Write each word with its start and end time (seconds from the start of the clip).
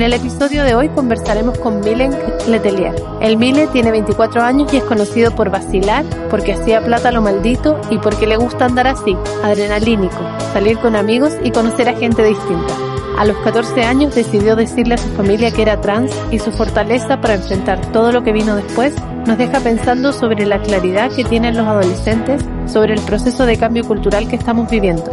En 0.00 0.06
el 0.06 0.14
episodio 0.14 0.64
de 0.64 0.74
hoy 0.74 0.88
conversaremos 0.88 1.58
con 1.58 1.80
Milen 1.80 2.16
Letelier. 2.48 2.94
El 3.20 3.36
Mile 3.36 3.66
tiene 3.66 3.90
24 3.90 4.40
años 4.40 4.72
y 4.72 4.78
es 4.78 4.82
conocido 4.84 5.30
por 5.32 5.50
vacilar, 5.50 6.06
porque 6.30 6.54
hacía 6.54 6.82
plata 6.82 7.12
lo 7.12 7.20
maldito 7.20 7.78
y 7.90 7.98
porque 7.98 8.26
le 8.26 8.38
gusta 8.38 8.64
andar 8.64 8.86
así, 8.86 9.14
adrenalínico, 9.44 10.16
salir 10.54 10.78
con 10.78 10.96
amigos 10.96 11.34
y 11.44 11.50
conocer 11.50 11.90
a 11.90 11.96
gente 11.96 12.24
distinta. 12.24 12.74
A 13.18 13.26
los 13.26 13.36
14 13.44 13.82
años 13.82 14.14
decidió 14.14 14.56
decirle 14.56 14.94
a 14.94 14.96
su 14.96 15.10
familia 15.10 15.50
que 15.50 15.60
era 15.60 15.82
trans 15.82 16.10
y 16.30 16.38
su 16.38 16.50
fortaleza 16.50 17.20
para 17.20 17.34
enfrentar 17.34 17.92
todo 17.92 18.10
lo 18.10 18.22
que 18.24 18.32
vino 18.32 18.56
después 18.56 18.94
nos 19.26 19.36
deja 19.36 19.60
pensando 19.60 20.14
sobre 20.14 20.46
la 20.46 20.62
claridad 20.62 21.12
que 21.12 21.24
tienen 21.24 21.58
los 21.58 21.66
adolescentes 21.66 22.42
sobre 22.64 22.94
el 22.94 23.02
proceso 23.02 23.44
de 23.44 23.58
cambio 23.58 23.84
cultural 23.84 24.28
que 24.28 24.36
estamos 24.36 24.70
viviendo. 24.70 25.04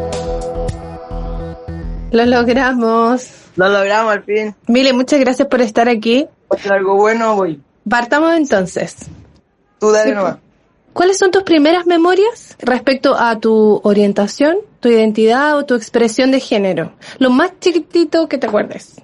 Lo 2.11 2.25
logramos. 2.25 3.27
Lo 3.55 3.69
logramos 3.69 4.13
al 4.13 4.23
fin. 4.23 4.55
Mile, 4.67 4.93
muchas 4.93 5.19
gracias 5.19 5.47
por 5.47 5.61
estar 5.61 5.89
aquí. 5.89 6.27
Hacer 6.49 6.73
algo 6.73 6.95
bueno, 6.95 7.35
voy. 7.35 7.61
Partamos 7.89 8.33
entonces. 8.35 8.95
Tú 9.79 9.91
dale 9.91 10.11
Sí, 10.11 10.15
nomás. 10.15 10.37
¿Cuáles 10.93 11.17
son 11.17 11.31
tus 11.31 11.43
primeras 11.43 11.85
memorias 11.85 12.55
respecto 12.59 13.15
a 13.15 13.39
tu 13.39 13.81
orientación, 13.83 14.57
tu 14.79 14.89
identidad 14.89 15.55
o 15.57 15.65
tu 15.65 15.75
expresión 15.75 16.31
de 16.31 16.39
género? 16.39 16.93
Lo 17.19 17.29
más 17.29 17.51
chiquitito 17.59 18.27
que 18.27 18.37
te 18.37 18.47
acuerdes. 18.47 18.95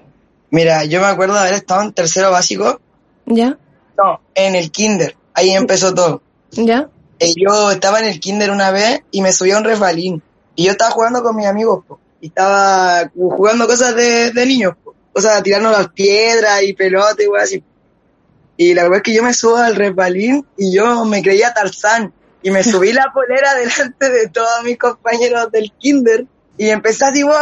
Mira, 0.50 0.86
yo 0.86 1.02
me 1.02 1.08
acuerdo 1.08 1.36
de 1.36 1.42
haber 1.42 1.54
estado 1.54 1.82
en 1.84 1.94
tercero 1.94 2.32
básico. 2.32 2.80
¿Ya? 3.26 3.58
No, 3.98 4.22
en 4.34 4.56
el 4.56 4.72
kinder. 4.72 5.16
Ahí 5.34 5.52
empezó 5.52 5.94
todo. 5.94 6.22
¿Ya? 6.52 6.90
Eh, 7.20 7.34
yo 7.36 7.72
estaba 7.72 8.00
en 8.00 8.06
el 8.06 8.20
kinder 8.20 8.50
una 8.50 8.72
vez 8.72 9.02
y 9.12 9.22
me 9.22 9.32
subí 9.32 9.52
a 9.52 9.58
un 9.58 9.64
resbalín. 9.64 10.24
Y 10.56 10.66
yo 10.66 10.72
estaba 10.72 10.92
jugando 10.92 11.22
con 11.22 11.36
mis 11.36 11.46
amigos, 11.48 11.84
po. 11.88 12.00
Y 12.24 12.28
estaba 12.28 13.12
jugando 13.14 13.68
cosas 13.68 13.94
de, 13.98 14.32
de 14.32 14.46
niños. 14.46 14.76
O 15.12 15.20
sea, 15.20 15.44
tirando 15.44 15.70
las 15.70 15.90
piedras 15.90 16.64
y 16.64 16.72
pelota 16.72 17.22
y 17.22 17.28
weas 17.28 17.44
así. 17.44 17.62
Y 18.56 18.74
la 18.74 18.84
verdad 18.84 19.00
es 19.00 19.04
que 19.04 19.14
yo 19.14 19.24
me 19.24 19.34
subo 19.34 19.58
al 19.58 19.76
resbalín 19.76 20.46
y 20.56 20.74
yo 20.74 21.04
me 21.04 21.22
creía 21.22 21.54
Tarzán. 21.54 22.14
Y 22.42 22.50
me 22.50 22.64
subí 22.64 22.94
la 22.94 23.12
polera 23.14 23.56
delante 23.60 24.10
de 24.10 24.30
todos 24.30 24.64
mis 24.64 24.78
compañeros 24.78 25.52
del 25.52 25.70
kinder. 25.78 26.26
Y 26.58 26.70
empecé 26.70 27.04
así, 27.04 27.24
wow, 27.24 27.34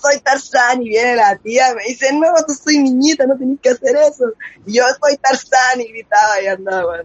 soy 0.00 0.18
Tarzán. 0.20 0.80
Y 0.80 0.88
viene 0.88 1.14
la 1.14 1.36
tía, 1.36 1.74
me 1.74 1.84
dice, 1.84 2.10
no, 2.14 2.32
tú 2.46 2.54
soy 2.54 2.78
niñita, 2.78 3.26
no 3.26 3.36
tenés 3.36 3.60
que 3.60 3.68
hacer 3.68 3.94
eso. 3.96 4.32
Y 4.64 4.78
yo 4.78 4.84
soy 4.98 5.18
Tarzán 5.18 5.78
y 5.78 5.92
gritaba 5.92 6.40
y 6.42 6.46
andaba. 6.46 7.02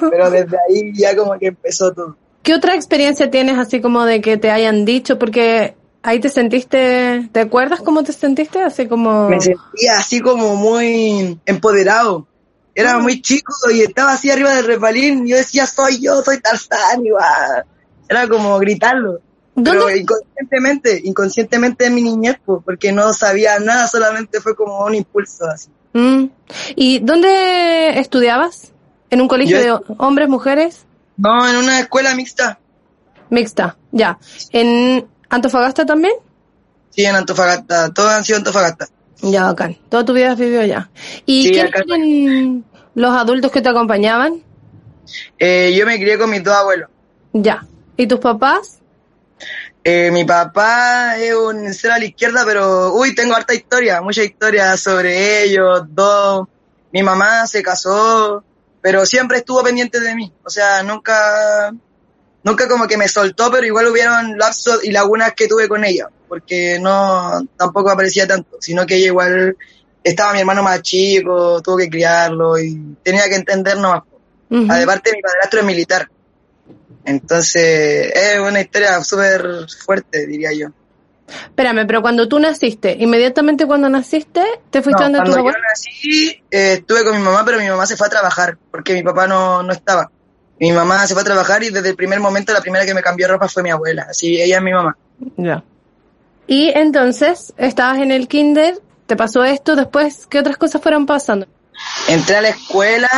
Pero 0.10 0.30
desde 0.30 0.56
ahí 0.70 0.94
ya 0.94 1.14
como 1.14 1.38
que 1.38 1.48
empezó 1.48 1.92
todo. 1.92 2.16
¿Qué 2.42 2.54
otra 2.54 2.74
experiencia 2.74 3.30
tienes 3.30 3.58
así 3.58 3.82
como 3.82 4.06
de 4.06 4.22
que 4.22 4.38
te 4.38 4.50
hayan 4.50 4.86
dicho? 4.86 5.18
Porque 5.18 5.76
ahí 6.06 6.20
te 6.20 6.28
sentiste, 6.28 7.28
¿te 7.32 7.40
acuerdas 7.40 7.80
cómo 7.80 8.04
te 8.04 8.12
sentiste? 8.12 8.62
Así 8.62 8.86
como... 8.86 9.28
Me 9.28 9.40
sentía 9.40 9.98
así 9.98 10.20
como 10.20 10.54
muy 10.54 11.38
empoderado. 11.44 12.26
Era 12.74 12.98
muy 12.98 13.20
chico 13.20 13.52
y 13.72 13.80
estaba 13.80 14.12
así 14.12 14.30
arriba 14.30 14.54
del 14.54 14.66
resbalín. 14.66 15.26
Y 15.26 15.30
yo 15.30 15.36
decía, 15.36 15.66
soy 15.66 16.00
yo, 16.00 16.22
soy 16.22 16.40
Tarzán. 16.40 17.04
Y. 17.04 17.08
Era 18.08 18.28
como 18.28 18.58
gritarlo. 18.58 19.20
Pero 19.54 19.80
¿Dónde? 19.80 19.98
inconscientemente, 19.98 21.00
inconscientemente 21.02 21.86
en 21.86 21.94
mi 21.94 22.02
niñez, 22.02 22.36
pues, 22.44 22.62
porque 22.64 22.92
no 22.92 23.12
sabía 23.14 23.58
nada, 23.58 23.88
solamente 23.88 24.40
fue 24.40 24.54
como 24.54 24.84
un 24.84 24.94
impulso 24.94 25.46
así. 25.46 25.70
Mm. 25.94 26.26
¿Y 26.76 26.98
dónde 27.00 27.98
estudiabas? 27.98 28.72
¿En 29.08 29.22
un 29.22 29.28
colegio 29.28 29.58
Yo- 29.58 29.78
de 29.78 29.94
hombres, 29.98 30.28
mujeres? 30.28 30.84
No, 31.16 31.48
en 31.48 31.56
una 31.56 31.80
escuela 31.80 32.14
mixta. 32.14 32.60
Mixta, 33.30 33.76
ya. 33.90 34.18
¿En 34.52 35.06
Antofagasta 35.28 35.84
también? 35.86 36.14
Sí, 36.90 37.04
en 37.04 37.16
Antofagasta. 37.16 37.92
Todos 37.92 38.10
han 38.10 38.24
sido 38.24 38.38
Antofagasta. 38.38 38.88
Ya, 39.22 39.44
bacán. 39.44 39.76
Toda 39.88 40.04
tu 40.04 40.12
vida 40.12 40.32
has 40.32 40.38
vivido 40.38 40.60
allá. 40.60 40.90
¿Y 41.24 41.42
Sí, 41.44 41.50
quiénes 41.52 41.72
acá- 41.74 41.82
eran 41.86 42.64
los 42.94 43.10
adultos 43.16 43.50
que 43.50 43.62
te 43.62 43.68
acompañaban? 43.68 44.42
Eh, 45.38 45.74
yo 45.76 45.86
me 45.86 45.96
crié 45.96 46.18
con 46.18 46.30
mis 46.30 46.42
dos 46.42 46.54
abuelos. 46.54 46.90
Ya. 47.32 47.64
¿Y 47.96 48.06
tus 48.06 48.18
papás? 48.20 48.78
Eh, 49.84 50.10
mi 50.10 50.24
papá 50.24 51.16
es 51.18 51.34
un 51.34 51.72
cero 51.72 51.94
a 51.94 51.98
la 51.98 52.04
izquierda, 52.06 52.42
pero 52.44 52.92
uy, 52.94 53.14
tengo 53.14 53.34
harta 53.36 53.54
historia, 53.54 54.00
mucha 54.02 54.22
historia 54.24 54.76
sobre 54.76 55.44
ellos, 55.44 55.82
dos. 55.90 56.48
Mi 56.92 57.02
mamá 57.02 57.46
se 57.46 57.62
casó, 57.62 58.42
pero 58.80 59.06
siempre 59.06 59.38
estuvo 59.38 59.62
pendiente 59.62 60.00
de 60.00 60.14
mí. 60.14 60.32
O 60.44 60.50
sea, 60.50 60.82
nunca, 60.82 61.72
nunca 62.46 62.68
como 62.68 62.86
que 62.86 62.96
me 62.96 63.08
soltó, 63.08 63.50
pero 63.50 63.66
igual 63.66 63.88
hubieron 63.88 64.38
lapsos 64.38 64.84
y 64.84 64.92
lagunas 64.92 65.32
que 65.34 65.48
tuve 65.48 65.66
con 65.68 65.84
ella, 65.84 66.08
porque 66.28 66.78
no, 66.80 67.44
tampoco 67.56 67.90
aparecía 67.90 68.24
tanto, 68.24 68.58
sino 68.60 68.86
que 68.86 68.94
ella 68.94 69.08
igual 69.08 69.56
estaba 70.04 70.32
mi 70.32 70.38
hermano 70.38 70.62
más 70.62 70.80
chico, 70.80 71.60
tuvo 71.60 71.76
que 71.76 71.90
criarlo 71.90 72.56
y 72.56 72.96
tenía 73.02 73.28
que 73.28 73.34
entender 73.34 73.76
nomás. 73.76 74.04
Ujú. 74.48 74.66
Además, 74.70 75.00
mi 75.12 75.20
padrastro 75.20 75.60
es 75.60 75.66
militar. 75.66 76.08
Entonces, 77.04 78.12
es 78.14 78.38
una 78.38 78.60
historia 78.60 79.02
súper 79.02 79.66
fuerte, 79.84 80.24
diría 80.28 80.52
yo. 80.52 80.68
Espérame, 81.26 81.84
pero 81.84 82.00
cuando 82.00 82.28
tú 82.28 82.38
naciste, 82.38 82.96
inmediatamente 82.96 83.66
cuando 83.66 83.88
naciste, 83.88 84.44
te 84.70 84.82
fuiste 84.82 85.02
No, 85.02 85.10
donde 85.10 85.18
tus 85.24 85.34
cuando 85.34 85.50
yo 85.50 85.58
nací, 85.68 86.28
eh, 86.48 86.74
estuve 86.74 87.02
con 87.02 87.16
mi 87.16 87.22
mamá, 87.24 87.44
pero 87.44 87.58
mi 87.58 87.68
mamá 87.68 87.86
se 87.86 87.96
fue 87.96 88.06
a 88.06 88.10
trabajar, 88.10 88.56
porque 88.70 88.94
mi 88.94 89.02
papá 89.02 89.26
no, 89.26 89.64
no 89.64 89.72
estaba. 89.72 90.08
Mi 90.58 90.72
mamá 90.72 91.06
se 91.06 91.14
fue 91.14 91.22
a 91.22 91.24
trabajar 91.24 91.62
y 91.62 91.70
desde 91.70 91.90
el 91.90 91.96
primer 91.96 92.20
momento 92.20 92.52
la 92.52 92.60
primera 92.60 92.86
que 92.86 92.94
me 92.94 93.02
cambió 93.02 93.28
ropa 93.28 93.48
fue 93.48 93.62
mi 93.62 93.70
abuela. 93.70 94.06
Así, 94.10 94.40
ella 94.40 94.56
es 94.56 94.62
mi 94.62 94.72
mamá. 94.72 94.96
Ya. 95.36 95.62
Y 96.46 96.70
entonces, 96.70 97.52
estabas 97.56 97.98
en 97.98 98.12
el 98.12 98.28
kinder, 98.28 98.80
te 99.06 99.16
pasó 99.16 99.44
esto, 99.44 99.76
después, 99.76 100.26
¿qué 100.28 100.38
otras 100.38 100.56
cosas 100.56 100.80
fueron 100.80 101.04
pasando? 101.06 101.46
Entré 102.08 102.36
a 102.36 102.40
la 102.40 102.48
escuela 102.50 103.10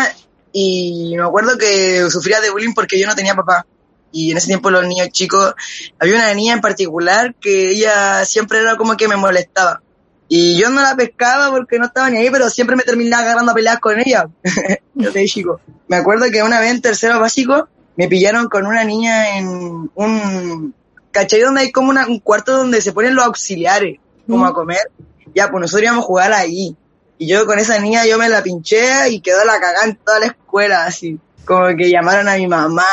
y 0.52 1.14
me 1.16 1.22
acuerdo 1.22 1.56
que 1.58 2.10
sufría 2.10 2.40
de 2.40 2.50
bullying 2.50 2.74
porque 2.74 2.98
yo 2.98 3.06
no 3.06 3.14
tenía 3.14 3.34
papá. 3.34 3.66
Y 4.10 4.30
en 4.30 4.38
ese 4.38 4.46
tiempo 4.46 4.70
los 4.70 4.86
niños 4.86 5.10
chicos, 5.10 5.54
había 5.98 6.14
una 6.14 6.32
niña 6.32 6.54
en 6.54 6.60
particular 6.60 7.34
que 7.34 7.70
ella 7.70 8.24
siempre 8.24 8.58
era 8.60 8.76
como 8.76 8.96
que 8.96 9.06
me 9.06 9.16
molestaba. 9.16 9.82
Y 10.28 10.56
yo 10.58 10.68
no 10.70 10.82
la 10.82 10.94
pescaba 10.94 11.50
porque 11.50 11.78
no 11.78 11.86
estaba 11.86 12.10
ni 12.10 12.18
ahí, 12.18 12.28
pero 12.30 12.50
siempre 12.50 12.76
me 12.76 12.82
terminaba 12.82 13.22
agarrando 13.22 13.52
a 13.52 13.54
peleas 13.54 13.78
con 13.78 13.98
ella. 13.98 14.26
yo 14.94 15.10
de 15.12 15.24
chico. 15.26 15.60
Me 15.88 15.96
acuerdo 15.96 16.26
que 16.30 16.42
una 16.42 16.60
vez 16.60 16.70
en 16.72 16.82
tercero 16.82 17.18
básico 17.18 17.68
me 17.96 18.08
pillaron 18.08 18.48
con 18.48 18.66
una 18.66 18.84
niña 18.84 19.38
en 19.38 19.90
un... 19.94 20.74
¿Cachai? 21.10 21.40
Donde 21.40 21.62
hay 21.62 21.72
como 21.72 21.88
una- 21.90 22.06
un 22.06 22.20
cuarto 22.20 22.56
donde 22.58 22.80
se 22.82 22.92
ponen 22.92 23.14
los 23.14 23.24
auxiliares, 23.24 23.98
como 24.28 24.44
a 24.46 24.52
comer. 24.52 24.90
Ya, 25.34 25.48
pues 25.48 25.62
nosotros 25.62 25.82
íbamos 25.84 26.04
a 26.04 26.06
jugar 26.06 26.32
ahí. 26.34 26.76
Y 27.16 27.26
yo 27.26 27.46
con 27.46 27.58
esa 27.58 27.78
niña 27.78 28.04
yo 28.06 28.18
me 28.18 28.28
la 28.28 28.42
pinché 28.42 29.08
y 29.08 29.20
quedó 29.20 29.44
la 29.44 29.58
cagada 29.58 29.86
en 29.86 29.96
toda 29.96 30.20
la 30.20 30.26
escuela, 30.26 30.84
así. 30.84 31.18
Como 31.46 31.66
que 31.76 31.90
llamaron 31.90 32.28
a 32.28 32.36
mi 32.36 32.46
mamá, 32.46 32.84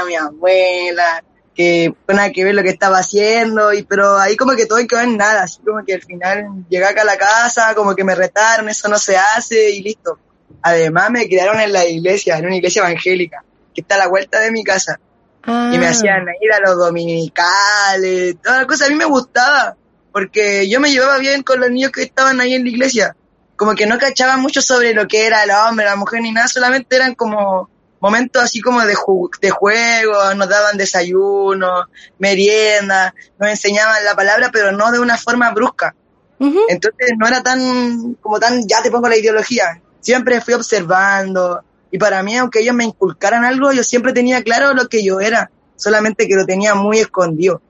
a 0.00 0.04
mi 0.06 0.14
abuela, 0.14 1.22
que 1.58 1.92
no 2.06 2.14
nada 2.14 2.30
que 2.30 2.44
ver 2.44 2.54
lo 2.54 2.62
que 2.62 2.68
estaba 2.68 2.98
haciendo, 2.98 3.72
y 3.72 3.82
pero 3.82 4.16
ahí 4.16 4.36
como 4.36 4.54
que 4.54 4.66
todo 4.66 4.78
quedó 4.86 5.00
en 5.00 5.16
nada, 5.16 5.42
así 5.42 5.58
como 5.66 5.84
que 5.84 5.94
al 5.94 6.02
final 6.02 6.64
llegué 6.68 6.84
acá 6.84 7.02
a 7.02 7.04
la 7.04 7.18
casa, 7.18 7.74
como 7.74 7.96
que 7.96 8.04
me 8.04 8.14
retaron, 8.14 8.68
eso 8.68 8.86
no 8.86 8.96
se 8.96 9.16
hace 9.16 9.70
y 9.70 9.82
listo. 9.82 10.20
Además 10.62 11.10
me 11.10 11.26
criaron 11.26 11.58
en 11.58 11.72
la 11.72 11.84
iglesia, 11.84 12.38
en 12.38 12.46
una 12.46 12.54
iglesia 12.54 12.82
evangélica, 12.82 13.42
que 13.74 13.80
está 13.80 13.96
a 13.96 13.98
la 13.98 14.06
vuelta 14.06 14.38
de 14.38 14.52
mi 14.52 14.62
casa. 14.62 15.00
Ah. 15.42 15.72
Y 15.74 15.78
me 15.78 15.88
hacían 15.88 16.26
ir 16.40 16.52
a 16.52 16.60
los 16.60 16.78
dominicales, 16.78 18.36
toda 18.40 18.58
la 18.58 18.66
cosa, 18.68 18.86
a 18.86 18.88
mí 18.88 18.94
me 18.94 19.06
gustaba. 19.06 19.76
porque 20.12 20.68
yo 20.68 20.78
me 20.78 20.92
llevaba 20.92 21.18
bien 21.18 21.42
con 21.42 21.58
los 21.58 21.70
niños 21.72 21.90
que 21.90 22.02
estaban 22.02 22.40
ahí 22.40 22.54
en 22.54 22.62
la 22.62 22.70
iglesia. 22.70 23.16
Como 23.56 23.74
que 23.74 23.86
no 23.86 23.98
cachaba 23.98 24.36
mucho 24.36 24.62
sobre 24.62 24.94
lo 24.94 25.08
que 25.08 25.26
era 25.26 25.42
el 25.42 25.50
hombre, 25.50 25.86
la 25.86 25.96
mujer 25.96 26.20
ni 26.20 26.30
nada, 26.30 26.46
solamente 26.46 26.94
eran 26.94 27.16
como 27.16 27.68
momentos 28.00 28.42
así 28.42 28.60
como 28.60 28.80
de, 28.82 28.94
ju- 28.94 29.30
de 29.40 29.50
juego, 29.50 30.34
nos 30.34 30.48
daban 30.48 30.76
desayuno, 30.76 31.86
merienda, 32.18 33.14
nos 33.38 33.50
enseñaban 33.50 34.04
la 34.04 34.14
palabra, 34.14 34.50
pero 34.52 34.72
no 34.72 34.90
de 34.92 34.98
una 34.98 35.16
forma 35.16 35.50
brusca. 35.52 35.94
Entonces 36.68 37.10
no 37.18 37.26
era 37.26 37.42
tan, 37.42 38.14
como 38.20 38.38
tan, 38.38 38.66
ya 38.66 38.82
te 38.82 38.90
pongo 38.90 39.08
la 39.08 39.16
ideología. 39.16 39.80
Siempre 40.00 40.40
fui 40.40 40.54
observando. 40.54 41.62
Y 41.90 41.98
para 41.98 42.22
mí, 42.22 42.36
aunque 42.36 42.60
ellos 42.60 42.74
me 42.74 42.84
inculcaran 42.84 43.44
algo, 43.44 43.72
yo 43.72 43.82
siempre 43.82 44.12
tenía 44.12 44.42
claro 44.42 44.74
lo 44.74 44.88
que 44.88 45.02
yo 45.02 45.20
era. 45.20 45.50
Solamente 45.76 46.28
que 46.28 46.36
lo 46.36 46.44
tenía 46.46 46.74
muy 46.74 46.98
escondido. 46.98 47.60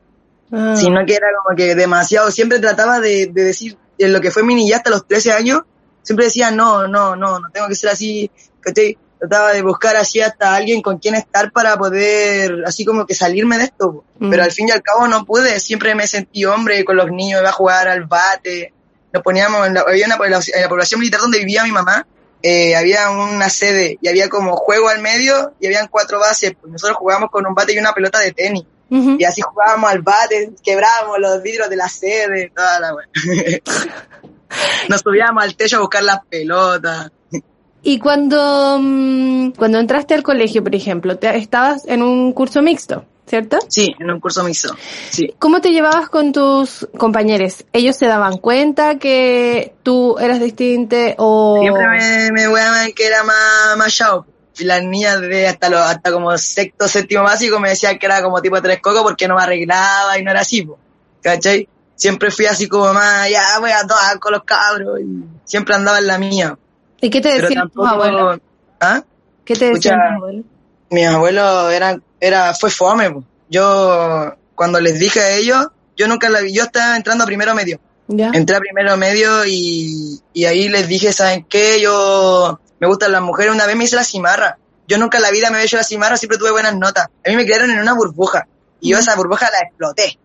Ah. 0.53 0.75
Sino 0.77 1.05
que 1.07 1.15
era 1.15 1.29
como 1.43 1.57
que 1.57 1.75
demasiado. 1.75 2.31
Siempre 2.31 2.59
trataba 2.59 3.01
de, 3.01 3.27
de 3.33 3.45
decir, 3.45 3.79
en 3.99 4.13
lo 4.13 4.21
que 4.21 4.31
fue 4.31 4.43
mi 4.43 4.55
niñez 4.55 4.77
hasta 4.77 4.91
los 4.91 5.07
13 5.07 5.33
años, 5.33 5.63
siempre 6.03 6.27
decía, 6.27 6.51
no, 6.51 6.87
no, 6.89 7.17
no, 7.17 7.39
no 7.39 7.51
tengo 7.51 7.69
que 7.69 7.75
ser 7.75 7.91
así. 7.91 8.31
¿cachai? 8.61 8.99
Trataba 9.19 9.53
de 9.53 9.63
buscar 9.63 9.97
así 9.97 10.21
hasta 10.21 10.55
alguien 10.55 10.81
con 10.81 10.99
quien 10.99 11.15
estar 11.17 11.51
para 11.51 11.77
poder, 11.77 12.63
así 12.67 12.85
como 12.85 13.05
que 13.07 13.15
salirme 13.15 13.59
de 13.59 13.65
esto. 13.65 14.05
Mm. 14.19 14.31
Pero 14.31 14.43
al 14.45 14.53
fin 14.53 14.69
y 14.69 14.71
al 14.71 14.83
cabo 14.83 15.09
no 15.09 15.25
pude. 15.25 15.59
Siempre 15.61 15.95
me 15.95 16.07
sentí 16.07 16.45
hombre 16.45 16.85
con 16.85 16.97
los 16.97 17.11
niños, 17.11 17.41
iba 17.41 17.49
a 17.51 17.53
jugar 17.53 17.89
al 17.89 18.05
bate. 18.05 18.73
Nos 19.13 19.23
poníamos 19.23 19.67
en 19.67 19.75
la, 19.75 19.81
había 19.81 20.07
una 20.07 20.17
población- 20.19 20.57
en 20.57 20.63
la 20.63 20.69
población 20.69 21.01
militar 21.01 21.21
donde 21.21 21.39
vivía 21.39 21.65
mi 21.65 21.73
mamá. 21.73 22.07
eh, 22.41 22.77
había 22.77 23.11
una 23.11 23.49
sede 23.51 23.99
y 24.01 24.07
había 24.07 24.29
como 24.29 24.55
juego 24.55 24.89
al 24.89 25.01
medio 25.01 25.55
y 25.59 25.67
habían 25.67 25.89
cuatro 25.89 26.21
bases. 26.21 26.53
Pues 26.61 26.71
nosotros 26.73 26.97
jugábamos 26.99 27.31
con 27.31 27.45
un 27.45 27.55
bate 27.55 27.73
y 27.73 27.79
una 27.79 27.93
pelota 27.93 28.21
de 28.21 28.33
tenis. 28.33 28.65
Y 29.19 29.25
así 29.25 29.43
jugábamos 29.43 29.91
al 29.91 30.01
bate, 30.03 30.53
quebrábamos 30.65 31.19
los 31.19 31.43
vidrios 31.43 31.69
de 31.69 31.77
la 31.77 31.89
sede, 31.89 32.53
toda 32.55 32.79
la 32.81 32.95
wea. 32.95 33.07
Nos 34.89 35.01
subíamos 35.01 35.43
al 35.43 35.55
techo 35.57 35.77
a 35.77 35.81
buscar 35.81 36.03
las 36.03 36.21
pelotas. 36.29 37.11
Y 37.89 37.99
cuando, 37.99 38.79
mm, 38.79 39.53
cuando 39.53 39.79
entraste 39.79 40.13
al 40.13 40.23
colegio, 40.23 40.63
por 40.63 40.75
ejemplo, 40.75 41.17
te, 41.17 41.35
estabas 41.39 41.87
en 41.87 42.03
un 42.03 42.35
curso 42.35 42.61
mixto, 42.61 43.07
¿cierto? 43.27 43.57
Sí, 43.67 43.97
en 43.99 44.11
un 44.11 44.21
curso 44.21 44.45
mixto. 44.45 44.77
Sí. 45.09 45.35
¿Cómo 45.39 45.63
te 45.63 45.71
llevabas 45.71 46.11
con 46.11 46.31
tus 46.31 46.87
compañeros? 46.99 47.65
¿Ellos 47.73 47.97
se 47.97 48.05
daban 48.05 48.37
cuenta 48.37 48.99
que 48.99 49.73
tú 49.83 50.19
eras 50.19 50.39
distinta 50.39 51.15
o...? 51.17 51.61
Siempre 51.63 51.89
me, 51.89 52.33
me 52.33 52.49
weaban 52.51 52.93
que 52.93 53.07
era 53.07 53.23
más, 53.23 53.79
más 53.79 53.95
chao. 53.95 54.27
Y 54.59 54.65
las 54.65 54.85
niñas 54.85 55.23
de 55.23 55.49
hasta 55.49 55.71
lo, 55.71 55.79
hasta 55.79 56.13
como 56.13 56.37
sexto, 56.37 56.87
séptimo 56.89 57.23
básico 57.23 57.59
me 57.59 57.71
decían 57.71 57.99
que 57.99 58.05
era 58.05 58.23
como 58.23 58.43
tipo 58.43 58.61
tres 58.61 58.83
cocos 58.83 59.03
porque 59.03 59.27
no 59.27 59.37
me 59.37 59.45
arreglaba 59.45 60.19
y 60.19 60.23
no 60.23 60.31
era 60.31 60.41
así, 60.41 60.61
po. 60.61 60.79
¿cachai? 61.23 61.67
Siempre 61.95 62.31
fui 62.31 62.45
así 62.45 62.69
como 62.69 62.93
más, 62.93 63.31
ya 63.31 63.59
voy 63.61 63.71
a 63.71 63.87
todas 63.87 64.19
con 64.19 64.33
los 64.33 64.45
cabros 64.45 65.01
y 65.01 65.25
siempre 65.45 65.75
andaba 65.75 66.01
en 66.01 66.07
la 66.07 66.19
mía. 66.19 66.59
¿Y 67.01 67.11
qué 67.11 67.21
te 67.21 67.41
decían 67.41 67.69
tus 67.71 67.87
abuelos? 67.87 68.41
¿ah? 68.81 69.03
¿Qué 69.45 69.55
te 69.55 69.71
decían 69.71 69.95
Escucha, 69.95 70.09
tus 70.09 70.17
abuelos? 70.17 70.45
mis 70.91 71.07
abuelos 71.07 71.73
eran, 71.73 72.03
era, 72.21 72.55
fue 72.55 72.71
fome. 72.71 73.11
po. 73.11 73.25
Yo, 73.49 74.35
cuando 74.55 74.81
les 74.81 74.99
dije 74.99 75.21
a 75.21 75.31
ellos, 75.37 75.69
yo 75.97 76.09
nunca 76.09 76.29
la 76.29 76.41
vi, 76.41 76.53
yo 76.53 76.65
estaba 76.65 76.97
entrando 76.97 77.25
a 77.25 77.27
primero 77.27 77.55
medio. 77.55 77.81
¿Ya? 78.09 78.31
Entré 78.33 78.57
a 78.57 78.61
primero 78.61 78.97
medio 78.97 79.45
y, 79.45 80.21
y 80.33 80.45
ahí 80.47 80.69
les 80.69 80.89
dije, 80.89 81.13
¿saben 81.13 81.45
qué? 81.45 81.81
Yo, 81.81 82.59
me 82.81 82.87
gustan 82.87 83.13
las 83.13 83.23
mujeres. 83.23 83.53
Una 83.53 83.67
vez 83.67 83.77
me 83.77 83.85
hice 83.85 83.97
la 83.97 84.05
cimarra. 84.05 84.59
Yo 84.87 84.97
nunca 84.97 85.19
en 85.19 85.23
la 85.23 85.31
vida 85.31 85.51
me 85.51 85.57
había 85.57 85.67
hecho 85.67 85.77
la 85.77 85.85
cimarra, 85.85 86.17
siempre 86.17 86.39
tuve 86.39 86.51
buenas 86.51 86.75
notas. 86.75 87.07
A 87.07 87.29
mí 87.29 87.37
me 87.37 87.45
criaron 87.45 87.71
en 87.71 87.79
una 87.79 87.95
burbuja. 87.95 88.47
Y 88.81 88.91
yo 88.91 88.99
esa 88.99 89.15
burbuja 89.17 89.51
la 89.51 89.67
exploté. 89.67 90.19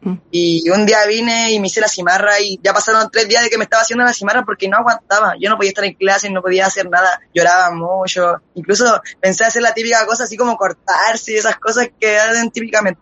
Mm. 0.00 0.14
Y 0.30 0.70
un 0.70 0.86
día 0.86 1.04
vine 1.06 1.52
y 1.52 1.60
me 1.60 1.66
hice 1.66 1.80
la 1.80 1.88
cimarra 1.88 2.38
y 2.40 2.60
ya 2.62 2.72
pasaron 2.72 3.08
tres 3.10 3.28
días 3.28 3.42
de 3.42 3.50
que 3.50 3.58
me 3.58 3.64
estaba 3.64 3.82
haciendo 3.82 4.04
la 4.04 4.12
cimarra 4.12 4.44
porque 4.44 4.68
no 4.68 4.76
aguantaba. 4.76 5.34
Yo 5.40 5.50
no 5.50 5.56
podía 5.56 5.70
estar 5.70 5.84
en 5.84 5.94
clase, 5.94 6.30
no 6.30 6.42
podía 6.42 6.66
hacer 6.66 6.88
nada, 6.88 7.20
lloraba 7.34 7.70
mucho. 7.72 8.36
Incluso 8.54 9.00
pensé 9.20 9.44
hacer 9.44 9.62
la 9.62 9.74
típica 9.74 10.06
cosa 10.06 10.24
así 10.24 10.36
como 10.36 10.56
cortarse 10.56 11.32
y 11.32 11.36
esas 11.36 11.56
cosas 11.56 11.88
que 11.98 12.18
hacen 12.18 12.50
típicamente. 12.50 13.00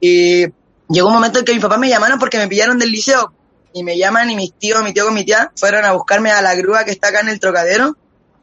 Y 0.00 0.46
llegó 0.88 1.08
un 1.08 1.14
momento 1.14 1.38
en 1.38 1.44
que 1.44 1.52
mis 1.52 1.62
papás 1.62 1.78
me 1.78 1.88
llamaron 1.88 2.18
porque 2.18 2.38
me 2.38 2.48
pillaron 2.48 2.78
del 2.78 2.90
liceo. 2.90 3.32
Y 3.72 3.84
me 3.84 3.98
llaman 3.98 4.30
y 4.30 4.36
mis 4.36 4.54
tíos, 4.54 4.82
mi 4.82 4.92
tío 4.92 5.04
con 5.04 5.14
mi 5.14 5.24
tía, 5.24 5.52
fueron 5.54 5.84
a 5.84 5.92
buscarme 5.92 6.30
a 6.30 6.40
la 6.40 6.54
grúa 6.54 6.84
que 6.84 6.90
está 6.90 7.08
acá 7.08 7.20
en 7.20 7.28
el 7.28 7.38
trocadero. 7.38 7.96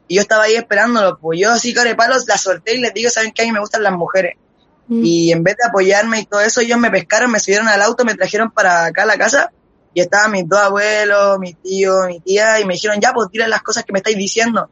Y 0.08 0.16
yo 0.16 0.20
estaba 0.20 0.44
ahí 0.44 0.54
esperándolo. 0.54 1.18
Pues 1.18 1.40
yo 1.40 1.52
así, 1.52 1.74
palos 1.96 2.26
la 2.28 2.38
solté 2.38 2.76
y 2.76 2.80
les 2.80 2.94
digo, 2.94 3.10
¿saben 3.10 3.32
qué? 3.32 3.42
A 3.42 3.44
mí 3.46 3.52
me 3.52 3.60
gustan 3.60 3.82
las 3.82 3.92
mujeres. 3.92 4.36
Mm. 4.88 5.04
Y 5.04 5.32
en 5.32 5.42
vez 5.42 5.56
de 5.56 5.68
apoyarme 5.68 6.20
y 6.20 6.26
todo 6.26 6.40
eso, 6.40 6.60
ellos 6.60 6.78
me 6.78 6.90
pescaron, 6.90 7.30
me 7.30 7.40
subieron 7.40 7.68
al 7.68 7.82
auto, 7.82 8.04
me 8.04 8.14
trajeron 8.14 8.50
para 8.50 8.86
acá 8.86 9.02
a 9.02 9.06
la 9.06 9.18
casa. 9.18 9.50
Y 9.94 10.00
estaban 10.00 10.32
mis 10.32 10.48
dos 10.48 10.60
abuelos, 10.60 11.38
mi 11.38 11.54
tío, 11.54 12.02
mi 12.06 12.20
tía, 12.20 12.60
y 12.60 12.66
me 12.66 12.74
dijeron, 12.74 13.00
ya, 13.00 13.12
pues 13.12 13.30
tira 13.30 13.48
las 13.48 13.62
cosas 13.62 13.84
que 13.84 13.92
me 13.92 14.00
estáis 14.00 14.16
diciendo. 14.16 14.68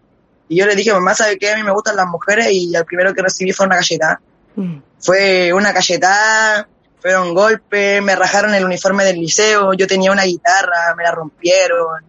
Y 0.49 0.57
yo 0.57 0.67
les 0.67 0.77
dije, 0.77 0.93
mamá, 0.93 1.15
¿sabe 1.15 1.39
qué? 1.39 1.53
A 1.53 1.57
mí 1.57 1.63
me 1.63 1.73
gustan 1.73 1.97
las 1.97 2.07
mujeres. 2.07 2.49
Y 2.51 2.75
al 2.77 2.85
primero 2.85 3.15
que 3.15 3.23
recibí 3.23 3.53
fue 3.53 3.67
una 3.67 3.77
galletada. 3.77 4.21
Mm. 4.57 4.77
Fue 5.01 5.53
una 5.53 5.73
cachetada, 5.73 6.69
fueron 7.01 7.35
golpes, 7.35 8.03
me 8.03 8.17
rajaron 8.17 8.55
el 8.55 8.65
uniforme 8.65 9.05
del 9.05 9.17
liceo, 9.17 9.75
yo 9.75 9.87
tenía 9.87 10.11
una 10.11 10.25
guitarra, 10.25 10.95
me 10.97 11.05
la 11.05 11.11
rompieron. 11.11 12.03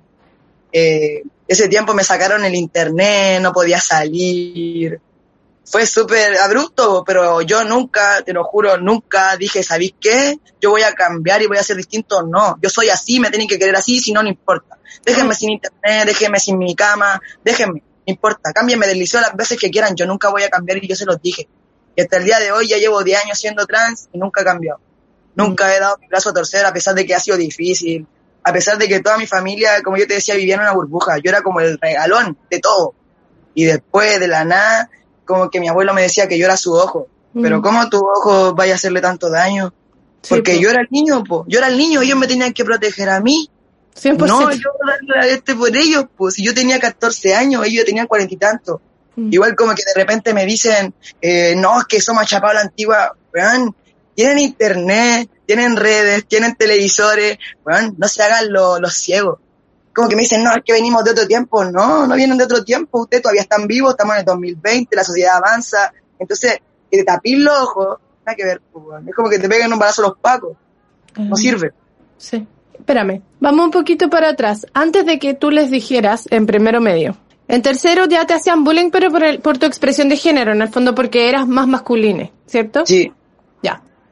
Eh, 0.72 1.24
ese 1.48 1.68
tiempo 1.68 1.94
me 1.94 2.04
sacaron 2.04 2.46
el 2.46 2.56
internet, 2.56 3.42
no 3.42 3.52
podía 3.52 3.80
salir. 3.80 5.00
Fue 5.66 5.88
súper 5.88 6.38
abrupto, 6.38 7.04
pero 7.06 7.42
yo 7.42 7.64
nunca, 7.64 8.22
te 8.22 8.34
lo 8.34 8.44
juro, 8.44 8.78
nunca 8.78 9.36
dije, 9.36 9.64
¿sabéis 9.64 9.96
qué? 10.00 10.40
Yo 10.62 10.70
voy 10.70 10.84
a 10.84 10.94
cambiar 10.94 11.42
y 11.42 11.48
voy 11.48 11.58
a 11.58 11.64
ser 11.64 11.76
distinto. 11.76 12.22
No, 12.22 12.58
yo 12.62 12.70
soy 12.70 12.90
así, 12.90 13.20
me 13.20 13.30
tienen 13.30 13.48
que 13.48 13.58
querer 13.58 13.76
así, 13.76 14.00
si 14.00 14.12
no, 14.12 14.22
no 14.22 14.30
importa. 14.30 14.78
Déjenme 15.04 15.34
sin 15.34 15.52
internet, 15.52 16.06
déjenme 16.06 16.40
sin 16.40 16.58
mi 16.58 16.76
cama, 16.76 17.20
déjenme, 17.44 17.80
no 17.80 18.04
importa. 18.06 18.54
Cámbienme 18.54 18.86
del 18.86 19.00
liceo 19.00 19.22
las 19.22 19.36
veces 19.36 19.60
que 19.60 19.72
quieran, 19.72 19.96
yo 19.96 20.06
nunca 20.06 20.30
voy 20.30 20.44
a 20.44 20.50
cambiar 20.50 20.84
y 20.84 20.88
yo 20.88 20.96
se 20.96 21.06
los 21.06 21.20
dije. 21.20 21.48
Y 21.96 22.02
hasta 22.02 22.18
el 22.18 22.26
día 22.26 22.40
de 22.40 22.52
hoy 22.52 22.68
ya 22.68 22.78
llevo 22.78 23.04
10 23.04 23.24
años 23.24 23.40
siendo 23.40 23.66
trans 23.66 24.10
y 24.14 24.20
nunca 24.20 24.42
he 24.42 24.44
cambiado. 24.44 24.80
Nunca 25.36 25.76
he 25.76 25.80
dado 25.80 25.98
mi 25.98 26.08
brazo 26.08 26.30
a 26.30 26.34
torcer 26.34 26.66
a 26.66 26.74
pesar 26.74 26.94
de 26.94 27.06
que 27.06 27.16
ha 27.16 27.20
sido 27.20 27.38
difícil. 27.38 28.06
A 28.44 28.54
pesar 28.54 28.78
de 28.78 28.88
que 28.88 29.00
toda 29.00 29.18
mi 29.18 29.26
familia, 29.26 29.82
como 29.82 29.98
yo 29.98 30.06
te 30.06 30.16
decía, 30.16 30.36
vivía 30.36 30.56
en 30.56 30.62
una 30.62 30.74
burbuja. 30.74 31.18
Yo 31.18 31.30
era 31.30 31.42
como 31.42 31.62
el 31.62 31.80
regalón 31.80 32.38
de 32.50 32.60
todo. 32.60 32.94
Y 33.54 33.66
después 33.66 34.20
de 34.20 34.28
la 34.28 34.46
nada, 34.46 34.90
como 35.26 35.50
que 35.50 35.60
mi 35.60 35.68
abuelo 35.68 35.94
me 35.94 36.02
decía 36.04 36.28
que 36.28 36.38
yo 36.38 36.46
era 36.46 36.58
su 36.58 36.74
ojo. 36.74 37.08
Pero 37.34 37.60
Mm. 37.60 37.62
¿cómo 37.62 37.90
tu 37.90 37.98
ojo 37.98 38.54
vaya 38.56 38.74
a 38.74 38.76
hacerle 38.76 39.02
tanto 39.02 39.30
daño? 39.30 39.74
Sí, 40.22 40.30
Porque 40.36 40.56
po. 40.56 40.62
yo 40.62 40.70
era 40.70 40.82
el 40.82 40.88
niño, 40.90 41.24
po. 41.24 41.44
Yo 41.48 41.60
era 41.60 41.68
el 41.68 41.78
niño, 41.78 42.02
ellos 42.02 42.18
me 42.18 42.28
tenían 42.28 42.54
que 42.54 42.64
proteger 42.64 43.10
a 43.10 43.20
mí. 43.20 43.50
100%. 43.94 44.18
No, 44.28 44.52
yo 44.52 44.70
darle 45.10 45.34
este 45.34 45.56
por 45.56 45.76
ellos, 45.76 46.06
pues. 46.18 46.36
Si 46.36 46.44
yo 46.44 46.54
tenía 46.54 46.80
14 46.80 47.36
años, 47.36 47.66
ellos 47.66 47.86
tenían 47.86 48.08
cuarenta 48.08 48.34
y 48.34 48.38
tantos. 48.38 48.80
Mm. 49.16 49.34
Igual 49.34 49.56
como 49.56 49.74
que 49.76 49.84
de 49.86 49.94
repente 50.00 50.34
me 50.34 50.46
dicen, 50.46 50.94
eh, 51.22 51.56
no, 51.58 51.80
es 51.80 51.86
que 51.86 52.02
somos 52.02 52.26
chapados 52.26 52.52
a 52.52 52.56
la 52.56 52.62
antigua, 52.62 53.16
weón, 53.34 53.76
tienen 54.16 54.40
internet, 54.40 55.30
tienen 55.46 55.76
redes, 55.76 56.26
tienen 56.28 56.56
televisores, 56.56 57.38
weón, 57.66 57.96
no 57.98 58.08
se 58.08 58.24
hagan 58.24 58.52
lo- 58.52 58.80
los 58.80 58.94
ciegos. 58.96 59.40
Como 59.96 60.10
que 60.10 60.16
me 60.16 60.24
dicen, 60.24 60.44
no, 60.44 60.52
es 60.52 60.62
que 60.64 60.74
venimos 60.74 61.04
de 61.06 61.12
otro 61.12 61.26
tiempo. 61.26 61.64
No, 61.64 62.06
no 62.06 62.16
vienen 62.16 62.38
de 62.38 62.44
otro 62.44 62.64
tiempo, 62.64 63.02
ustedes 63.02 63.24
todavía 63.24 63.44
están 63.44 63.66
vivos, 63.66 63.92
estamos 63.92 64.16
en 64.16 64.20
el 64.20 64.26
2020, 64.26 64.96
la 64.96 65.04
sociedad 65.06 65.38
avanza. 65.38 65.94
Entonces, 66.20 66.60
que 66.92 66.98
te 66.98 67.04
tapís 67.06 67.40
los 67.40 67.58
ojos, 67.58 68.00
nada 68.26 68.36
que 68.36 68.44
ver, 68.44 68.62
pues. 68.72 69.08
Es 69.08 69.16
como 69.16 69.30
que 69.30 69.40
te 69.40 69.48
peguen 69.48 69.72
un 69.72 69.80
balazo 69.80 70.02
los 70.02 70.18
pacos, 70.18 70.58
no 71.18 71.36
sirve. 71.38 71.72
Sí. 72.18 72.46
Espérame, 72.74 73.22
vamos 73.40 73.66
un 73.66 73.72
poquito 73.72 74.10
para 74.10 74.30
atrás. 74.30 74.68
Antes 74.74 75.06
de 75.06 75.18
que 75.18 75.34
tú 75.34 75.50
les 75.50 75.72
dijeras 75.72 76.28
en 76.30 76.46
primero 76.46 76.82
medio. 76.82 77.16
En 77.48 77.62
tercero 77.62 78.06
ya 78.06 78.26
te 78.26 78.34
hacían 78.34 78.64
bullying, 78.64 78.90
pero 78.92 79.12
por, 79.12 79.24
el, 79.24 79.40
por 79.40 79.58
tu 79.58 79.66
expresión 79.66 80.10
de 80.10 80.18
género, 80.18 80.52
en 80.52 80.62
el 80.62 80.70
fondo 80.70 80.94
porque 80.94 81.30
eras 81.30 81.48
más 81.48 81.68
masculino, 81.68 82.30
¿cierto? 82.48 82.86
Sí. 82.86 83.14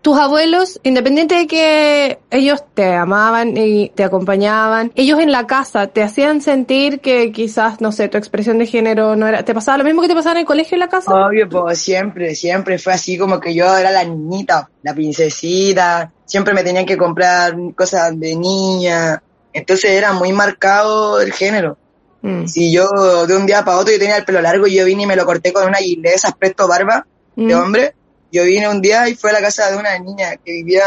Tus 0.03 0.17
abuelos, 0.17 0.81
independiente 0.83 1.35
de 1.35 1.47
que 1.47 2.19
ellos 2.29 2.61
te 2.73 2.93
amaban 2.93 3.55
y 3.55 3.87
te 3.95 4.03
acompañaban, 4.03 4.91
ellos 4.95 5.17
en 5.19 5.31
la 5.31 5.47
casa 5.47 5.87
te 5.87 6.03
hacían 6.03 6.41
sentir 6.41 6.99
que 6.99 7.31
quizás, 7.31 7.79
no 7.79 7.93
sé, 7.93 8.09
tu 8.09 8.17
expresión 8.17 8.57
de 8.57 8.65
género 8.65 9.15
no 9.15 9.27
era... 9.27 9.45
¿Te 9.45 9.53
pasaba 9.53 9.77
lo 9.77 9.85
mismo 9.85 10.01
que 10.01 10.09
te 10.09 10.13
pasaba 10.13 10.33
en 10.33 10.39
el 10.39 10.45
colegio 10.45 10.75
en 10.75 10.81
la 10.81 10.89
casa? 10.89 11.09
Obvio, 11.09 11.47
pues 11.47 11.79
siempre, 11.79 12.35
siempre 12.35 12.77
fue 12.79 12.91
así 12.91 13.17
como 13.17 13.39
que 13.39 13.55
yo 13.55 13.77
era 13.77 13.91
la 13.91 14.03
niñita, 14.03 14.69
la 14.81 14.93
princesita, 14.93 16.11
siempre 16.25 16.53
me 16.53 16.65
tenían 16.65 16.85
que 16.85 16.97
comprar 16.97 17.55
cosas 17.73 18.19
de 18.19 18.35
niña, 18.35 19.23
entonces 19.53 19.91
era 19.91 20.11
muy 20.11 20.33
marcado 20.33 21.21
el 21.21 21.31
género. 21.31 21.77
Mm. 22.21 22.45
Si 22.45 22.73
yo 22.73 23.25
de 23.25 23.37
un 23.37 23.45
día 23.45 23.63
para 23.63 23.77
otro 23.77 23.93
yo 23.93 23.99
tenía 23.99 24.17
el 24.17 24.25
pelo 24.25 24.41
largo 24.41 24.67
y 24.67 24.75
yo 24.75 24.83
vine 24.83 25.03
y 25.03 25.07
me 25.07 25.15
lo 25.15 25.25
corté 25.25 25.53
con 25.53 25.65
una 25.65 25.77
esas 26.03 26.33
presto 26.35 26.67
barba 26.67 27.05
de 27.37 27.55
Mm. 27.55 27.59
hombre, 27.59 27.95
yo 28.33 28.43
vine 28.43 28.67
un 28.67 28.81
día 28.81 29.07
y 29.07 29.15
fue 29.15 29.29
a 29.29 29.33
la 29.33 29.41
casa 29.41 29.69
de 29.69 29.77
una 29.77 29.97
niña 29.99 30.37
que 30.43 30.51
vivía 30.51 30.83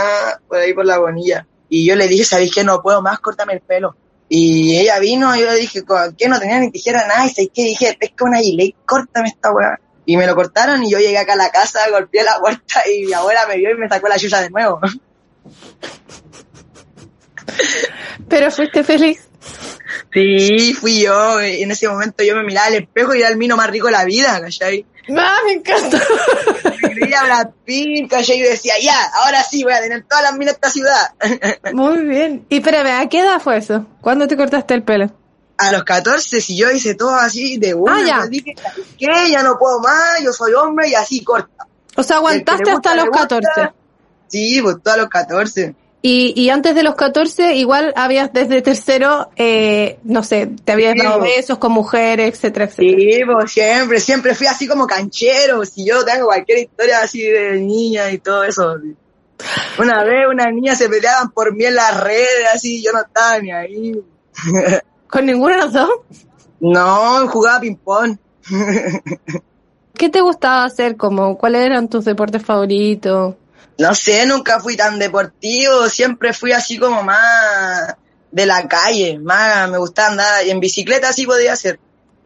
por 0.48 0.58
ahí 0.58 0.74
por 0.74 0.84
la 0.84 0.98
bonilla 0.98 1.46
y 1.68 1.86
yo 1.86 1.94
le 1.94 2.08
dije, 2.08 2.24
¿sabéis 2.24 2.52
qué? 2.52 2.64
No 2.64 2.82
puedo 2.82 3.00
más, 3.02 3.20
córtame 3.20 3.54
el 3.54 3.60
pelo. 3.60 3.96
Y 4.28 4.76
ella 4.76 4.98
vino 4.98 5.34
y 5.34 5.40
yo 5.40 5.46
le 5.46 5.54
dije, 5.54 5.84
¿con 5.84 6.16
qué? 6.16 6.28
No 6.28 6.40
tenía 6.40 6.58
ni 6.58 6.72
tijera, 6.72 7.06
nada. 7.06 7.24
Y 7.24 7.30
¿sabéis 7.30 7.50
qué? 7.54 7.62
Dije, 7.62 7.96
pesca 7.98 8.24
una 8.24 8.38
gilet, 8.38 8.74
córtame 8.84 9.28
esta 9.28 9.52
weá. 9.52 9.78
Y 10.04 10.16
me 10.16 10.26
lo 10.26 10.34
cortaron 10.34 10.82
y 10.82 10.90
yo 10.90 10.98
llegué 10.98 11.18
acá 11.18 11.34
a 11.34 11.36
la 11.36 11.50
casa, 11.50 11.88
golpeé 11.90 12.24
la 12.24 12.38
puerta 12.40 12.82
y 12.88 13.06
mi 13.06 13.12
abuela 13.12 13.46
me 13.48 13.56
vio 13.56 13.70
y 13.70 13.74
me 13.74 13.88
sacó 13.88 14.08
la 14.08 14.18
chucha 14.18 14.40
de 14.40 14.50
nuevo. 14.50 14.80
Pero 18.28 18.50
fuiste 18.50 18.82
feliz. 18.82 19.28
Sí, 20.12 20.75
fui 20.75 21.02
yo. 21.02 21.40
En 21.40 21.71
ese 21.71 21.88
momento 21.88 22.23
yo 22.25 22.35
me 22.37 22.45
miraba 22.45 22.66
al 22.69 22.75
espejo 22.75 23.14
y 23.14 23.21
era 23.21 23.28
el 23.28 23.37
mino 23.37 23.57
más 23.57 23.71
rico 23.71 23.87
de 23.87 23.93
la 23.93 24.05
vida, 24.05 24.40
¿cachai? 24.40 24.85
Ah, 25.16 25.37
me 25.47 25.52
encanta. 25.52 26.02
Me 26.83 26.90
creía 26.90 27.23
Brad 27.23 27.50
Pitt, 27.64 28.11
¿cachai? 28.11 28.38
Y 28.38 28.43
decía, 28.43 28.75
ya, 28.83 28.97
ahora 29.23 29.43
sí 29.45 29.62
voy 29.62 29.73
a 29.73 29.81
tener 29.81 30.02
todas 30.05 30.25
las 30.25 30.33
minas 30.33 30.55
de 30.55 30.66
esta 30.66 30.71
ciudad. 30.71 31.11
Muy 31.73 31.99
bien. 32.05 32.45
Y 32.49 32.57
espérame, 32.59 33.00
¿a 33.00 33.09
qué 33.09 33.21
edad 33.21 33.40
fue 33.40 33.59
eso? 33.59 33.87
¿Cuándo 34.00 34.26
te 34.26 34.37
cortaste 34.37 34.75
el 34.75 34.83
pelo? 34.83 35.11
A 35.59 35.73
los 35.73 35.85
14, 35.85 36.40
si 36.40 36.57
yo 36.57 36.71
hice 36.71 36.95
todo 36.97 37.14
así 37.14 37.57
de 37.57 37.73
una, 37.73 37.97
Ah, 37.97 38.02
ya. 38.07 38.16
pues 38.19 38.31
dije, 38.31 38.55
¿qué? 38.99 39.31
Ya 39.31 39.43
no 39.43 39.57
puedo 39.59 39.81
más, 39.81 40.21
yo 40.23 40.33
soy 40.33 40.52
hombre 40.52 40.88
y 40.88 40.95
así 40.95 41.25
corta. 41.25 41.66
O 41.97 42.02
sea, 42.02 42.16
aguantaste 42.16 42.71
hasta 42.71 42.95
los 42.95 43.07
gusta. 43.07 43.28
14. 43.40 43.73
Sí, 44.28 44.61
pues 44.61 44.76
todos 44.83 44.99
los 44.99 45.09
14. 45.09 45.75
Y, 46.08 46.40
y 46.40 46.50
antes 46.50 46.76
de 46.76 46.84
los 46.84 46.94
14, 46.94 47.56
igual 47.56 47.92
habías 47.96 48.32
desde 48.32 48.62
tercero, 48.62 49.28
eh, 49.34 49.98
no 50.04 50.22
sé, 50.22 50.52
te 50.64 50.70
habías 50.70 50.92
Sí, 50.92 51.00
dado 51.02 51.20
besos 51.20 51.58
con 51.58 51.72
mujeres, 51.72 52.32
etcétera, 52.32 52.66
etcétera. 52.66 52.96
Sí, 52.96 53.20
pues 53.25 53.50
siempre, 53.50 53.98
siempre 53.98 54.34
fui 54.36 54.46
así 54.46 54.68
como 54.68 54.86
canchero. 54.86 55.64
Si 55.64 55.84
yo 55.84 56.04
tengo 56.04 56.26
cualquier 56.26 56.58
historia 56.58 57.00
así 57.00 57.22
de 57.22 57.58
niña 57.58 58.08
y 58.12 58.18
todo 58.18 58.44
eso. 58.44 58.76
Una 59.80 60.04
vez 60.04 60.28
unas 60.30 60.46
niñas 60.52 60.78
se 60.78 60.88
peleaban 60.88 61.32
por 61.32 61.52
mí 61.56 61.64
en 61.64 61.75
las 61.75 62.00
redes, 62.00 62.54
así, 62.54 62.80
yo 62.84 62.92
no 62.92 63.00
estaba 63.00 63.40
ni 63.40 63.50
ahí. 63.50 64.00
¿Con 65.08 65.26
los 65.26 65.72
dos? 65.72 65.90
No, 66.60 67.26
jugaba 67.26 67.58
ping-pong. 67.58 68.16
¿Qué 69.94 70.08
te 70.08 70.20
gustaba 70.20 70.66
hacer? 70.66 70.96
Como, 70.96 71.36
¿Cuáles 71.36 71.66
eran 71.66 71.88
tus 71.88 72.04
deportes 72.04 72.44
favoritos? 72.44 73.34
No 73.78 73.95
sé, 73.95 74.25
nunca 74.26 74.59
fui 74.61 74.76
tan 74.76 74.99
deportivo, 74.99 75.88
siempre 75.88 76.33
fui 76.33 76.52
así 76.52 76.78
como 76.78 77.02
más 77.02 77.95
de 78.30 78.47
la 78.47 78.66
calle, 78.66 79.18
más 79.18 79.68
me 79.71 79.78
gustaba 79.78 80.09
andar, 80.09 80.47
y 80.47 80.50
en 80.50 80.61
bicicleta 80.61 81.12
sí 81.12 81.26
podía 81.26 81.52
hacer, 81.52 81.78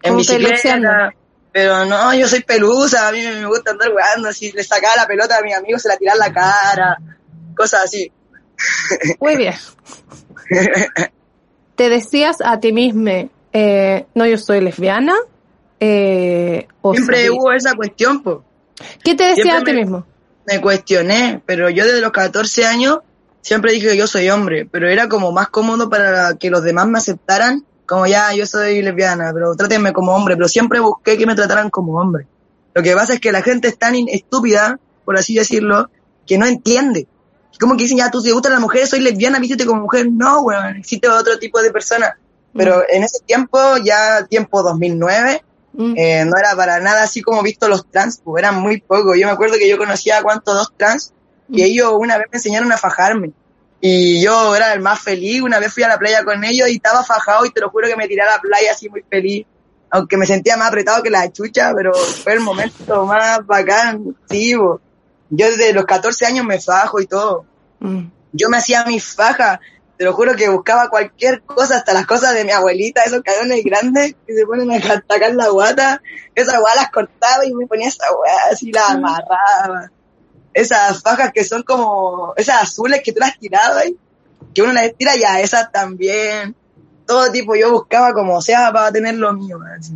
en 0.02 0.14
peluceando. 0.16 0.88
bicicleta, 0.88 1.10
pero 1.52 1.84
no, 1.84 2.14
yo 2.14 2.28
soy 2.28 2.42
pelusa, 2.42 3.08
a 3.08 3.12
mí 3.12 3.20
me 3.22 3.46
gusta 3.46 3.72
andar 3.72 3.90
jugando, 3.90 4.28
así, 4.28 4.52
le 4.52 4.62
sacaba 4.62 4.94
la 4.96 5.06
pelota 5.06 5.38
a 5.38 5.42
mis 5.42 5.54
amigos, 5.56 5.82
se 5.82 5.88
la 5.88 5.96
tiraba 5.96 6.14
en 6.24 6.32
la 6.32 6.32
cara, 6.32 6.98
cosas 7.56 7.84
así. 7.84 8.10
Muy 9.20 9.36
bien. 9.36 9.54
¿Te 11.76 11.88
decías 11.88 12.38
a 12.44 12.60
ti 12.60 12.72
misma, 12.72 13.24
eh, 13.52 14.06
no, 14.14 14.26
yo 14.26 14.36
soy 14.38 14.60
lesbiana? 14.60 15.14
Eh, 15.78 16.66
o 16.82 16.92
Siempre 16.94 17.26
soy- 17.26 17.30
hubo 17.38 17.52
esa 17.52 17.74
cuestión, 17.74 18.22
pues. 18.22 18.38
¿Qué 19.02 19.14
te 19.14 19.24
decías 19.24 19.56
a 19.60 19.64
ti 19.64 19.72
me- 19.72 19.80
mismo? 19.80 20.06
Me 20.46 20.60
cuestioné, 20.60 21.42
pero 21.46 21.70
yo 21.70 21.84
desde 21.84 22.00
los 22.00 22.12
14 22.12 22.64
años 22.64 23.00
siempre 23.42 23.72
dije 23.72 23.88
que 23.88 23.96
yo 23.96 24.06
soy 24.06 24.30
hombre, 24.30 24.68
pero 24.70 24.88
era 24.88 25.08
como 25.08 25.32
más 25.32 25.48
cómodo 25.48 25.88
para 25.88 26.34
que 26.34 26.50
los 26.50 26.62
demás 26.62 26.86
me 26.88 26.98
aceptaran, 26.98 27.64
como 27.86 28.06
ya 28.06 28.32
yo 28.34 28.46
soy 28.46 28.82
lesbiana, 28.82 29.32
pero 29.32 29.54
trátenme 29.54 29.92
como 29.92 30.14
hombre, 30.14 30.36
pero 30.36 30.48
siempre 30.48 30.80
busqué 30.80 31.18
que 31.18 31.26
me 31.26 31.34
trataran 31.34 31.70
como 31.70 31.98
hombre. 31.98 32.26
Lo 32.74 32.82
que 32.82 32.94
pasa 32.94 33.14
es 33.14 33.20
que 33.20 33.32
la 33.32 33.42
gente 33.42 33.68
es 33.68 33.78
tan 33.78 33.94
estúpida, 34.08 34.78
por 35.04 35.16
así 35.16 35.34
decirlo, 35.34 35.90
que 36.26 36.38
no 36.38 36.46
entiende. 36.46 37.08
Como 37.58 37.76
que 37.76 37.82
dicen, 37.82 37.98
ya 37.98 38.10
tú 38.10 38.22
te 38.22 38.32
gustan 38.32 38.52
las 38.52 38.60
mujeres, 38.60 38.88
soy 38.88 39.00
lesbiana, 39.00 39.38
vístete 39.38 39.66
como 39.66 39.82
mujer. 39.82 40.08
No, 40.10 40.42
weón, 40.42 40.76
existe 40.76 41.08
otro 41.08 41.38
tipo 41.38 41.60
de 41.60 41.72
persona. 41.72 42.16
Pero 42.54 42.82
en 42.88 43.02
ese 43.02 43.18
tiempo, 43.26 43.58
ya 43.84 44.24
tiempo 44.26 44.62
2009, 44.62 45.44
Mm. 45.72 45.94
eh, 45.96 46.24
no 46.24 46.36
era 46.36 46.56
para 46.56 46.80
nada 46.80 47.04
así 47.04 47.22
como 47.22 47.42
visto 47.42 47.68
los 47.68 47.86
trans, 47.90 48.20
pues 48.24 48.42
eran 48.42 48.60
muy 48.60 48.80
pocos. 48.80 49.16
Yo 49.18 49.26
me 49.26 49.32
acuerdo 49.32 49.56
que 49.56 49.68
yo 49.68 49.78
conocía 49.78 50.18
a 50.18 50.22
cuántos 50.22 50.54
dos 50.54 50.72
trans 50.76 51.12
y 51.48 51.62
ellos 51.62 51.92
una 51.96 52.18
vez 52.18 52.26
me 52.30 52.38
enseñaron 52.38 52.72
a 52.72 52.76
fajarme. 52.76 53.32
Y 53.80 54.22
yo 54.22 54.54
era 54.54 54.74
el 54.74 54.80
más 54.80 55.00
feliz, 55.00 55.40
una 55.40 55.58
vez 55.58 55.72
fui 55.72 55.82
a 55.82 55.88
la 55.88 55.98
playa 55.98 56.22
con 56.24 56.44
ellos 56.44 56.68
y 56.68 56.76
estaba 56.76 57.02
fajado 57.02 57.46
y 57.46 57.50
te 57.50 57.60
lo 57.60 57.70
juro 57.70 57.88
que 57.88 57.96
me 57.96 58.08
tiré 58.08 58.22
a 58.22 58.36
la 58.36 58.40
playa 58.40 58.72
así 58.72 58.88
muy 58.88 59.02
feliz. 59.08 59.46
Aunque 59.90 60.16
me 60.16 60.26
sentía 60.26 60.56
más 60.56 60.68
apretado 60.68 61.02
que 61.02 61.10
la 61.10 61.32
chucha, 61.32 61.72
pero 61.74 61.92
fue 61.94 62.34
el 62.34 62.40
momento 62.40 63.06
más 63.06 63.44
bacán, 63.44 64.16
sí, 64.28 64.54
bo. 64.54 64.80
Yo 65.30 65.46
desde 65.46 65.72
los 65.72 65.84
14 65.84 66.26
años 66.26 66.44
me 66.44 66.60
fajo 66.60 67.00
y 67.00 67.06
todo. 67.06 67.44
Mm. 67.80 68.06
Yo 68.32 68.48
me 68.48 68.58
hacía 68.58 68.84
mis 68.84 69.04
fajas, 69.04 69.60
te 70.00 70.06
lo 70.06 70.14
juro 70.14 70.34
que 70.34 70.48
buscaba 70.48 70.88
cualquier 70.88 71.42
cosa, 71.42 71.76
hasta 71.76 71.92
las 71.92 72.06
cosas 72.06 72.34
de 72.34 72.42
mi 72.46 72.52
abuelita, 72.52 73.02
esos 73.02 73.20
cadones 73.20 73.62
grandes 73.62 74.14
que 74.26 74.34
se 74.34 74.46
ponen 74.46 74.70
a 74.70 74.76
atacar 74.76 75.34
la 75.34 75.50
guata, 75.50 76.00
esas 76.34 76.58
guas 76.58 76.74
las 76.74 76.90
cortaba 76.90 77.44
y 77.44 77.52
me 77.52 77.66
ponía 77.66 77.88
esa 77.88 78.10
guata 78.10 78.44
así, 78.50 78.72
la 78.72 78.86
amarraba. 78.86 79.90
Esas 80.54 81.02
fajas 81.02 81.32
que 81.34 81.44
son 81.44 81.64
como, 81.64 82.32
esas 82.38 82.62
azules 82.62 83.02
que 83.04 83.12
tú 83.12 83.20
las 83.20 83.38
tirabas, 83.38 83.90
que 84.54 84.62
uno 84.62 84.72
las 84.72 84.90
tira 84.96 85.12
ya, 85.16 85.38
esas 85.38 85.70
también. 85.70 86.56
Todo 87.06 87.30
tipo, 87.30 87.54
yo 87.54 87.70
buscaba 87.70 88.14
como 88.14 88.40
sea 88.40 88.72
para 88.72 88.90
tener 88.90 89.16
lo 89.16 89.34
mío. 89.34 89.58
así. 89.78 89.92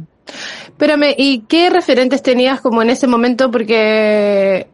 Espérame, 0.66 1.14
¿y 1.16 1.46
qué 1.48 1.70
referentes 1.70 2.22
tenías 2.22 2.60
como 2.60 2.82
en 2.82 2.90
ese 2.90 3.06
momento? 3.06 3.50
Porque 3.50 4.68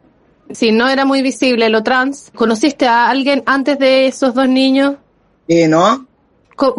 si 0.51 0.73
no 0.73 0.89
era 0.89 1.05
muy 1.05 1.23
visible 1.23 1.69
lo 1.69 1.85
trans, 1.85 2.33
¿conociste 2.35 2.89
a 2.89 3.09
alguien 3.09 3.45
antes 3.47 3.79
de 3.79 4.09
esos 4.09 4.35
dos 4.35 4.49
niños? 4.49 4.97
No, 5.69 6.07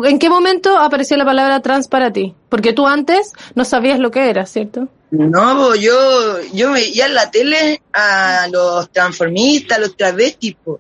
¿En 0.06 0.20
qué 0.20 0.30
momento 0.30 0.78
apareció 0.78 1.18
la 1.18 1.26
palabra 1.26 1.60
trans 1.62 1.88
para 1.88 2.14
ti? 2.14 2.36
Porque 2.50 2.72
tú 2.72 2.88
antes 2.88 3.34
no 3.56 3.66
sabías 3.66 4.00
lo 4.00 4.12
que 4.12 4.30
era, 4.30 4.46
¿cierto? 4.46 4.88
No, 5.10 5.76
yo, 5.76 6.40
yo 6.54 6.72
veía 6.72 7.08
en 7.08 7.16
la 7.16 7.32
tele 7.32 7.82
a 7.92 8.48
los 8.52 8.90
transformistas, 8.92 9.78
a 9.78 9.82
los 9.82 9.98
travestis, 9.98 10.56
po, 10.64 10.80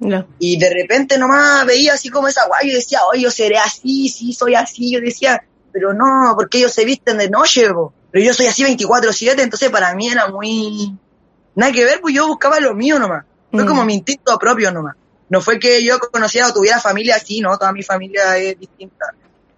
No. 0.00 0.26
y 0.38 0.56
de 0.58 0.70
repente 0.72 1.16
nomás 1.18 1.64
veía 1.66 1.94
así 1.94 2.10
como 2.10 2.28
esa 2.28 2.46
guay 2.46 2.68
y 2.70 2.74
decía, 2.74 3.00
oye, 3.10 3.22
yo 3.22 3.30
seré 3.30 3.56
así, 3.58 4.08
sí, 4.08 4.32
soy 4.34 4.54
así, 4.54 4.92
yo 4.92 5.00
decía, 5.00 5.42
pero 5.72 5.92
no, 5.94 6.34
porque 6.36 6.58
ellos 6.58 6.72
se 6.72 6.84
visten 6.84 7.16
de 7.18 7.28
noche, 7.30 7.70
po. 7.72 7.92
pero 8.10 8.24
yo 8.24 8.34
soy 8.34 8.46
así 8.46 8.62
24/7, 8.62 9.40
entonces 9.40 9.70
para 9.70 9.94
mí 9.94 10.08
era 10.08 10.28
muy... 10.28 10.94
Nada 11.54 11.72
que 11.72 11.84
ver, 11.84 12.00
pues 12.00 12.14
yo 12.14 12.26
buscaba 12.28 12.60
lo 12.60 12.74
mío 12.74 12.98
nomás, 12.98 13.24
fue 13.50 13.64
Mm. 13.64 13.66
como 13.66 13.84
mi 13.84 13.94
instinto 13.94 14.38
propio 14.38 14.70
nomás. 14.70 14.94
No 15.32 15.40
fue 15.40 15.58
que 15.58 15.82
yo 15.82 15.98
conociera 15.98 16.48
o 16.48 16.52
tuviera 16.52 16.78
familia 16.78 17.16
así, 17.16 17.40
no, 17.40 17.56
toda 17.56 17.72
mi 17.72 17.82
familia 17.82 18.36
es 18.36 18.60
distinta. 18.60 19.14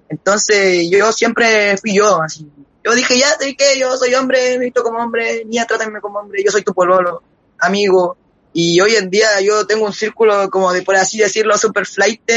Entonces 0.09 0.89
yo 0.89 1.11
siempre 1.11 1.77
fui 1.79 1.97
yo, 1.97 2.23
así. 2.23 2.49
Yo 2.85 2.95
dije, 2.95 3.19
ya, 3.19 3.31
sé 3.37 3.57
que 3.57 3.77
yo 3.77 3.97
soy 3.97 4.15
hombre, 4.15 4.57
me 4.57 4.67
visto 4.67 4.85
como 4.85 5.01
hombre, 5.01 5.45
niña, 5.45 5.67
trátenme 5.67 6.01
como 6.01 6.21
hombre, 6.21 6.45
yo 6.45 6.53
soy 6.53 6.63
tu 6.63 6.73
pololo, 6.73 7.25
amigo. 7.59 8.17
Y 8.53 8.81
hoy 8.81 8.95
en 8.95 9.11
día 9.11 9.41
yo 9.41 9.67
tengo 9.67 9.85
un 9.85 9.93
círculo 9.93 10.49
como 10.49 10.73
de, 10.73 10.83
por 10.83 10.95
así 10.95 11.19
decirlo, 11.19 11.59
super 11.59 11.87
flight, 11.87 12.31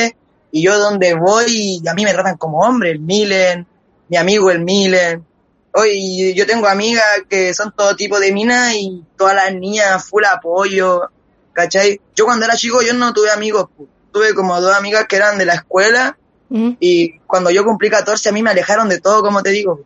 y 0.52 0.64
yo 0.64 0.80
donde 0.80 1.14
voy, 1.14 1.84
a 1.88 1.94
mí 1.94 2.06
me 2.06 2.14
tratan 2.14 2.38
como 2.38 2.62
hombre, 2.62 2.90
el 2.90 3.02
Milen, 3.02 3.68
mi 4.10 4.18
amigo 4.18 4.50
el 4.50 4.62
Milen. 4.62 5.24
Hoy 5.76 6.34
yo 6.34 6.48
tengo 6.48 6.66
amigas 6.66 7.06
que 7.30 7.54
son 7.54 7.72
todo 7.72 7.96
tipo 7.96 8.20
de 8.20 8.32
minas 8.32 8.74
y 8.74 9.04
todas 9.16 9.36
las 9.36 9.54
niñas 9.54 10.04
full 10.04 10.26
apoyo, 10.26 11.12
¿cachai? 11.58 12.00
Yo 12.16 12.26
cuando 12.26 12.46
era 12.46 12.56
chico 12.56 12.82
yo 12.84 12.94
no 12.94 13.12
tuve 13.14 13.32
amigos, 13.32 13.68
tuve 14.14 14.36
como 14.36 14.62
dos 14.62 14.76
amigas 14.76 15.06
que 15.10 15.16
eran 15.16 15.38
de 15.40 15.46
la 15.46 15.56
escuela 15.56 16.16
Mm. 16.50 16.78
y 16.80 17.20
cuando 17.28 17.50
yo 17.50 17.66
cumplí 17.66 17.90
14 17.90 18.30
a 18.30 18.32
mí 18.32 18.42
me 18.42 18.52
alejaron 18.52 18.88
de 18.88 19.02
todo, 19.02 19.22
como 19.22 19.44
te 19.44 19.50
digo. 19.50 19.82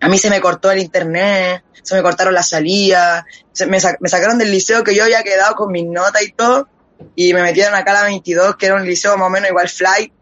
A 0.00 0.08
mí 0.08 0.16
se 0.16 0.30
me 0.30 0.40
cortó 0.40 0.70
el 0.70 0.78
internet, 0.78 1.62
se 1.82 1.94
me 1.94 2.00
cortaron 2.02 2.32
las 2.32 2.48
salidas, 2.48 3.24
se 3.52 3.66
me, 3.66 3.78
sa- 3.80 3.96
me 4.00 4.08
sacaron 4.08 4.38
del 4.38 4.50
liceo 4.50 4.82
que 4.82 4.94
yo 4.94 5.04
había 5.04 5.22
quedado 5.22 5.54
con 5.56 5.70
mis 5.72 5.84
notas 5.84 6.22
y 6.22 6.32
todo, 6.32 6.68
y 7.14 7.34
me 7.34 7.42
metieron 7.42 7.74
acá 7.74 7.90
a 7.90 7.94
la 7.94 8.04
22, 8.04 8.56
que 8.56 8.64
era 8.64 8.76
un 8.76 8.86
liceo 8.86 9.14
más 9.18 9.26
o 9.26 9.30
menos 9.30 9.50
igual 9.50 9.68
flight, 9.68 10.12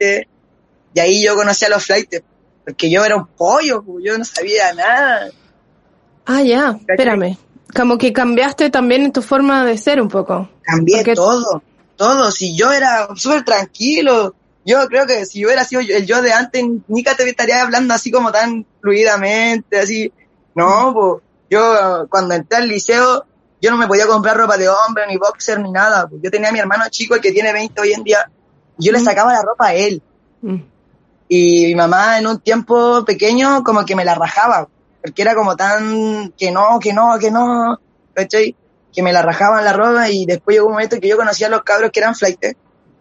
y 0.95 0.99
ahí 1.01 1.25
yo 1.25 1.37
conocí 1.37 1.65
a 1.65 1.69
los 1.69 1.85
flights, 1.85 2.23
porque 2.65 2.91
yo 2.91 3.05
era 3.05 3.15
un 3.15 3.27
pollo, 3.29 3.85
yo 4.03 4.19
no 4.19 4.25
sabía 4.25 4.73
nada. 4.73 5.29
Ah, 6.27 6.43
ya, 6.43 6.77
espérame. 6.89 7.37
Como 7.75 7.99
que 7.99 8.13
cambiaste 8.13 8.71
también 8.71 9.03
en 9.05 9.13
tu 9.13 9.23
forma 9.23 9.65
de 9.65 9.77
ser 9.79 10.01
un 10.01 10.09
poco. 10.09 10.49
Cambié 10.63 10.97
Porque- 10.99 11.15
todo, 11.15 11.63
todo. 11.97 12.31
Si 12.31 12.57
yo 12.57 12.73
era 12.73 13.09
súper 13.17 13.45
tranquilo, 13.45 14.35
yo 14.65 14.87
creo 14.87 15.07
que 15.07 15.27
si 15.27 15.41
yo 15.41 15.49
hubiera 15.49 15.65
sido 15.65 15.81
yo- 15.83 15.97
el 15.97 16.07
yo 16.07 16.23
de 16.23 16.33
antes, 16.33 16.65
nunca 16.89 17.15
te 17.17 17.29
estaría 17.29 17.63
hablando 17.63 17.93
así 17.95 18.11
como 18.11 18.31
tan 18.33 18.65
fluidamente, 18.81 19.79
así. 19.79 20.13
No, 20.55 20.93
pues 20.95 21.23
yo 21.51 22.07
cuando 22.09 22.35
entré 22.35 22.59
al 22.59 22.69
liceo, 22.69 23.25
yo 23.61 23.71
no 23.71 23.77
me 23.77 23.87
podía 23.87 24.07
comprar 24.07 24.37
ropa 24.37 24.57
de 24.57 24.69
hombre, 24.69 25.07
ni 25.09 25.17
boxer, 25.17 25.59
ni 25.61 25.71
nada. 25.73 26.07
pues. 26.09 26.21
Yo 26.23 26.31
tenía 26.31 26.51
a 26.51 26.53
mi 26.53 26.59
hermano 26.61 26.85
chico, 26.91 27.15
el 27.15 27.21
que 27.21 27.33
tiene 27.33 27.53
20 27.53 27.81
hoy 27.81 27.93
en 27.93 28.05
día, 28.05 28.31
y 28.79 28.87
yo 28.87 28.93
le 28.93 29.01
sacaba 29.01 29.33
la 29.33 29.43
ropa 29.43 29.69
a 29.69 29.75
él. 29.75 30.03
Mm. 30.43 30.57
Y 31.29 31.67
mi 31.67 31.75
mamá 31.75 32.19
en 32.19 32.27
un 32.27 32.39
tiempo 32.41 33.05
pequeño 33.05 33.65
como 33.65 33.85
que 33.85 33.97
me 33.97 34.05
la 34.05 34.15
rajaba, 34.15 34.69
porque 35.05 35.21
era 35.21 35.35
como 35.35 35.55
tan 35.55 36.33
que 36.33 36.51
no, 36.51 36.79
que 36.81 36.95
no, 36.95 37.19
que 37.19 37.31
no, 37.31 37.79
¿cachai? 38.15 38.57
Que 38.91 39.03
me 39.03 39.13
la 39.13 39.21
rajaban 39.21 39.63
la 39.63 39.75
ropa 39.75 40.09
y 40.09 40.25
después 40.25 40.55
llegó 40.57 40.69
un 40.69 40.73
momento 40.73 40.99
que 40.99 41.09
yo 41.09 41.19
conocía 41.19 41.49
a 41.49 41.51
los 41.51 41.63
cabros 41.63 41.91
que 41.91 42.01
eran 42.01 42.15
flight 42.15 42.41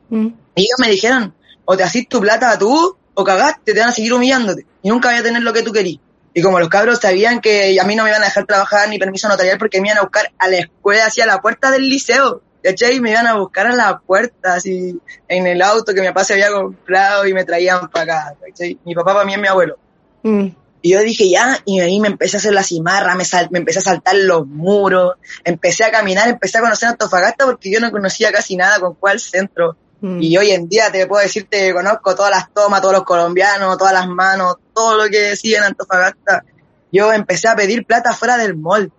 Mm. 0.09 0.27
y 0.55 0.61
ellos 0.61 0.79
me 0.79 0.89
dijeron, 0.89 1.33
o 1.63 1.77
te 1.77 1.83
haces 1.83 2.07
tu 2.09 2.19
plata 2.19 2.51
a 2.51 2.59
tú 2.59 2.97
o 3.13 3.23
cagaste, 3.23 3.73
te 3.73 3.79
van 3.79 3.89
a 3.89 3.93
seguir 3.93 4.13
humillándote 4.13 4.65
y 4.81 4.89
nunca 4.89 5.09
voy 5.09 5.17
a 5.17 5.23
tener 5.23 5.41
lo 5.41 5.53
que 5.53 5.63
tú 5.63 5.71
querías. 5.71 6.01
Y 6.33 6.41
como 6.41 6.59
los 6.59 6.67
cabros 6.67 6.99
sabían 6.99 7.39
que 7.39 7.79
a 7.79 7.83
mí 7.85 7.95
no 7.95 8.03
me 8.03 8.09
iban 8.09 8.21
a 8.21 8.25
dejar 8.25 8.45
trabajar 8.45 8.89
ni 8.89 8.99
permiso 8.99 9.29
notarial 9.29 9.57
porque 9.57 9.79
me 9.79 9.87
iban 9.87 9.99
a 9.99 10.01
buscar 10.01 10.29
a 10.37 10.49
la 10.49 10.57
escuela 10.57 11.05
hacia 11.05 11.25
la 11.25 11.41
puerta 11.41 11.71
del 11.71 11.89
liceo. 11.89 12.41
¿cachai? 12.61 12.99
Me 12.99 13.11
iban 13.11 13.27
a 13.27 13.35
buscar 13.35 13.67
a 13.67 13.75
la 13.75 13.99
puerta, 13.99 14.55
así, 14.55 14.99
en 15.27 15.47
el 15.47 15.61
auto 15.61 15.93
que 15.93 16.01
mi 16.01 16.07
papá 16.07 16.25
se 16.25 16.33
había 16.33 16.51
comprado 16.51 17.25
y 17.27 17.33
me 17.33 17.43
traían 17.45 17.89
para 17.89 18.27
acá, 18.29 18.35
¿cachai? 18.45 18.77
Mi 18.83 18.93
papá 18.93 19.13
para 19.13 19.25
mí 19.25 19.33
es 19.33 19.39
mi 19.39 19.47
abuelo. 19.47 19.77
Mm. 20.23 20.47
Y 20.85 20.91
yo 20.91 20.99
dije, 20.99 21.29
ya, 21.29 21.57
y 21.63 21.79
ahí 21.79 21.97
me 22.01 22.09
empecé 22.09 22.35
a 22.35 22.39
hacer 22.39 22.53
la 22.53 22.61
cimarra, 22.61 23.15
me, 23.15 23.23
sal- 23.23 23.47
me 23.51 23.59
empecé 23.59 23.79
a 23.79 23.83
saltar 23.83 24.15
los 24.15 24.45
muros, 24.45 25.13
empecé 25.45 25.85
a 25.85 25.91
caminar, 25.91 26.27
empecé 26.27 26.57
a 26.57 26.61
conocer 26.61 26.89
Antofagasta 26.89 27.45
porque 27.45 27.71
yo 27.71 27.79
no 27.79 27.89
conocía 27.89 28.33
casi 28.33 28.57
nada 28.57 28.81
con 28.81 28.93
cuál 28.95 29.21
centro. 29.21 29.77
Mm. 30.01 30.21
Y 30.21 30.37
hoy 30.37 30.51
en 30.51 30.67
día 30.67 30.91
te 30.91 31.07
puedo 31.07 31.23
decirte 31.23 31.57
que 31.57 31.73
conozco 31.73 32.13
todas 32.15 32.31
las 32.31 32.53
tomas, 32.53 32.81
todos 32.81 32.93
los 32.95 33.05
colombianos, 33.05 33.77
todas 33.77 33.93
las 33.93 34.09
manos, 34.09 34.57
todo 34.75 34.97
lo 35.01 35.09
que 35.09 35.19
decía 35.19 35.59
en 35.59 35.63
Antofagasta. 35.63 36.43
Yo 36.91 37.13
empecé 37.13 37.47
a 37.47 37.55
pedir 37.55 37.85
plata 37.85 38.11
fuera 38.11 38.35
del 38.35 38.57
mall. 38.57 38.91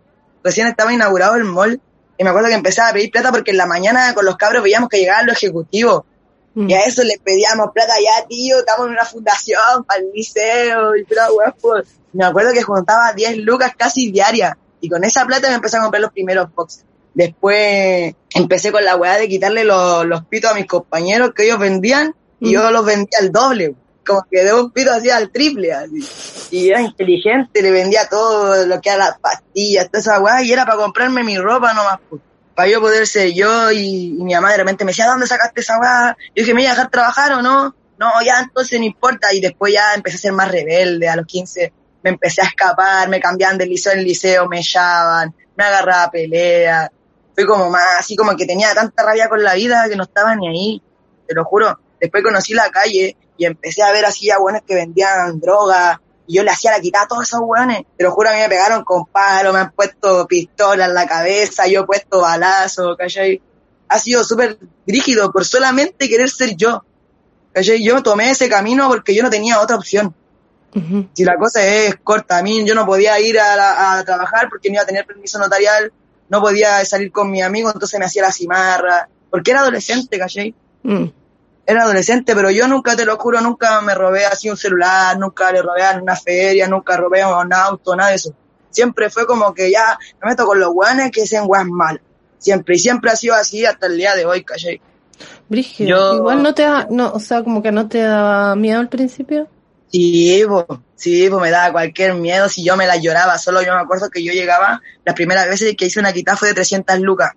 Recién 0.43 0.67
estaba 0.67 0.91
inaugurado 0.91 1.35
el 1.35 1.45
mall 1.45 1.83
y 2.17 2.25
me 2.25 2.31
acuerdo 2.31 2.49
que 2.49 2.55
empecé 2.55 2.81
a 2.81 2.95
pedir 2.95 3.11
plata 3.11 3.31
porque 3.31 3.51
en 3.51 3.59
la 3.59 3.67
mañana 3.67 4.15
con 4.15 4.25
los 4.25 4.37
cabros 4.39 4.63
veíamos 4.63 4.89
que 4.89 5.01
llegaban 5.01 5.27
los 5.27 5.37
ejecutivos. 5.37 6.05
Mm. 6.55 6.71
Y 6.71 6.75
a 6.75 6.81
eso 6.81 7.03
le 7.03 7.19
pedíamos 7.23 7.69
plata 7.73 7.95
ya, 8.03 8.27
tío, 8.27 8.59
estamos 8.59 8.87
en 8.87 8.93
una 8.93 9.05
fundación 9.05 9.85
para 9.87 10.01
el 10.01 10.11
liceo 10.15 10.97
y 10.97 11.05
pura 11.05 11.27
pues. 11.61 11.89
Me 12.13 12.25
acuerdo 12.25 12.53
que 12.53 12.63
juntaba 12.63 13.13
10 13.13 13.39
lucas 13.39 13.73
casi 13.77 14.11
diarias 14.11 14.55
y 14.81 14.89
con 14.89 15.03
esa 15.05 15.25
plata 15.25 15.49
me 15.49 15.55
empecé 15.55 15.77
a 15.77 15.83
comprar 15.83 16.01
los 16.03 16.13
primeros 16.13 16.49
boxes. 16.55 16.85
Después 17.13 18.15
empecé 18.35 18.73
con 18.73 18.85
la 18.85 18.97
weá 18.97 19.17
de 19.17 19.29
quitarle 19.29 19.65
los, 19.65 20.05
los 20.07 20.25
pitos 20.27 20.51
a 20.51 20.55
mis 20.55 20.67
compañeros 20.67 21.33
que 21.35 21.45
ellos 21.45 21.59
vendían 21.59 22.15
y 22.41 22.49
Mm. 22.51 22.53
yo 22.53 22.71
los 22.71 22.85
vendía 22.85 23.19
al 23.21 23.33
doble. 23.33 23.75
Como 24.07 24.23
que 24.31 24.45
de 24.45 24.53
un 24.53 24.71
pito 24.71 24.93
así 24.93 25.09
al 25.09 25.31
triple, 25.31 25.73
así. 25.73 26.07
Y 26.51 26.69
era 26.69 26.83
inteligente, 26.83 27.63
le 27.63 27.71
vendía 27.71 28.07
todo 28.09 28.67
lo 28.67 28.81
que 28.81 28.91
era 28.91 28.99
las 28.99 29.19
pastillas, 29.19 29.87
toda 29.91 30.01
esa 30.01 30.21
weá, 30.21 30.43
y 30.43 30.53
era 30.53 30.67
para 30.67 30.77
comprarme 30.77 31.25
mi 31.25 31.39
ropa 31.39 31.73
nomás, 31.73 31.99
pues 32.11 32.21
para 32.55 32.69
yo 32.69 32.81
poder 32.81 33.07
ser 33.07 33.33
yo 33.33 33.71
y, 33.71 34.13
mi 34.13 34.35
mamá 34.35 34.53
de 34.53 34.59
repente 34.59 34.85
me 34.85 34.91
decía, 34.91 35.07
¿dónde 35.07 35.27
sacaste 35.27 35.61
esa 35.61 35.79
weá? 35.79 36.17
Yo 36.29 36.43
dije, 36.43 36.55
¿me 36.55 36.61
voy 36.61 36.67
a 36.67 36.71
dejar 36.71 36.91
trabajar 36.91 37.33
o 37.33 37.43
no? 37.43 37.75
No, 37.99 38.11
ya 38.25 38.41
entonces 38.41 38.79
no 38.79 38.85
importa. 38.85 39.33
Y 39.33 39.41
después 39.41 39.73
ya 39.73 39.95
empecé 39.95 40.17
a 40.17 40.21
ser 40.21 40.33
más 40.33 40.51
rebelde. 40.51 41.09
A 41.09 41.17
los 41.17 41.27
15 41.27 41.73
me 42.03 42.11
empecé 42.11 42.43
a 42.43 42.47
escapar, 42.47 43.09
me 43.09 43.19
cambiaban 43.19 43.57
del 43.57 43.71
liceo 43.71 43.95
en 43.95 44.05
liceo, 44.05 44.47
me 44.47 44.61
echaban, 44.61 45.35
me 45.57 45.65
agarraba 45.65 46.05
a 46.05 46.11
pelea. 46.11 46.93
Fui 47.35 47.47
como 47.47 47.71
más, 47.71 48.01
así 48.01 48.15
como 48.15 48.37
que 48.37 48.47
tenía 48.47 48.75
tanta 48.75 49.03
rabia 49.03 49.29
con 49.29 49.43
la 49.43 49.55
vida 49.55 49.87
que 49.89 49.97
no 49.97 50.05
estaba 50.05 50.37
ni 50.37 50.49
ahí. 50.49 50.83
Te 51.27 51.35
lo 51.35 51.45
juro. 51.45 51.81
Después 52.01 52.23
conocí 52.23 52.53
la 52.53 52.71
calle 52.71 53.17
y 53.37 53.47
empecé 53.47 53.83
a 53.83 53.91
ver 53.91 54.05
así 54.05 54.31
a 54.31 54.39
buenos 54.39 54.63
que 54.67 54.75
vendían 54.75 55.41
droga. 55.41 56.01
Y 56.27 56.37
yo 56.37 56.43
le 56.43 56.51
hacía 56.51 56.71
la 56.71 56.81
quitada 56.81 57.05
a 57.05 57.09
todos 57.09 57.25
esos 57.25 57.41
weones. 57.43 57.83
Te 57.97 58.05
lo 58.05 58.11
juro, 58.13 58.31
a 58.31 58.33
mí 58.33 58.39
me 58.39 58.49
pegaron 58.49 58.83
con 58.85 59.07
palo, 59.07 59.53
me 59.53 59.59
han 59.61 59.73
puesto 59.73 60.27
pistola 60.27 60.87
en 60.87 60.95
la 60.95 61.07
cabeza, 61.07 61.67
yo 61.67 61.83
he 61.83 61.85
puesto 61.87 62.21
balazo, 62.21 62.97
¿cachai? 62.97 63.41
Ha 63.89 63.99
sido 63.99 64.25
súper 64.25 64.59
rígido 64.87 65.31
por 65.31 65.45
solamente 65.45 66.09
querer 66.09 66.31
ser 66.31 66.57
yo. 66.57 66.83
¿Cachai? 67.53 67.85
Yo 67.85 68.03
tomé 68.03 68.31
ese 68.31 68.49
camino 68.49 68.89
porque 68.89 69.15
yo 69.15 69.23
no 69.23 69.31
tenía 69.31 69.61
otra 69.61 69.77
opción. 69.77 70.15
Si 71.15 71.25
la 71.25 71.37
cosa 71.37 71.65
es 71.65 71.97
corta, 72.03 72.39
a 72.39 72.43
mí 72.43 72.65
yo 72.67 72.75
no 72.75 72.85
podía 72.85 73.21
ir 73.21 73.39
a, 73.39 73.55
la- 73.55 73.99
a 73.99 74.05
trabajar 74.05 74.49
porque 74.49 74.69
no 74.71 74.75
iba 74.75 74.83
a 74.83 74.87
tener 74.87 75.07
permiso 75.07 75.39
notarial, 75.39 75.93
no 76.29 76.41
podía 76.41 76.85
salir 76.85 77.13
con 77.13 77.31
mi 77.31 77.43
amigo, 77.43 77.71
entonces 77.73 78.01
me 78.01 78.07
hacía 78.07 78.23
la 78.23 78.33
cimarra, 78.33 79.09
porque 79.31 79.53
era 79.53 79.61
adolescente, 79.61 80.19
¿cachai? 80.19 80.53
Mm. 80.83 81.05
Era 81.67 81.83
adolescente, 81.85 82.35
pero 82.35 82.51
yo 82.51 82.69
nunca, 82.69 82.95
te 82.97 83.05
lo 83.05 83.17
juro, 83.17 83.41
nunca 83.41 83.81
me 83.81 83.95
robé 83.95 84.27
así 84.27 84.51
un 84.51 84.57
celular, 84.57 85.19
nunca 85.19 85.51
le 85.53 85.63
robé 85.63 85.83
en 85.91 86.03
una 86.03 86.17
feria, 86.17 86.69
nunca 86.69 86.97
robé 86.97 87.25
un 87.25 87.53
auto, 87.53 87.97
nada 87.97 88.11
de 88.11 88.17
eso. 88.17 88.35
Siempre 88.71 89.09
fue 89.11 89.27
como 89.27 89.55
que 89.55 89.71
ya 89.71 89.99
me 90.23 90.31
meto 90.31 90.45
con 90.47 90.59
los 90.61 90.71
guanes 90.73 91.11
que 91.11 91.27
sean 91.27 91.47
guas 91.47 91.65
mal. 91.67 92.01
Siempre, 92.39 92.75
y 92.77 92.79
siempre 92.79 93.11
ha 93.11 93.17
sido 93.17 93.35
así 93.35 93.65
hasta 93.65 93.87
el 93.87 93.97
día 93.97 94.15
de 94.15 94.27
hoy, 94.27 94.45
¿cachai? 94.45 94.81
Brígido. 95.49 95.89
Yo- 95.91 96.15
Igual 96.17 96.43
no 96.43 96.55
te 96.55 96.63
da, 96.63 96.87
no, 96.91 97.13
o 97.13 97.21
sea, 97.21 97.43
como 97.43 97.63
que 97.63 97.73
no 97.73 97.89
te 97.89 97.99
daba 98.03 98.55
miedo 98.57 98.81
al 98.81 98.89
principio. 98.89 99.49
Sí, 99.91 100.43
po, 100.49 100.83
sí, 100.97 101.29
pues 101.31 101.41
me 101.41 101.51
daba 101.51 101.71
cualquier 101.73 102.15
miedo 102.15 102.49
si 102.49 102.65
yo 102.65 102.77
me 102.77 102.87
la 102.87 102.97
lloraba. 102.97 103.39
Solo 103.39 103.63
yo 103.63 103.73
me 103.75 103.81
acuerdo 103.81 104.11
que 104.11 104.25
yo 104.25 104.33
llegaba, 104.33 104.83
las 105.05 105.15
primeras 105.15 105.47
veces 105.49 105.77
que 105.77 105.87
hice 105.87 106.01
una 106.01 106.13
quitada 106.13 106.37
fue 106.37 106.49
de 106.49 106.55
300 106.55 106.99
lucas. 106.99 107.33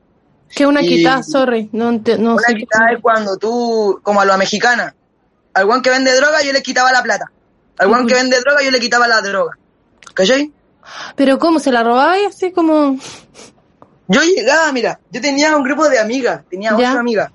Que 0.53 0.65
una 0.65 0.81
Y- 0.81 0.87
quitada, 0.87 1.23
sorry. 1.23 1.69
No, 1.71 1.91
no 1.91 2.33
Una 2.33 2.41
sé. 2.47 2.55
quitada 2.55 2.91
es 2.91 3.01
cuando 3.01 3.37
tú, 3.37 3.99
como 4.03 4.21
a 4.21 4.25
lo 4.25 4.37
mexicana, 4.37 4.95
al 5.53 5.65
guan 5.65 5.81
que 5.81 5.89
vende 5.89 6.15
droga 6.15 6.41
yo 6.41 6.53
le 6.53 6.61
quitaba 6.61 6.91
la 6.91 7.03
plata. 7.03 7.25
Al 7.77 7.87
guan 7.89 8.07
que 8.07 8.13
vende 8.13 8.39
droga 8.39 8.61
yo 8.63 8.71
le 8.71 8.79
quitaba 8.79 9.07
la 9.07 9.21
droga. 9.21 9.57
¿Cachai? 10.13 10.51
Pero 11.15 11.37
¿cómo? 11.37 11.59
¿Se 11.59 11.71
la 11.71 11.83
robaba 11.83 12.17
y 12.19 12.25
así 12.25 12.51
como...? 12.51 12.97
Yo 14.07 14.21
llegaba, 14.21 14.71
mira, 14.71 14.99
yo 15.11 15.19
tenía 15.19 15.55
un 15.55 15.63
grupo 15.63 15.89
de 15.89 15.99
amigas, 15.99 16.41
tenía 16.49 16.69
Ya. 16.77 16.91
ocho 16.91 16.99
amigas. 16.99 17.31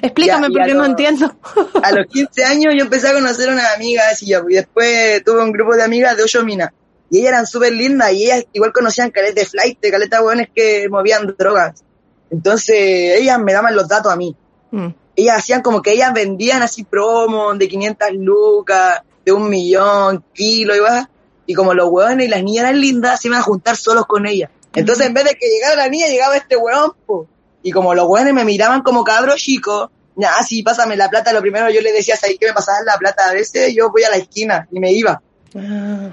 Explícame 0.00 0.48
Ya, 0.48 0.52
porque 0.52 0.74
no 0.74 0.84
entiendo. 0.84 1.34
A 1.82 1.92
los 1.92 2.06
15 2.06 2.44
años 2.44 2.74
yo 2.76 2.82
empecé 2.82 3.08
a 3.08 3.12
conocer 3.14 3.48
unas 3.50 3.74
amigas 3.76 4.20
y, 4.22 4.32
después 4.48 5.22
tuve 5.24 5.42
un 5.42 5.52
grupo 5.52 5.74
de 5.76 5.84
amigas 5.84 6.16
de 6.16 6.24
ocho 6.24 6.44
minas. 6.44 6.70
Y 7.10 7.18
ellas 7.18 7.28
eran 7.30 7.46
súper 7.46 7.72
lindas 7.72 8.12
y 8.12 8.24
ellas 8.24 8.44
igual 8.52 8.72
conocían 8.72 9.10
caleta 9.10 9.40
de 9.40 9.46
flight, 9.46 9.78
caleta 9.80 10.18
de 10.18 10.24
hueones 10.24 10.48
que 10.54 10.88
movían 10.88 11.34
drogas. 11.38 11.84
Entonces 12.32 13.20
ellas 13.20 13.38
me 13.38 13.52
daban 13.52 13.76
los 13.76 13.86
datos 13.86 14.10
a 14.10 14.16
mí. 14.16 14.34
Mm. 14.70 14.88
Ellas 15.14 15.36
hacían 15.36 15.60
como 15.60 15.82
que 15.82 15.92
ellas 15.92 16.12
vendían 16.14 16.62
así 16.62 16.82
promos 16.82 17.58
de 17.58 17.68
500 17.68 18.08
lucas, 18.14 19.02
de 19.24 19.32
un 19.32 19.50
millón, 19.50 20.24
kilo 20.32 20.74
y 20.74 20.80
va. 20.80 21.08
Y 21.44 21.54
como 21.54 21.74
los 21.74 21.90
hueones 21.90 22.26
y 22.26 22.30
las 22.30 22.42
niñas 22.42 22.64
eran 22.64 22.80
lindas, 22.80 23.20
se 23.20 23.28
iban 23.28 23.40
a 23.40 23.42
juntar 23.42 23.76
solos 23.76 24.06
con 24.06 24.26
ellas. 24.26 24.50
Entonces 24.74 25.06
en 25.06 25.12
vez 25.12 25.24
de 25.24 25.34
que 25.34 25.50
llegara 25.50 25.76
la 25.76 25.88
niña, 25.88 26.06
llegaba 26.06 26.34
este 26.36 26.56
hueón, 26.56 26.92
po. 27.04 27.26
Y 27.62 27.70
como 27.70 27.94
los 27.94 28.08
hueones 28.08 28.32
me 28.32 28.44
miraban 28.44 28.80
como 28.80 29.04
cabro 29.04 29.34
chico, 29.36 29.90
ya, 30.16 30.42
sí, 30.42 30.62
pásame 30.62 30.96
la 30.96 31.10
plata. 31.10 31.34
Lo 31.34 31.42
primero 31.42 31.68
yo 31.68 31.82
les 31.82 31.92
decía, 31.92 32.16
¿sabes 32.16 32.38
que 32.40 32.46
me 32.46 32.54
pasaban 32.54 32.86
la 32.86 32.96
plata? 32.96 33.28
A 33.28 33.34
veces 33.34 33.74
yo 33.74 33.90
voy 33.90 34.04
a 34.04 34.10
la 34.10 34.16
esquina 34.16 34.66
y 34.72 34.80
me 34.80 34.90
iba. 34.90 35.20
Ah. 35.54 36.10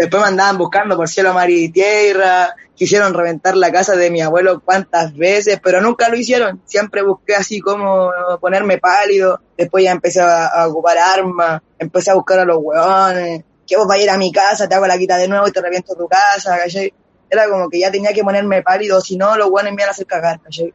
Después 0.00 0.22
me 0.22 0.28
andaban 0.28 0.56
buscando 0.56 0.96
por 0.96 1.10
cielo, 1.10 1.34
mar 1.34 1.50
y 1.50 1.68
tierra. 1.68 2.56
Quisieron 2.74 3.12
reventar 3.12 3.54
la 3.54 3.70
casa 3.70 3.96
de 3.96 4.10
mi 4.10 4.22
abuelo 4.22 4.62
cuantas 4.64 5.14
veces, 5.14 5.60
pero 5.62 5.82
nunca 5.82 6.08
lo 6.08 6.16
hicieron. 6.16 6.62
Siempre 6.64 7.02
busqué 7.02 7.34
así 7.34 7.60
como 7.60 8.10
ponerme 8.40 8.78
pálido. 8.78 9.42
Después 9.58 9.84
ya 9.84 9.90
empecé 9.90 10.22
a, 10.22 10.46
a 10.46 10.68
ocupar 10.68 10.96
armas. 10.96 11.60
Empecé 11.78 12.12
a 12.12 12.14
buscar 12.14 12.38
a 12.38 12.46
los 12.46 12.56
hueones. 12.62 13.44
Que 13.66 13.76
vos 13.76 13.86
vayas 13.86 14.00
a 14.00 14.04
ir 14.04 14.10
a 14.12 14.16
mi 14.16 14.32
casa, 14.32 14.66
te 14.66 14.74
hago 14.74 14.86
la 14.86 14.96
quita 14.96 15.18
de 15.18 15.28
nuevo 15.28 15.46
y 15.46 15.52
te 15.52 15.60
reviento 15.60 15.94
tu 15.94 16.08
casa, 16.08 16.56
¿cachai? 16.56 16.94
Era 17.28 17.46
como 17.50 17.68
que 17.68 17.80
ya 17.80 17.90
tenía 17.90 18.14
que 18.14 18.24
ponerme 18.24 18.62
pálido, 18.62 19.02
si 19.02 19.18
no, 19.18 19.36
los 19.36 19.50
hueones 19.50 19.74
me 19.74 19.82
iban 19.82 19.88
a 19.88 19.92
hacer 19.92 20.06
cagar, 20.06 20.40
¿cachai? 20.40 20.72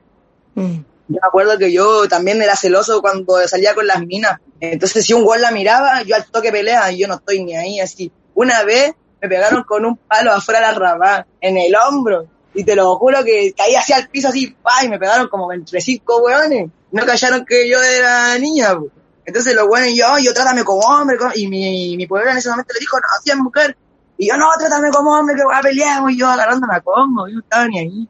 Mm. 0.53 0.75
Yo 1.07 1.19
me 1.19 1.27
acuerdo 1.27 1.57
que 1.57 1.71
yo 1.71 2.07
también 2.07 2.43
era 2.43 2.55
celoso 2.55 3.01
cuando 3.01 3.47
salía 3.47 3.73
con 3.73 3.87
las 3.87 4.05
minas. 4.05 4.39
Entonces, 4.59 5.03
si 5.03 5.13
un 5.13 5.25
gol 5.25 5.41
la 5.41 5.49
miraba, 5.49 6.03
yo 6.03 6.15
al 6.15 6.25
toque 6.25 6.51
pelea 6.51 6.91
y 6.91 6.99
yo 6.99 7.07
no 7.07 7.15
estoy 7.15 7.43
ni 7.43 7.55
ahí. 7.55 7.79
Así, 7.79 8.11
una 8.35 8.63
vez 8.63 8.93
me 9.21 9.29
pegaron 9.29 9.63
con 9.63 9.85
un 9.85 9.97
palo 9.97 10.31
afuera 10.33 10.59
de 10.59 10.73
la 10.73 10.79
rabá, 10.79 11.25
en 11.41 11.57
el 11.57 11.73
hombro. 11.75 12.27
Y 12.53 12.63
te 12.63 12.75
lo 12.75 12.95
juro 12.95 13.23
que 13.23 13.53
caí 13.55 13.75
así 13.75 13.91
al 13.93 14.07
piso, 14.07 14.29
así, 14.29 14.47
pa, 14.61 14.83
y 14.83 14.89
me 14.89 14.97
pegaron 14.97 15.27
como 15.27 15.51
entre 15.51 15.81
cinco 15.81 16.17
hueones. 16.23 16.69
No 16.91 17.05
callaron 17.05 17.43
que 17.45 17.69
yo 17.69 17.81
era 17.81 18.37
niña, 18.37 18.75
po. 18.77 18.87
Entonces 19.25 19.53
los 19.55 19.67
hueones, 19.67 19.93
yo, 19.95 20.05
yo 20.21 20.33
trátame 20.33 20.63
como 20.63 20.79
hombre. 20.87 21.17
como- 21.17 21.31
Y 21.35 21.47
mi, 21.47 21.97
mi 21.97 22.07
pueblo 22.07 22.31
en 22.31 22.37
ese 22.37 22.49
momento 22.49 22.73
le 22.73 22.79
dijo, 22.79 22.97
no, 22.97 23.07
si 23.23 23.31
es 23.31 23.37
mujer. 23.37 23.75
Y 24.17 24.27
yo, 24.29 24.37
no, 24.37 24.45
trátame 24.57 24.89
como 24.91 25.11
hombre, 25.11 25.35
que 25.35 25.43
voy 25.43 25.55
a 25.55 25.61
pelear. 25.61 26.01
Y 26.09 26.17
yo 26.17 26.27
agarrándome 26.27 26.75
a 26.75 26.79
combo, 26.81 27.27
yo 27.27 27.33
no 27.35 27.39
estaba 27.41 27.67
ni 27.67 27.79
ahí. 27.79 28.07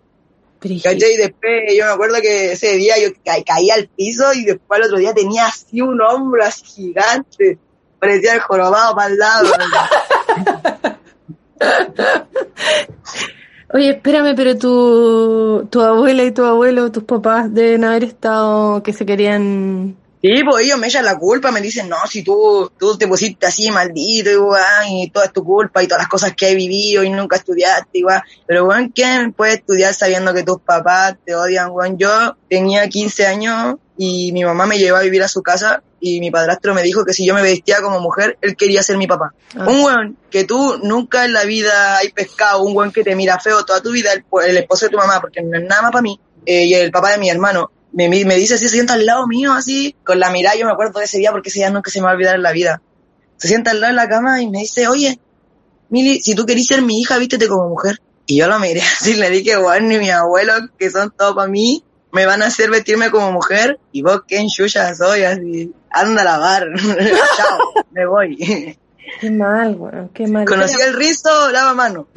¿Cachai? 0.83 1.13
Y 1.13 1.17
después 1.17 1.53
yo 1.77 1.85
me 1.85 1.91
acuerdo 1.91 2.15
que 2.21 2.51
ese 2.53 2.75
día 2.75 2.95
yo 2.99 3.09
ca- 3.25 3.41
caí 3.45 3.69
al 3.71 3.87
piso 3.87 4.31
y 4.33 4.45
después 4.45 4.79
al 4.79 4.85
otro 4.87 4.97
día 4.99 5.13
tenía 5.13 5.45
así 5.47 5.81
un 5.81 5.99
hombro 6.01 6.43
así 6.43 6.63
gigante. 6.65 7.57
Parecía 7.99 8.33
el 8.33 8.39
jorobado 8.41 8.95
para 8.95 9.09
el 9.09 9.17
lado. 9.17 9.47
Oye, 13.73 13.89
espérame, 13.89 14.35
pero 14.35 14.57
tu, 14.57 15.67
tu 15.69 15.81
abuela 15.81 16.23
y 16.23 16.31
tu 16.31 16.43
abuelo, 16.43 16.91
tus 16.91 17.03
papás 17.03 17.53
deben 17.53 17.83
haber 17.83 18.03
estado 18.03 18.81
que 18.83 18.93
se 18.93 19.05
querían... 19.05 19.97
Sí, 20.25 20.43
pues 20.43 20.65
ellos 20.65 20.79
me 20.79 20.87
echan 20.87 21.05
la 21.05 21.19
culpa, 21.19 21.51
me 21.51 21.61
dicen, 21.61 21.87
no, 21.87 21.97
si 22.09 22.23
tú, 22.23 22.71
tú 22.79 22.97
te 22.97 23.07
pusiste 23.07 23.45
así 23.45 23.69
maldito 23.69 24.31
y, 24.31 24.35
weón, 24.35 24.87
y 24.89 25.11
toda 25.11 25.25
es 25.25 25.31
tu 25.31 25.43
culpa 25.43 25.83
y 25.83 25.87
todas 25.87 26.01
las 26.01 26.09
cosas 26.09 26.33
que 26.35 26.49
he 26.49 26.55
vivido 26.55 27.03
y 27.03 27.11
nunca 27.11 27.35
estudiaste, 27.35 27.99
igual. 27.99 28.23
Pero, 28.47 28.65
weón, 28.65 28.89
¿quién 28.89 29.33
puede 29.33 29.53
estudiar 29.53 29.93
sabiendo 29.93 30.33
que 30.33 30.41
tus 30.41 30.59
papás 30.61 31.15
te 31.23 31.35
odian, 31.35 31.69
weón? 31.69 31.99
Yo 31.99 32.35
tenía 32.49 32.89
15 32.89 33.27
años 33.27 33.75
y 33.99 34.31
mi 34.31 34.43
mamá 34.43 34.65
me 34.65 34.79
llevó 34.79 34.97
a 34.97 35.03
vivir 35.03 35.21
a 35.21 35.27
su 35.27 35.43
casa 35.43 35.83
y 35.99 36.19
mi 36.19 36.31
padrastro 36.31 36.73
me 36.73 36.81
dijo 36.81 37.05
que 37.05 37.13
si 37.13 37.23
yo 37.23 37.35
me 37.35 37.43
vestía 37.43 37.83
como 37.83 37.99
mujer, 37.99 38.39
él 38.41 38.55
quería 38.55 38.81
ser 38.81 38.97
mi 38.97 39.05
papá. 39.05 39.35
Ah. 39.55 39.67
Un 39.67 39.83
weón 39.83 40.17
que 40.31 40.43
tú 40.43 40.79
nunca 40.81 41.25
en 41.25 41.33
la 41.33 41.43
vida 41.43 41.97
hay 41.97 42.11
pescado, 42.11 42.63
un 42.63 42.75
weón 42.75 42.91
que 42.91 43.03
te 43.03 43.15
mira 43.15 43.39
feo 43.39 43.63
toda 43.63 43.79
tu 43.79 43.91
vida, 43.91 44.11
el, 44.11 44.25
el 44.47 44.57
esposo 44.57 44.87
de 44.87 44.91
tu 44.91 44.97
mamá, 44.97 45.21
porque 45.21 45.43
no 45.43 45.55
es 45.55 45.65
nada 45.65 45.83
más 45.83 45.91
para 45.91 46.01
mí, 46.01 46.19
eh, 46.47 46.65
y 46.65 46.73
el 46.73 46.91
papá 46.91 47.11
de 47.11 47.17
mi 47.17 47.29
hermano, 47.29 47.71
me, 47.95 48.09
me 48.09 48.35
dice 48.35 48.55
así, 48.55 48.65
se 48.67 48.75
sienta 48.75 48.93
al 48.93 49.05
lado 49.05 49.25
mío, 49.25 49.53
así, 49.53 49.95
con 50.03 50.19
la 50.19 50.29
mirada, 50.29 50.57
yo 50.57 50.65
me 50.65 50.73
acuerdo 50.73 50.99
de 50.99 51.05
ese 51.05 51.17
día 51.17 51.31
porque 51.31 51.49
ese 51.49 51.59
día 51.59 51.69
nunca 51.69 51.89
se 51.89 51.99
me 51.99 52.05
va 52.05 52.11
a 52.11 52.15
olvidar 52.15 52.35
en 52.35 52.43
la 52.43 52.51
vida. 52.51 52.81
Se 53.37 53.47
sienta 53.47 53.71
al 53.71 53.79
lado 53.79 53.91
en 53.91 53.95
la 53.95 54.09
cama 54.09 54.41
y 54.41 54.49
me 54.49 54.59
dice, 54.59 54.87
oye, 54.87 55.19
Mili, 55.89 56.19
si 56.19 56.35
tú 56.35 56.45
querís 56.45 56.67
ser 56.67 56.81
mi 56.81 56.99
hija, 56.99 57.17
vístete 57.17 57.47
como 57.47 57.69
mujer. 57.69 58.01
Y 58.25 58.37
yo 58.37 58.47
lo 58.47 58.59
miré 58.59 58.81
así, 58.99 59.13
le 59.13 59.29
dije, 59.29 59.57
weón, 59.57 59.87
ni 59.87 59.97
mi 59.97 60.09
abuelo, 60.09 60.53
que 60.77 60.91
son 60.91 61.13
todos 61.17 61.35
para 61.35 61.47
mí, 61.47 61.83
me 62.11 62.25
van 62.25 62.41
a 62.41 62.47
hacer 62.47 62.69
vestirme 62.69 63.11
como 63.11 63.31
mujer 63.31 63.79
y 63.93 64.01
vos 64.01 64.23
qué 64.27 64.39
enchuya 64.39 64.93
soy, 64.93 65.23
así, 65.23 65.71
anda 65.89 66.21
a 66.21 66.25
lavar, 66.25 66.67
chao, 67.37 67.59
me 67.91 68.05
voy. 68.05 68.37
Qué 69.21 69.29
mal, 69.29 69.75
weón, 69.75 70.09
qué 70.09 70.27
mal. 70.27 70.45
Conocí 70.45 70.81
el 70.81 70.93
rizo, 70.93 71.51
lava 71.51 71.75
mano. 71.75 72.07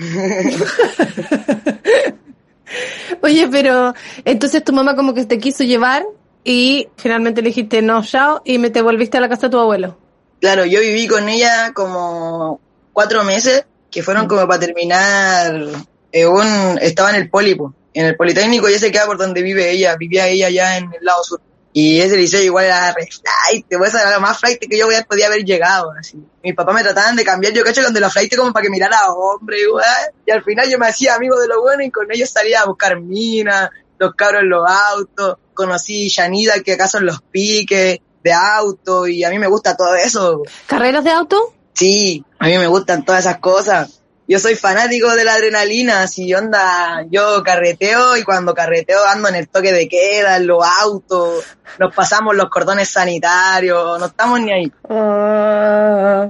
Oye, 3.23 3.49
pero 3.51 3.95
entonces 4.25 4.65
tu 4.65 4.73
mamá 4.73 4.97
como 4.97 5.15
que 5.15 5.25
te 5.25 5.39
quiso 5.39 5.65
llevar 5.65 6.05
y 6.45 6.89
finalmente 6.97 7.43
le 7.43 7.49
dijiste 7.49 7.83
no, 7.83 8.05
chao, 8.05 8.43
y 8.45 8.59
me 8.59 8.71
te 8.71 8.83
volviste 8.83 9.19
a 9.19 9.21
la 9.21 9.29
casa 9.29 9.47
de 9.47 9.51
tu 9.51 9.59
abuelo. 9.59 9.99
Claro, 10.41 10.65
yo 10.65 10.81
viví 10.81 11.07
con 11.07 11.29
ella 11.29 11.73
como 11.75 12.61
cuatro 12.93 13.25
meses, 13.25 13.65
que 13.91 14.03
fueron 14.03 14.29
como 14.29 14.47
para 14.47 14.61
terminar, 14.61 15.67
eh, 16.13 16.27
un, 16.27 16.79
estaba 16.81 17.11
en 17.11 17.17
el 17.17 17.29
pólipo, 17.29 17.75
en 17.93 18.07
el 18.07 18.17
Politécnico, 18.17 18.69
ya 18.69 18.79
se 18.79 18.93
queda 18.93 19.07
por 19.07 19.19
donde 19.19 19.43
vive 19.43 19.71
ella, 19.71 19.97
vivía 19.97 20.29
ella 20.29 20.49
ya 20.51 20.79
en 20.79 20.85
el 20.85 21.05
lado 21.05 21.25
sur. 21.25 21.41
Y 21.73 22.01
ese 22.01 22.17
liceo 22.17 22.43
igual 22.43 22.65
era 22.65 22.93
re 22.93 23.07
flight, 23.07 23.67
pues 23.69 23.95
era 23.95 24.13
lo 24.15 24.21
más 24.21 24.39
flight 24.39 24.59
que 24.59 24.79
yo 24.79 24.89
podía 25.09 25.27
haber 25.27 25.45
llegado. 25.45 25.93
Así. 25.99 26.19
Mi 26.43 26.53
papá 26.53 26.73
me 26.73 26.83
trataban 26.83 27.15
de 27.15 27.25
cambiar, 27.25 27.53
yo 27.53 27.63
cacho 27.63 27.83
con 27.85 27.93
de 27.93 28.01
la 28.01 28.11
flight 28.11 28.35
como 28.35 28.53
para 28.53 28.65
que 28.65 28.71
mirara 28.71 28.99
a 28.99 29.13
hombre, 29.13 29.61
igual. 29.61 29.85
Y 30.27 30.31
al 30.31 30.43
final 30.43 30.69
yo 30.71 30.79
me 30.79 30.87
hacía 30.87 31.15
amigo 31.15 31.39
de 31.39 31.47
lo 31.47 31.61
bueno 31.61 31.83
y 31.83 31.91
con 31.91 32.11
ellos 32.11 32.31
salía 32.31 32.63
a 32.63 32.67
buscar 32.67 33.01
minas, 33.01 33.71
los 33.99 34.15
cabros 34.15 34.43
en 34.43 34.49
los 34.49 34.69
autos, 34.69 35.37
conocí 35.55 36.09
Yanida 36.09 36.63
que 36.63 36.73
acá 36.73 36.89
son 36.89 37.05
los 37.05 37.21
piques 37.21 37.99
de 38.23 38.33
auto 38.33 39.07
y 39.07 39.25
a 39.25 39.31
mí 39.31 39.39
me 39.39 39.47
gusta 39.47 39.77
todo 39.77 39.95
eso. 39.95 40.43
¿Carreras 40.67 41.05
de 41.05 41.11
auto? 41.11 41.55
Sí, 41.75 42.25
a 42.39 42.47
mí 42.47 42.59
me 42.59 42.67
gustan 42.67 43.05
todas 43.05 43.25
esas 43.25 43.39
cosas. 43.39 43.98
Yo 44.29 44.39
soy 44.39 44.57
fanático 44.57 45.17
de 45.17 45.25
la 45.25 45.33
adrenalina, 45.33 46.07
si 46.07 46.35
onda, 46.35 47.03
yo 47.09 47.43
carreteo 47.43 48.15
y 48.19 48.25
cuando 48.25 48.53
carreteo 48.53 49.03
ando 49.07 49.31
en 49.31 49.37
el 49.37 49.49
toque 49.49 49.73
de 49.73 49.89
queda, 49.89 50.37
en 50.37 50.47
los 50.47 50.63
autos, 50.63 51.45
nos 51.79 51.95
pasamos 51.95 52.37
los 52.37 52.51
cordones 52.51 52.91
sanitarios, 52.91 53.99
no 53.99 54.05
estamos 54.05 54.39
ni 54.41 54.53
ahí. 54.53 54.73
Ah, 54.91 56.29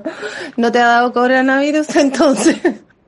¿No 0.56 0.70
te 0.70 0.78
ha 0.78 0.86
dado 0.86 1.12
coronavirus 1.12 1.96
entonces? 1.96 2.56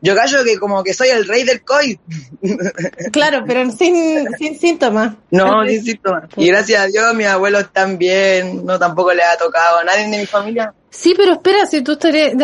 Yo 0.02 0.16
callo 0.16 0.42
que 0.42 0.58
como 0.58 0.82
que 0.82 0.92
soy 0.92 1.10
el 1.10 1.28
rey 1.28 1.44
del 1.44 1.62
COVID. 1.62 1.98
claro, 3.12 3.44
pero 3.46 3.70
sin, 3.70 4.26
sin 4.38 4.58
síntomas. 4.58 5.14
No, 5.30 5.64
sin 5.68 5.84
síntomas. 5.84 6.24
Y 6.36 6.48
gracias 6.48 6.80
a 6.80 6.86
Dios 6.86 7.14
mis 7.14 7.28
abuelos 7.28 7.62
están 7.62 7.96
bien, 7.96 8.66
no 8.66 8.76
tampoco 8.76 9.12
les 9.12 9.26
ha 9.26 9.36
tocado 9.36 9.78
a 9.78 9.84
nadie 9.84 10.08
de 10.08 10.18
mi 10.18 10.26
familia. 10.26 10.74
Sí, 10.90 11.14
pero 11.16 11.32
espera, 11.34 11.66
si 11.66 11.82
tú 11.82 11.92
estarías... 11.92 12.34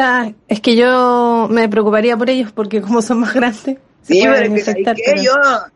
es 0.49 0.61
que 0.61 0.77
yo 0.77 1.49
me 1.51 1.69
preocuparía 1.69 2.17
por 2.17 2.31
ellos 2.31 2.53
porque 2.53 2.81
como 2.81 3.03
son 3.03 3.21
más 3.21 3.35
grandes... 3.35 3.77
Sí, 4.03 4.21
pero 4.23 4.35
que, 4.35 4.61
¿sabes 4.61 4.69
infectar, 4.69 4.97
pero- 5.05 5.21
yo 5.23 5.33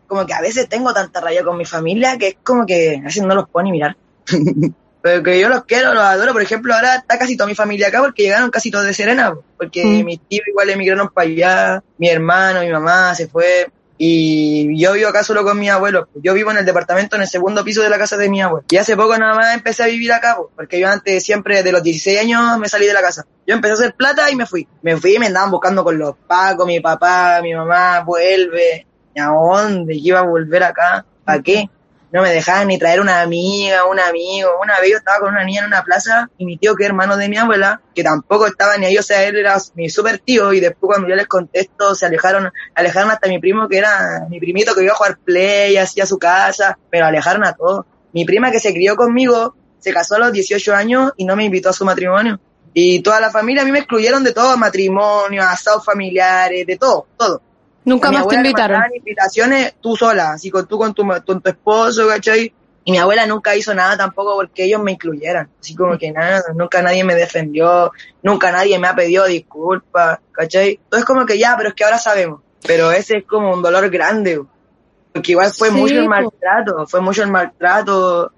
como 0.07 0.25
que 0.25 0.33
a 0.35 0.41
veces 0.41 0.69
tengo 0.69 0.95
tanta 0.95 1.21
raya 1.21 1.43
con 1.43 1.57
mi 1.57 1.65
familia 1.65 2.17
que 2.17 2.29
es 2.29 2.37
como 2.45 2.65
que 2.65 2.99
a 3.01 3.05
veces 3.07 3.25
no 3.25 3.35
los 3.35 3.49
puedo 3.49 3.65
ni 3.65 3.73
mirar. 3.73 3.97
pero 5.03 5.23
que 5.23 5.41
yo 5.41 5.49
los 5.49 5.65
quiero, 5.65 5.95
los 5.95 6.03
adoro. 6.05 6.33
Por 6.33 6.43
ejemplo, 6.43 6.73
ahora 6.75 6.95
está 6.97 7.19
casi 7.19 7.37
toda 7.37 7.49
mi 7.49 7.57
familia 7.57 7.89
acá 7.89 8.01
porque 8.01 8.23
llegaron 8.23 8.51
casi 8.51 8.71
todos 8.71 8.87
de 8.87 8.95
Serena, 8.95 9.35
po, 9.35 9.43
porque 9.57 9.85
Mm. 9.85 10.05
mis 10.05 10.21
tíos 10.29 10.47
igual 10.47 10.71
emigraron 10.71 11.09
para 11.09 11.27
allá, 11.29 11.83
mi 11.99 12.09
hermano, 12.09 12.61
mi 12.61 12.71
mamá 12.71 13.15
se 13.17 13.27
fue. 13.27 13.69
Y 14.03 14.81
yo 14.81 14.95
vivo 14.95 15.11
acá 15.11 15.23
solo 15.23 15.45
con 15.45 15.59
mi 15.59 15.69
abuelo. 15.69 16.09
Yo 16.15 16.33
vivo 16.33 16.51
en 16.51 16.57
el 16.57 16.65
departamento, 16.65 17.17
en 17.17 17.23
el 17.23 17.29
segundo 17.29 17.63
piso 17.63 17.83
de 17.83 17.91
la 17.91 17.99
casa 17.99 18.17
de 18.17 18.31
mi 18.31 18.41
abuelo. 18.41 18.65
Y 18.71 18.79
hace 18.79 18.97
poco 18.97 19.19
nada 19.19 19.35
más 19.35 19.55
empecé 19.55 19.83
a 19.83 19.89
vivir 19.89 20.11
acá, 20.11 20.37
po, 20.37 20.51
porque 20.57 20.81
yo 20.81 20.89
antes 20.89 21.23
siempre, 21.23 21.63
de 21.63 21.71
los 21.71 21.83
16 21.83 22.19
años, 22.19 22.59
me 22.59 22.67
salí 22.71 22.87
de 22.87 22.95
la 22.95 23.03
casa. 23.03 23.27
Yo 23.47 23.55
empecé 23.55 23.73
a 23.73 23.75
hacer 23.75 23.95
plata 23.95 24.31
y 24.31 24.37
me 24.37 24.47
fui. 24.47 24.67
Me 24.81 24.97
fui 24.97 25.17
y 25.17 25.19
me 25.19 25.27
andaban 25.27 25.51
buscando 25.51 25.85
con 25.85 25.99
los 25.99 26.17
pacos, 26.27 26.67
mi 26.67 26.81
papá, 26.81 27.41
mi 27.43 27.53
mamá, 27.53 28.01
vuelve. 28.01 28.87
¿Y 29.15 29.21
a 29.21 29.27
dónde? 29.27 29.93
¿Qué 29.93 30.01
iba 30.01 30.21
a 30.21 30.27
volver 30.27 30.63
acá? 30.63 31.05
¿Para 31.23 31.43
qué? 31.43 31.69
No 32.13 32.23
me 32.23 32.31
dejaban 32.31 32.69
ni 32.69 32.79
traer 32.79 33.01
una 33.01 33.21
amiga, 33.21 33.85
un 33.85 34.01
amigo. 34.01 34.51
Una 34.61 34.81
vez 34.81 34.91
yo 34.91 34.97
estaba 34.97 35.21
con 35.21 35.31
una 35.31 35.45
niña 35.45 35.61
en 35.61 35.67
una 35.67 35.85
plaza 35.85 36.29
y 36.39 36.45
mi 36.45 36.57
tío, 36.57 36.75
que 36.75 36.83
es 36.83 36.89
hermano 36.89 37.17
de 37.17 37.29
mi 37.29 37.37
abuela, 37.37 37.81
que 37.95 38.03
tampoco 38.03 38.47
estaba 38.47 38.77
ni 38.77 38.87
ahí, 38.87 38.99
o 38.99 39.03
sea, 39.03 39.23
él 39.25 39.37
era 39.37 39.57
mi 39.75 39.89
super 39.89 40.19
tío 40.19 40.53
y 40.53 40.61
después 40.61 40.89
cuando 40.89 41.09
yo 41.09 41.15
les 41.15 41.29
contesto 41.29 41.95
se 41.95 42.07
alejaron, 42.07 42.51
alejaron 42.75 43.11
hasta 43.11 43.29
mi 43.29 43.39
primo 43.39 43.69
que 43.69 43.79
era 43.79 44.27
mi 44.29 44.41
primito 44.41 44.75
que 44.75 44.83
iba 44.83 44.93
a 44.93 44.97
jugar 44.97 45.19
play, 45.19 45.77
así 45.77 46.01
a 46.01 46.07
su 46.07 46.19
casa, 46.19 46.79
pero 46.91 47.07
alejaron 47.07 47.45
a 47.45 47.53
todos. 47.53 47.87
Mi 48.13 48.25
prima 48.25 48.51
que 48.51 48.59
se 48.59 48.73
crió 48.73 48.97
conmigo 48.97 49.55
se 49.79 49.93
casó 49.93 50.17
a 50.17 50.19
los 50.19 50.33
18 50.33 50.75
años 50.75 51.13
y 51.17 51.25
no 51.25 51.37
me 51.37 51.45
invitó 51.45 51.71
a 51.71 51.73
su 51.73 51.85
matrimonio. 51.85 52.41
Y 52.73 53.03
toda 53.03 53.21
la 53.21 53.31
familia 53.31 53.63
a 53.63 53.65
mí 53.65 53.73
me 53.73 53.81
excluyeron 53.81 54.23
de 54.23 54.33
todo, 54.33 54.57
matrimonio, 54.57 55.43
asados 55.43 55.85
familiares, 55.85 56.67
de 56.67 56.77
todo, 56.77 57.07
todo. 57.17 57.43
Nunca 57.85 58.09
A 58.09 58.13
más 58.13 58.29
te 58.29 58.37
invitaron. 58.37 58.83
invitaciones 58.95 59.75
tú 59.81 59.97
sola, 59.97 60.33
así 60.33 60.51
con 60.51 60.67
tú 60.67 60.79
con 60.79 60.93
tu, 60.95 61.03
con 61.27 61.41
tu 61.41 61.49
esposo, 61.49 62.07
¿cachai? 62.09 62.53
Y 62.85 62.93
mi 62.93 62.99
abuela 62.99 63.27
nunca 63.27 63.55
hizo 63.57 63.75
nada 63.75 63.97
tampoco 63.97 64.35
porque 64.37 64.65
ellos 64.65 64.83
me 64.83 64.93
incluyeran. 64.93 65.51
Así 65.61 65.75
como 65.75 65.99
que 65.99 66.11
nada, 66.13 66.43
nunca 66.55 66.83
nadie 66.83 67.05
me 67.05 67.15
defendió, 67.15 67.93
nunca 68.23 68.51
nadie 68.53 68.79
me 68.79 68.89
ha 68.89 68.95
pedido 68.95 69.27
disculpas, 69.27 70.19
¿cachai? 70.33 70.81
Entonces 70.85 71.05
como 71.05 71.27
que 71.27 71.39
ya, 71.39 71.55
pero 71.57 71.71
es 71.71 71.75
que 71.75 71.85
ahora 71.85 71.99
sabemos. 71.99 72.41
Pero 72.67 72.91
ese 72.91 73.19
es 73.19 73.25
como 73.27 73.53
un 73.53 73.63
dolor 73.63 73.89
grande, 73.91 74.43
porque 75.13 75.33
igual 75.33 75.51
fue 75.53 75.69
Sí, 75.71 75.75
mucho 75.75 75.95
el 75.95 76.09
maltrato, 76.09 76.87
fue 76.87 77.01
mucho 77.01 77.23
el 77.23 77.31
maltrato, 77.31 78.33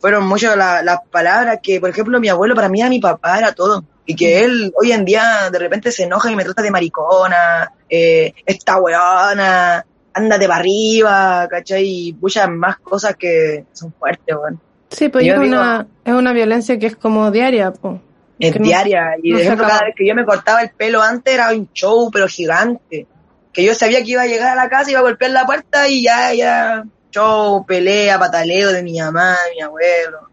fueron 0.00 0.26
muchas 0.26 0.56
la- 0.56 0.82
las 0.82 0.98
palabras 1.10 1.58
que, 1.62 1.80
por 1.80 1.90
ejemplo, 1.90 2.20
mi 2.20 2.28
abuelo 2.28 2.54
para 2.54 2.68
mí 2.68 2.80
era 2.80 2.90
mi 2.90 3.00
papá, 3.00 3.38
era 3.38 3.52
todo. 3.52 3.84
Y 4.06 4.14
que 4.16 4.44
él 4.44 4.72
hoy 4.78 4.92
en 4.92 5.04
día 5.04 5.48
de 5.50 5.58
repente 5.58 5.90
se 5.90 6.04
enoja 6.04 6.30
y 6.30 6.36
me 6.36 6.44
trata 6.44 6.62
de 6.62 6.70
maricona, 6.70 7.72
eh, 7.88 8.34
esta 8.44 8.76
weona, 8.78 9.84
ándate 10.12 10.46
para 10.46 10.60
arriba, 10.60 11.48
¿cachai? 11.50 11.84
Y 12.08 12.12
muchas 12.20 12.48
más 12.50 12.78
cosas 12.78 13.16
que 13.16 13.64
son 13.72 13.92
fuertes, 13.98 14.36
weón. 14.36 14.60
Sí, 14.90 15.08
pues 15.08 15.24
Yo 15.26 15.34
es 15.34 15.40
digo- 15.40 15.52
una, 15.54 15.86
es 16.04 16.12
una 16.14 16.32
violencia 16.32 16.78
que 16.78 16.86
es 16.86 16.96
como 16.96 17.30
diaria, 17.30 17.72
pues. 17.72 17.96
Es 18.38 18.58
no- 18.58 18.64
diaria. 18.66 19.14
Y 19.22 19.30
no 19.30 19.38
de 19.38 19.42
se 19.44 19.46
ejemplo, 19.48 19.66
cada 19.68 19.84
vez 19.84 19.94
que 19.96 20.06
yo 20.06 20.14
me 20.14 20.24
cortaba 20.24 20.60
el 20.62 20.70
pelo 20.70 21.00
antes 21.02 21.32
era 21.34 21.50
un 21.50 21.68
show, 21.72 22.10
pero 22.12 22.28
gigante. 22.28 23.06
Que 23.52 23.64
yo 23.64 23.74
sabía 23.74 24.02
que 24.02 24.10
iba 24.10 24.22
a 24.22 24.26
llegar 24.26 24.48
a 24.58 24.62
la 24.62 24.68
casa, 24.68 24.90
iba 24.90 25.00
a 25.00 25.04
golpear 25.04 25.30
la 25.30 25.46
puerta 25.46 25.88
y 25.88 26.02
ya, 26.02 26.34
ya, 26.34 26.84
show, 27.10 27.64
pelea, 27.64 28.18
pataleo 28.18 28.72
de 28.72 28.82
mi 28.82 29.00
mamá, 29.00 29.36
de 29.48 29.54
mi 29.54 29.60
abuelo. 29.62 30.28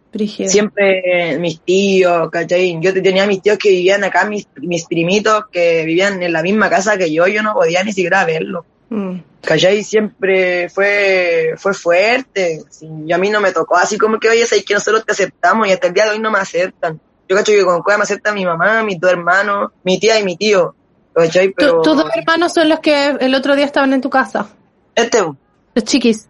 Siempre 0.50 1.38
mis 1.40 1.62
tíos, 1.62 2.30
¿cachai? 2.30 2.78
Yo 2.82 2.94
te- 2.94 3.02
tenía 3.02 3.26
mis 3.28 3.42
tíos 3.42 3.58
que 3.58 3.70
vivían 3.70 4.04
acá, 4.04 4.26
mis, 4.26 4.48
mis 4.56 4.86
primitos 4.86 5.46
que 5.52 5.84
vivían 5.86 6.22
en 6.22 6.34
la 6.34 6.42
misma 6.44 6.70
casa 6.70 6.98
que 6.98 7.12
yo, 7.12 7.28
yo 7.28 7.42
no 7.44 7.54
podía 7.54 7.84
ni 7.84 7.94
siquiera 7.94 8.26
verlos. 8.26 8.66
Mm. 8.90 9.18
¿Cachai? 9.42 9.84
Siempre 9.84 10.70
fue, 10.70 11.54
fue 11.58 11.74
fuerte. 11.74 12.62
Sí, 12.70 12.88
y 13.08 13.12
a 13.14 13.18
mí 13.18 13.30
no 13.30 13.40
me 13.42 13.52
tocó 13.54 13.78
así 13.78 13.98
como 13.98 14.20
que, 14.20 14.30
oye, 14.30 14.46
sabes 14.46 14.66
que 14.66 14.74
nosotros 14.74 15.06
te 15.06 15.14
aceptamos 15.14 15.68
y 15.68 15.72
hasta 15.72 15.88
el 15.88 15.94
día 15.94 16.06
de 16.06 16.12
hoy 16.12 16.20
no 16.20 16.30
me 16.30 16.40
aceptan. 16.40 17.00
Yo 17.30 17.36
cacho 17.38 17.54
que 17.54 17.64
con 17.64 17.82
cueva 17.82 18.00
me 18.00 18.04
acepta 18.04 18.34
mi 18.34 18.46
mamá, 18.46 18.84
mis 18.84 19.00
dos 19.00 19.12
hermanos, 19.12 19.72
mi 19.84 19.98
tía 20.00 20.20
y 20.20 20.24
mi 20.26 20.36
tío. 20.36 20.76
¿Cachai? 21.14 21.48
Tu- 21.50 21.54
Pero 21.58 21.82
Tus 21.82 21.96
dos 21.98 22.10
hermanos 22.16 22.54
son 22.54 22.68
los 22.70 22.80
que 22.82 23.16
el 23.20 23.34
otro 23.34 23.56
día 23.56 23.66
estaban 23.66 23.94
en 23.94 24.02
tu 24.02 24.10
casa. 24.10 24.50
este, 24.94 25.20
Los 25.22 25.84
chiquis. 25.86 26.28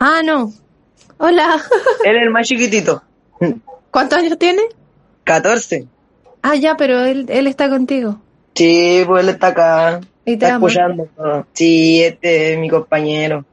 Ah, 0.00 0.20
no. 0.24 0.52
Hola. 1.18 1.62
él 2.04 2.16
es 2.16 2.22
el 2.22 2.30
más 2.30 2.46
chiquitito. 2.48 3.02
¿Cuántos 3.90 4.18
años 4.18 4.38
tiene? 4.38 4.62
14. 5.24 5.86
Ah, 6.42 6.54
ya, 6.56 6.76
pero 6.76 7.04
él, 7.04 7.26
él 7.28 7.46
está 7.46 7.68
contigo. 7.68 8.18
Sí, 8.54 9.02
pues 9.06 9.22
él 9.24 9.30
está 9.30 9.48
acá. 9.48 10.00
Y 10.24 10.36
te 10.36 10.44
Está 10.46 10.54
ama. 10.56 10.66
escuchando. 10.68 11.08
Sí, 11.52 12.02
este 12.02 12.52
es 12.54 12.58
mi 12.58 12.68
compañero. 12.68 13.44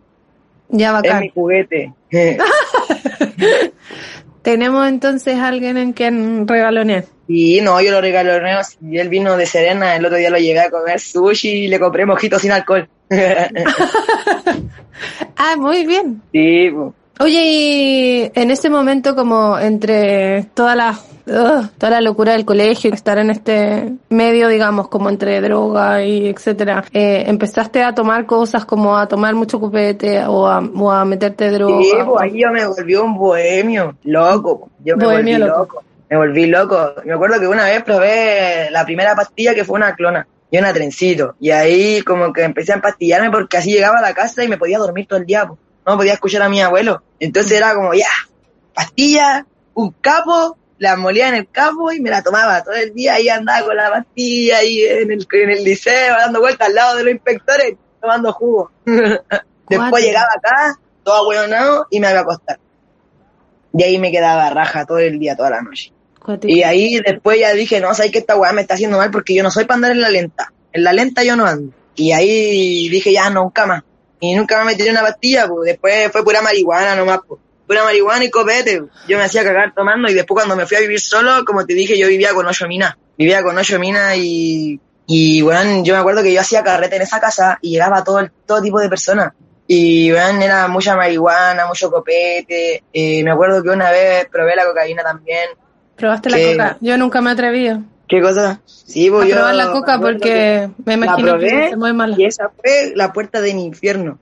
Ya, 0.69 0.87
Es 0.87 0.93
bacán. 0.93 1.21
mi 1.21 1.29
juguete. 1.29 1.93
Tenemos 4.41 4.87
entonces 4.87 5.35
a 5.37 5.47
alguien 5.49 5.77
en 5.77 5.93
quien 5.93 6.47
regalonear. 6.47 7.05
Y 7.27 7.59
no, 7.61 7.81
yo 7.81 7.91
lo 7.91 7.99
regalo 7.99 8.31
Y 8.81 8.97
él 8.97 9.09
vino 9.09 9.35
de 9.35 9.45
Serena, 9.45 9.95
el 9.97 10.05
otro 10.05 10.17
día 10.17 10.29
lo 10.29 10.37
llevé 10.37 10.61
a 10.61 10.69
comer 10.69 10.99
sushi 10.99 11.49
y 11.65 11.67
le 11.67 11.79
compré 11.79 12.05
mojitos 12.05 12.41
sin 12.41 12.51
alcohol. 12.51 12.87
Ah, 15.39 15.55
muy 15.55 15.85
bien. 15.85 16.21
sí, 16.31 16.69
pues. 16.73 16.93
Oye, 17.19 17.41
y 17.43 18.31
en 18.35 18.51
ese 18.51 18.69
momento 18.69 19.15
como 19.15 19.57
entre 19.57 20.43
toda 20.53 20.75
la, 20.75 20.91
ugh, 21.25 21.69
toda 21.77 21.89
la 21.89 22.01
locura 22.01 22.33
del 22.33 22.45
colegio, 22.45 22.93
estar 22.93 23.17
en 23.17 23.31
este 23.31 23.93
medio, 24.09 24.47
digamos, 24.47 24.87
como 24.87 25.09
entre 25.09 25.41
droga 25.41 26.03
y 26.03 26.27
etcétera, 26.29 26.83
eh, 26.93 27.23
¿empezaste 27.27 27.81
a 27.83 27.95
tomar 27.95 28.25
cosas 28.25 28.65
como 28.65 28.97
a 28.97 29.07
tomar 29.07 29.33
mucho 29.35 29.59
cupete 29.59 30.23
o 30.25 30.47
a, 30.47 30.59
o 30.59 30.91
a 30.91 31.05
meterte 31.05 31.49
droga? 31.49 31.81
Sí, 31.81 31.91
pues 32.05 32.21
ahí 32.21 32.41
yo 32.41 32.51
me 32.51 32.65
volví 32.67 32.95
un 32.95 33.15
bohemio, 33.17 33.95
loco. 34.03 34.69
Yo 34.83 34.95
me 34.95 35.05
Bohemio 35.05 35.37
volví 35.39 35.47
loco. 35.47 35.59
loco. 35.59 35.83
Me 36.09 36.17
volví 36.17 36.45
loco. 36.45 36.93
Me 37.03 37.13
acuerdo 37.13 37.39
que 37.39 37.47
una 37.47 37.65
vez 37.65 37.83
probé 37.83 38.69
la 38.71 38.85
primera 38.85 39.15
pastilla 39.15 39.53
que 39.55 39.65
fue 39.65 39.75
una 39.77 39.93
clona 39.95 40.25
y 40.49 40.57
una 40.57 40.71
trencito. 40.71 41.35
Y 41.39 41.49
ahí 41.49 42.01
como 42.03 42.31
que 42.31 42.43
empecé 42.43 42.71
a 42.71 42.75
empastillarme 42.75 43.29
porque 43.31 43.57
así 43.57 43.71
llegaba 43.73 43.97
a 43.97 44.01
la 44.01 44.13
casa 44.13 44.43
y 44.43 44.47
me 44.47 44.57
podía 44.57 44.77
dormir 44.77 45.07
todo 45.07 45.19
el 45.19 45.25
día. 45.25 45.45
po. 45.47 45.57
No 45.87 45.95
podía 45.95 46.13
escuchar 46.13 46.41
a 46.41 46.49
mi 46.49 46.61
abuelo. 46.61 47.01
Entonces 47.17 47.53
era 47.53 47.73
como, 47.73 47.93
ya, 47.93 48.09
pastilla, 48.73 49.45
un 49.73 49.91
capo, 50.01 50.57
la 50.79 50.97
molía 50.97 51.29
en 51.29 51.35
el 51.35 51.49
capo 51.49 51.93
y 51.93 52.01
me 52.01 52.09
la 52.09 52.21
tomaba 52.21 52.61
todo 52.61 52.75
el 52.75 52.93
día. 52.93 53.15
Ahí 53.15 53.29
andaba 53.29 53.65
con 53.65 53.77
la 53.77 53.89
pastilla 53.89 54.57
ahí 54.57 54.83
en 54.83 55.11
el, 55.11 55.25
en 55.31 55.49
el 55.49 55.63
liceo, 55.63 56.15
dando 56.17 56.41
vueltas 56.41 56.67
al 56.67 56.75
lado 56.75 56.97
de 56.97 57.03
los 57.05 57.13
inspectores, 57.13 57.75
tomando 58.01 58.33
jugo. 58.33 58.69
Después 58.85 60.03
llegaba 60.03 60.27
acá, 60.35 60.79
todo 61.03 61.15
ahueonado, 61.15 61.87
y 61.89 62.01
me 62.01 62.09
iba 62.09 62.19
a 62.19 62.21
acostar. 62.21 62.59
Y 63.73 63.83
ahí 63.83 63.97
me 63.97 64.11
quedaba 64.11 64.49
raja 64.49 64.85
todo 64.85 64.99
el 64.99 65.19
día, 65.19 65.35
toda 65.37 65.51
la 65.51 65.61
noche. 65.61 65.93
Cuático. 66.19 66.53
Y 66.53 66.63
ahí 66.63 66.99
después 66.99 67.39
ya 67.39 67.53
dije, 67.53 67.79
no, 67.79 67.93
sabes 67.93 68.11
que 68.11 68.19
esta 68.19 68.35
weá 68.35 68.51
me 68.51 68.61
está 68.61 68.73
haciendo 68.73 68.97
mal 68.97 69.11
porque 69.11 69.33
yo 69.33 69.43
no 69.43 69.51
soy 69.51 69.65
para 69.65 69.75
andar 69.75 69.91
en 69.91 70.01
la 70.01 70.09
lenta. 70.09 70.51
En 70.73 70.83
la 70.83 70.91
lenta 70.91 71.23
yo 71.23 71.37
no 71.37 71.45
ando. 71.45 71.73
Y 71.95 72.11
ahí 72.11 72.89
dije, 72.89 73.13
ya, 73.13 73.29
nunca 73.29 73.65
más. 73.65 73.83
Y 74.19 74.35
nunca 74.35 74.63
me 74.63 74.75
tiré 74.75 74.91
una 74.91 75.01
pastilla, 75.01 75.47
pues. 75.47 75.65
Después 75.65 76.11
fue 76.11 76.23
pura 76.23 76.41
marihuana 76.41 76.95
nomás, 76.95 77.19
pues. 77.27 77.41
Pura 77.67 77.83
marihuana 77.83 78.25
y 78.25 78.29
copete. 78.29 78.81
pues. 78.81 78.91
Yo 79.07 79.17
me 79.17 79.23
hacía 79.23 79.43
cagar 79.43 79.73
tomando 79.73 80.09
y 80.09 80.13
después 80.13 80.35
cuando 80.35 80.55
me 80.55 80.65
fui 80.65 80.77
a 80.77 80.81
vivir 80.81 80.99
solo, 80.99 81.43
como 81.45 81.65
te 81.65 81.73
dije, 81.73 81.97
yo 81.97 82.07
vivía 82.07 82.33
con 82.33 82.45
ocho 82.45 82.67
minas. 82.67 82.95
Vivía 83.17 83.43
con 83.43 83.57
ocho 83.57 83.79
minas 83.79 84.15
y, 84.17 84.79
y, 85.07 85.41
bueno, 85.41 85.83
yo 85.83 85.93
me 85.93 85.99
acuerdo 85.99 86.23
que 86.23 86.33
yo 86.33 86.41
hacía 86.41 86.63
carrete 86.63 86.97
en 86.97 87.01
esa 87.03 87.19
casa 87.19 87.57
y 87.61 87.71
llegaba 87.71 88.03
todo, 88.03 88.27
todo 88.45 88.61
tipo 88.61 88.79
de 88.79 88.89
personas. 88.89 89.33
Y, 89.67 90.11
bueno, 90.11 90.41
era 90.41 90.67
mucha 90.67 90.95
marihuana, 90.95 91.65
mucho 91.67 91.91
copete. 91.91 92.83
Eh, 92.93 93.23
me 93.23 93.31
acuerdo 93.31 93.61
que 93.61 93.69
una 93.69 93.91
vez 93.91 94.27
probé 94.31 94.55
la 94.55 94.65
cocaína 94.65 95.03
también. 95.03 95.49
¿Probaste 95.95 96.29
la 96.29 96.37
coca? 96.37 96.77
Yo 96.79 96.97
nunca 96.97 97.21
me 97.21 97.31
he 97.31 97.33
atrevido 97.33 97.81
¿Qué 98.07 98.21
cosa? 98.21 98.61
Sí, 98.65 99.07
a 99.07 99.11
pues 99.11 99.29
yo... 99.29 99.35
probar 99.35 99.55
la 99.55 99.71
coca 99.71 99.99
porque 99.99 100.69
me 100.85 100.93
imagino 100.93 101.37
que 101.37 101.67
es 101.67 101.77
muy 101.77 101.93
mala. 101.93 102.15
y 102.17 102.25
esa 102.25 102.49
fue 102.49 102.93
la 102.95 103.11
puerta 103.11 103.41
de 103.41 103.53
mi 103.53 103.65
infierno. 103.65 104.17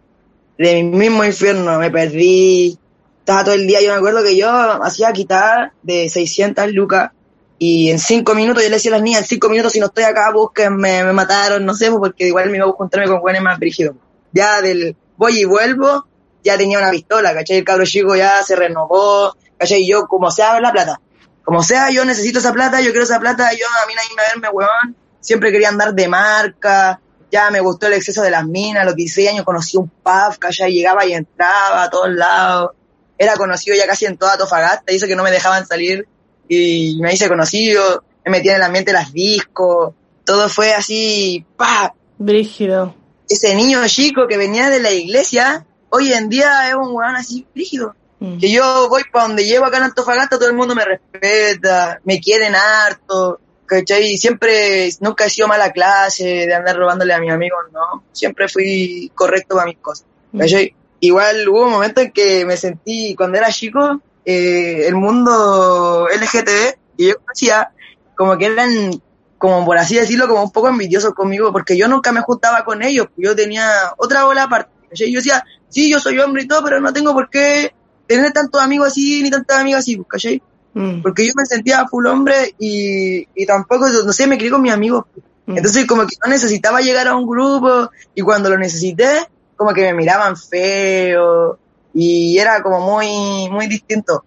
De 0.58 0.84
mi 0.84 0.98
mismo 0.98 1.24
infierno. 1.24 1.78
Me 1.78 1.92
perdí. 1.92 2.78
Estaba 3.20 3.44
todo 3.44 3.56
el 3.56 3.68
día. 3.68 3.82
Yo 3.82 3.92
me 3.92 3.98
acuerdo 3.98 4.24
que 4.24 4.36
yo 4.36 4.50
hacía 4.50 5.14
quitar 5.14 5.74
de 5.84 6.10
600 6.10 6.72
lucas. 6.72 7.12
Y 7.58 7.90
en 7.90 8.00
cinco 8.00 8.36
minutos 8.36 8.64
yo 8.64 8.70
le 8.70 8.76
decía 8.76 8.92
a 8.92 8.96
las 8.96 9.02
niñas, 9.02 9.22
en 9.22 9.28
cinco 9.28 9.48
minutos 9.48 9.72
si 9.72 9.80
no 9.80 9.86
estoy 9.86 10.04
acá, 10.04 10.30
búsquenme, 10.32 11.06
me 11.06 11.14
mataron, 11.14 11.66
no 11.66 11.74
sé, 11.74 11.90
porque 11.90 12.28
igual 12.28 12.50
me 12.50 12.58
iba 12.58 12.66
a 12.66 12.72
juntarme 12.72 13.08
con 13.08 13.22
buenos 13.22 13.42
más 13.42 13.58
brígidos. 13.58 13.96
Ya 14.34 14.62
del 14.62 14.98
voy 15.16 15.40
y 15.40 15.46
vuelvo, 15.46 16.06
ya 16.44 16.58
tenía 16.58 16.80
una 16.80 16.92
pistola, 16.92 17.34
¿cachai? 17.34 17.58
El 17.58 17.64
cabro 17.64 17.86
chico 17.86 18.14
ya 18.16 18.44
se 18.44 18.58
renovó, 18.58 19.36
¿cachai? 19.58 19.82
Y 19.82 19.88
yo, 19.88 20.06
como 20.06 20.32
sea, 20.32 20.60
la 20.60 20.74
plata. 20.74 21.00
Como 21.46 21.62
sea, 21.62 21.92
yo 21.92 22.04
necesito 22.04 22.40
esa 22.40 22.52
plata, 22.52 22.82
yo 22.82 22.90
quiero 22.90 23.06
esa 23.06 23.20
plata, 23.20 23.52
yo 23.54 23.66
a 23.84 23.88
mí 23.88 23.94
nadie 23.94 24.10
me 24.16 24.24
verme, 24.24 24.50
weón. 24.50 24.96
Siempre 25.20 25.52
quería 25.52 25.70
andar 25.70 25.94
de 25.94 26.08
marca, 26.08 27.00
ya 27.32 27.52
me 27.52 27.60
gustó 27.60 27.88
el 27.88 27.94
exceso 27.94 28.22
de 28.22 28.32
las 28.32 28.46
minas, 28.46 28.82
a 28.82 28.86
los 28.86 28.96
16 28.96 29.30
años 29.30 29.46
conocí 29.46 29.78
un 29.78 29.88
pub, 29.88 30.38
¿cachai? 30.40 30.74
Llegaba 30.74 31.06
y 31.06 31.14
entraba 31.14 31.84
a 31.84 31.90
todos 31.90 32.10
lados. 32.10 32.72
Era 33.18 33.36
conocido 33.36 33.76
ya 33.78 33.88
casi 33.88 34.06
en 34.06 34.18
toda 34.18 34.38
Tofagasta, 34.38 34.92
y 34.92 34.96
eso 34.96 35.08
que 35.08 35.16
no 35.16 35.24
me 35.24 35.32
dejaban 35.32 35.66
salir. 35.68 36.08
Y 36.48 36.98
me 37.00 37.14
hice 37.14 37.28
conocido, 37.28 38.04
me 38.26 38.32
metí 38.32 38.50
en 38.50 38.56
el 38.56 38.64
ambiente 38.64 38.92
de 38.92 38.98
las 38.98 39.14
discos, 39.14 39.94
todo 40.24 40.50
fue 40.50 40.74
así, 40.74 41.46
pa, 41.56 41.94
Brígido. 42.18 42.96
ese 43.30 43.54
niño 43.56 43.86
chico 43.88 44.28
que 44.28 44.38
venía 44.38 44.70
de 44.70 44.80
la 44.80 44.92
iglesia, 44.92 45.66
hoy 45.90 46.12
en 46.12 46.30
día 46.30 46.70
es 46.70 46.76
un 46.76 46.96
weón 46.96 47.16
así 47.16 47.46
rígido. 47.54 47.96
Mm. 48.26 48.40
Que 48.40 48.52
yo 48.52 48.90
voy 48.90 49.04
para 49.12 49.28
donde 49.28 49.46
llevo 49.46 49.66
acá 49.66 49.78
en 49.78 49.84
Antofagasta, 49.84 50.38
todo 50.38 50.50
el 50.50 50.56
mundo 50.56 50.74
me 50.74 50.84
respeta, 50.84 52.00
me 52.04 52.20
quieren 52.20 52.56
harto, 52.56 53.40
¿cachai? 53.68 54.18
Siempre, 54.18 54.90
nunca 55.00 55.26
he 55.26 55.30
sido 55.30 55.48
mala 55.48 55.72
clase 55.72 56.48
de 56.48 56.54
andar 56.54 56.76
robándole 56.76 57.14
a 57.14 57.20
mis 57.20 57.32
amigos, 57.32 57.66
¿no? 57.72 58.04
Siempre 58.12 58.48
fui 58.48 59.12
correcto 59.14 59.56
para 59.56 59.68
mis 59.68 59.78
cosas, 59.78 60.08
¿cachai? 60.36 60.76
Igual 61.02 61.48
hubo 61.48 61.66
un 61.66 61.72
momento 61.72 62.02
en 62.02 62.12
que 62.12 62.46
me 62.46 62.58
sentí, 62.58 63.14
cuando 63.16 63.38
era 63.38 63.52
chico, 63.52 64.02
eh, 64.26 64.88
el 64.88 64.96
mundo 64.96 66.08
LGTB, 66.10 66.78
y 66.98 67.10
yo 67.10 67.20
conocía, 67.20 67.70
como 68.16 68.40
que 68.40 68.46
eran, 68.48 69.02
como 69.38 69.64
por 69.66 69.78
así 69.78 69.96
decirlo, 69.96 70.28
como 70.28 70.42
un 70.42 70.52
poco 70.52 70.70
envidiosos 70.70 71.14
conmigo, 71.14 71.52
porque 71.52 71.78
yo 71.78 71.88
nunca 71.88 72.12
me 72.12 72.22
juntaba 72.22 72.66
con 72.66 72.82
ellos, 72.82 73.08
yo 73.18 73.36
tenía 73.36 73.94
otra 73.98 74.24
bola 74.24 74.44
aparte, 74.44 74.72
¿cachai? 74.90 75.12
Yo 75.12 75.20
decía, 75.20 75.46
sí, 75.70 75.92
yo 75.92 76.00
soy 76.00 76.18
hombre 76.18 76.42
y 76.42 76.48
todo, 76.48 76.64
pero 76.64 76.80
no 76.80 76.92
tengo 76.92 77.14
por 77.14 77.30
qué 77.30 77.76
tener 78.08 78.32
tantos 78.32 78.62
amigos 78.62 78.88
así, 78.88 79.22
ni 79.24 79.30
tantas 79.30 79.60
amigas 79.60 79.80
así, 79.80 79.98
pues, 79.98 80.08
¿cachai? 80.10 80.42
Mm. 80.74 81.02
Porque 81.02 81.26
yo 81.26 81.34
me 81.36 81.46
sentía 81.46 81.88
full 81.88 82.06
hombre 82.06 82.56
y, 82.60 83.28
y 83.34 83.46
tampoco, 83.46 83.88
no 83.88 84.14
sé, 84.14 84.28
me 84.28 84.38
crié 84.38 84.52
con 84.52 84.62
mis 84.62 84.74
amigos. 84.74 85.06
Mm. 85.46 85.58
Entonces 85.58 85.86
como 85.86 86.06
que 86.06 86.16
no 86.24 86.30
necesitaba 86.30 86.82
llegar 86.82 87.08
a 87.08 87.16
un 87.16 87.28
grupo 87.28 87.90
y 88.14 88.22
cuando 88.22 88.50
lo 88.50 88.58
necesité, 88.58 89.28
como 89.56 89.74
que 89.74 89.82
me 89.82 89.94
miraban 89.94 90.36
feo 90.36 91.58
y 91.94 92.38
era 92.38 92.62
como 92.62 92.82
muy, 92.82 93.50
muy 93.50 93.68
distinto. 93.68 94.24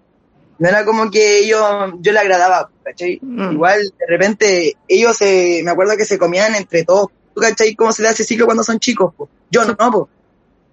No 0.59 0.69
era 0.69 0.85
como 0.85 1.11
que 1.11 1.39
ellos, 1.39 1.93
yo 2.01 2.13
le 2.13 2.19
agradaba, 2.19 2.71
¿cachai? 2.83 3.19
Mm. 3.23 3.53
Igual, 3.53 3.81
de 3.99 4.07
repente, 4.09 4.77
ellos 4.89 5.17
se, 5.17 5.61
me 5.65 5.71
acuerdo 5.71 5.97
que 5.97 6.05
se 6.05 6.19
comían 6.19 6.55
entre 6.55 6.85
todos. 6.85 7.09
¿Tú 7.35 7.41
cachai 7.41 7.77
cómo 7.77 7.93
se 7.93 8.03
le 8.03 8.09
hace 8.09 8.25
ciclo 8.25 8.47
cuando 8.47 8.65
son 8.65 8.81
chicos? 8.81 9.15
po? 9.15 9.29
Yo 9.51 9.65
no, 9.65 9.77
po. 9.77 10.09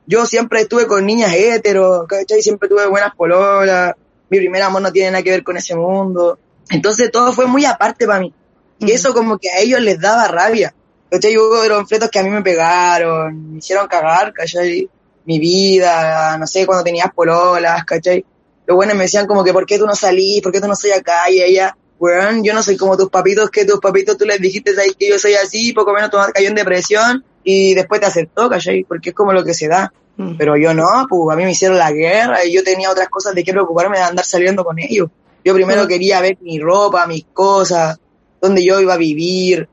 Yo 0.08 0.26
siempre 0.26 0.62
estuve 0.62 0.86
con 0.86 1.06
niñas 1.06 1.34
heteros, 1.34 2.06
¿cachai? 2.08 2.42
Siempre 2.42 2.70
tuve 2.70 2.86
buenas 2.88 3.16
pololas. 3.16 3.96
Mi 4.30 4.38
primer 4.38 4.62
amor 4.62 4.82
no 4.82 4.92
tiene 4.92 5.12
nada 5.12 5.24
que 5.24 5.32
ver 5.32 5.44
con 5.44 5.58
ese 5.58 5.76
mundo. 5.76 6.38
Entonces 6.70 7.12
todo 7.12 7.34
fue 7.34 7.48
muy 7.48 7.66
aparte 7.66 8.06
para 8.06 8.20
mí. 8.20 8.34
Y 8.80 8.92
eso 8.92 9.14
como 9.14 9.38
que 9.38 9.50
a 9.50 9.60
ellos 9.60 9.80
les 9.82 10.00
daba 10.00 10.28
rabia. 10.28 10.74
¿Cachai? 11.10 11.38
Hubo 11.38 11.86
fletos 11.86 12.10
que 12.10 12.20
a 12.20 12.24
mí 12.24 12.30
me 12.30 12.42
pegaron, 12.42 13.54
me 13.54 13.58
hicieron 13.60 13.88
cagar, 13.88 14.34
¿cachai? 14.34 14.90
Mi 15.26 15.40
vida, 15.40 16.38
no 16.38 16.46
sé, 16.46 16.66
cuando 16.66 16.84
tenías 16.84 17.12
pololas, 17.14 17.84
¿cachai? 17.86 18.24
Los 18.68 18.76
buenos 18.76 18.96
me 18.96 19.04
decían 19.04 19.26
como 19.26 19.44
que, 19.44 19.54
¿por 19.54 19.66
qué 19.66 19.80
tú 19.80 19.86
no 19.86 19.96
salís? 19.96 20.42
¿Por 20.42 20.52
qué 20.52 20.62
tú 20.62 20.68
no 20.68 20.76
soy 20.76 20.92
acá? 20.92 21.30
Y 21.30 21.42
ella, 21.42 21.76
weón, 22.00 22.44
yo 22.44 22.54
no 22.54 22.62
soy 22.62 22.78
como 22.78 22.98
tus 22.98 23.10
papitos, 23.10 23.50
que 23.50 23.66
tus 23.66 23.80
papitos 23.80 24.18
tú 24.18 24.26
les 24.26 24.40
dijiste, 24.40 24.74
¿sabes? 24.76 24.96
Que 25.00 25.10
yo 25.10 25.18
soy 25.18 25.34
así, 25.34 25.74
poco 25.74 25.94
menos 25.94 26.12
mamá 26.12 26.32
cayó 26.32 26.50
en 26.50 26.56
depresión 26.56 27.24
y 27.46 27.76
después 27.76 28.02
te 28.02 28.08
aceptó, 28.08 28.50
¿cachai? 28.50 28.84
Porque 28.84 29.12
es 29.12 29.16
como 29.16 29.32
lo 29.32 29.46
que 29.46 29.54
se 29.54 29.70
da. 29.70 29.94
Mm. 30.18 30.36
Pero 30.38 30.58
yo 30.58 30.74
no, 30.74 31.06
pues 31.08 31.22
a 31.32 31.38
mí 31.38 31.44
me 31.44 31.52
hicieron 31.52 31.78
la 31.78 31.92
guerra 31.92 32.44
y 32.44 32.52
yo 32.54 32.64
tenía 32.64 32.90
otras 32.90 33.08
cosas 33.08 33.36
de 33.36 33.44
qué 33.44 33.52
preocuparme 33.52 33.98
de 33.98 34.04
andar 34.04 34.26
saliendo 34.26 34.66
con 34.66 34.80
ellos. 34.80 35.10
Yo 35.44 35.54
primero 35.54 35.86
Mm. 35.86 35.88
quería 35.88 36.20
ver 36.22 36.38
mi 36.42 36.60
ropa, 36.60 37.06
mis 37.06 37.26
cosas, 37.32 38.00
dónde 38.42 38.66
yo 38.66 38.82
iba 38.82 38.96
a 38.96 38.98
vivir. 38.98 39.70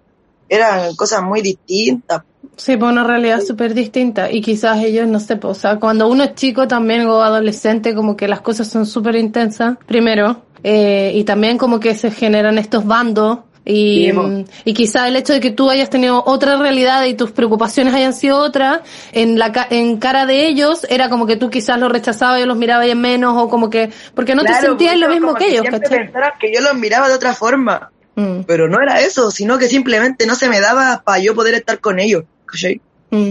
Eran 0.49 0.95
cosas 0.97 1.23
muy 1.23 1.41
distintas. 1.41 2.23
Sí, 2.57 2.77
pues 2.77 2.93
una 2.93 3.05
realidad 3.05 3.41
súper 3.41 3.73
distinta 3.73 4.31
y 4.31 4.43
quizás 4.43 4.85
ellos, 4.85 5.09
no 5.09 5.19
sé, 5.19 5.37
pues, 5.37 5.57
o 5.57 5.61
sea, 5.61 5.81
cuando 5.81 6.09
uno 6.09 6.25
es 6.25 6.35
chico 6.35 6.69
también 6.69 7.07
o 7.07 7.23
adolescente, 7.23 7.95
como 7.95 8.17
que 8.17 8.29
las 8.29 8.43
cosas 8.43 8.69
son 8.69 8.85
súper 8.85 9.17
intensas, 9.17 9.79
primero, 9.87 10.43
eh, 10.63 11.13
y 11.15 11.25
también 11.25 11.57
como 11.57 11.81
que 11.81 11.95
se 11.95 12.11
generan 12.11 12.59
estos 12.59 12.85
bandos 12.85 13.39
y, 13.65 14.07
Sí, 14.11 14.13
mm, 14.13 14.45
y 14.65 14.75
quizás 14.75 15.07
el 15.09 15.17
hecho 15.17 15.33
de 15.33 15.41
que 15.41 15.51
tú 15.53 15.71
hayas 15.71 15.89
tenido 15.89 16.23
otra 16.27 16.57
realidad 16.57 17.05
y 17.05 17.15
tus 17.15 17.31
preocupaciones 17.31 17.95
hayan 17.95 18.13
sido 18.13 18.39
otras, 18.39 18.81
en 19.13 19.39
la 19.39 19.53
ca- 19.53 19.69
en 19.71 19.99
cara 19.99 20.27
de 20.27 20.47
ellos 20.49 20.85
era 20.91 21.09
como 21.09 21.27
que 21.27 21.37
tú 21.37 21.49
quizás 21.51 21.79
los 21.79 21.91
rechazabas 21.93 22.41
y 22.41 22.45
los 22.47 22.57
mirabas 22.57 22.87
en 22.89 23.01
menos 23.01 23.35
o 23.41 23.49
como 23.49 23.71
que, 23.71 23.91
porque 24.15 24.35
no 24.35 24.43
te 24.43 24.53
sentías 24.55 24.97
lo 24.99 25.09
mismo 25.09 25.35
que 25.35 25.49
ellos, 25.49 25.65
¿cachai? 25.71 26.11
que 26.41 26.53
yo 26.53 26.61
los 26.61 26.75
miraba 26.75 27.09
de 27.09 27.15
otra 27.15 27.35
forma. 27.35 27.91
Mm, 28.15 28.41
Pero 28.47 28.69
no 28.69 28.79
era 28.83 29.01
eso, 29.01 29.31
sino 29.31 29.57
que 29.59 29.69
simplemente 29.69 30.27
no 30.27 30.35
se 30.35 30.49
me 30.49 30.61
daba 30.61 31.03
para 31.05 31.19
yo 31.21 31.35
poder 31.35 31.55
estar 31.55 31.79
con 31.81 31.99
ellos. 31.99 32.25
¿cachai? 32.47 32.81
mm. 33.11 33.31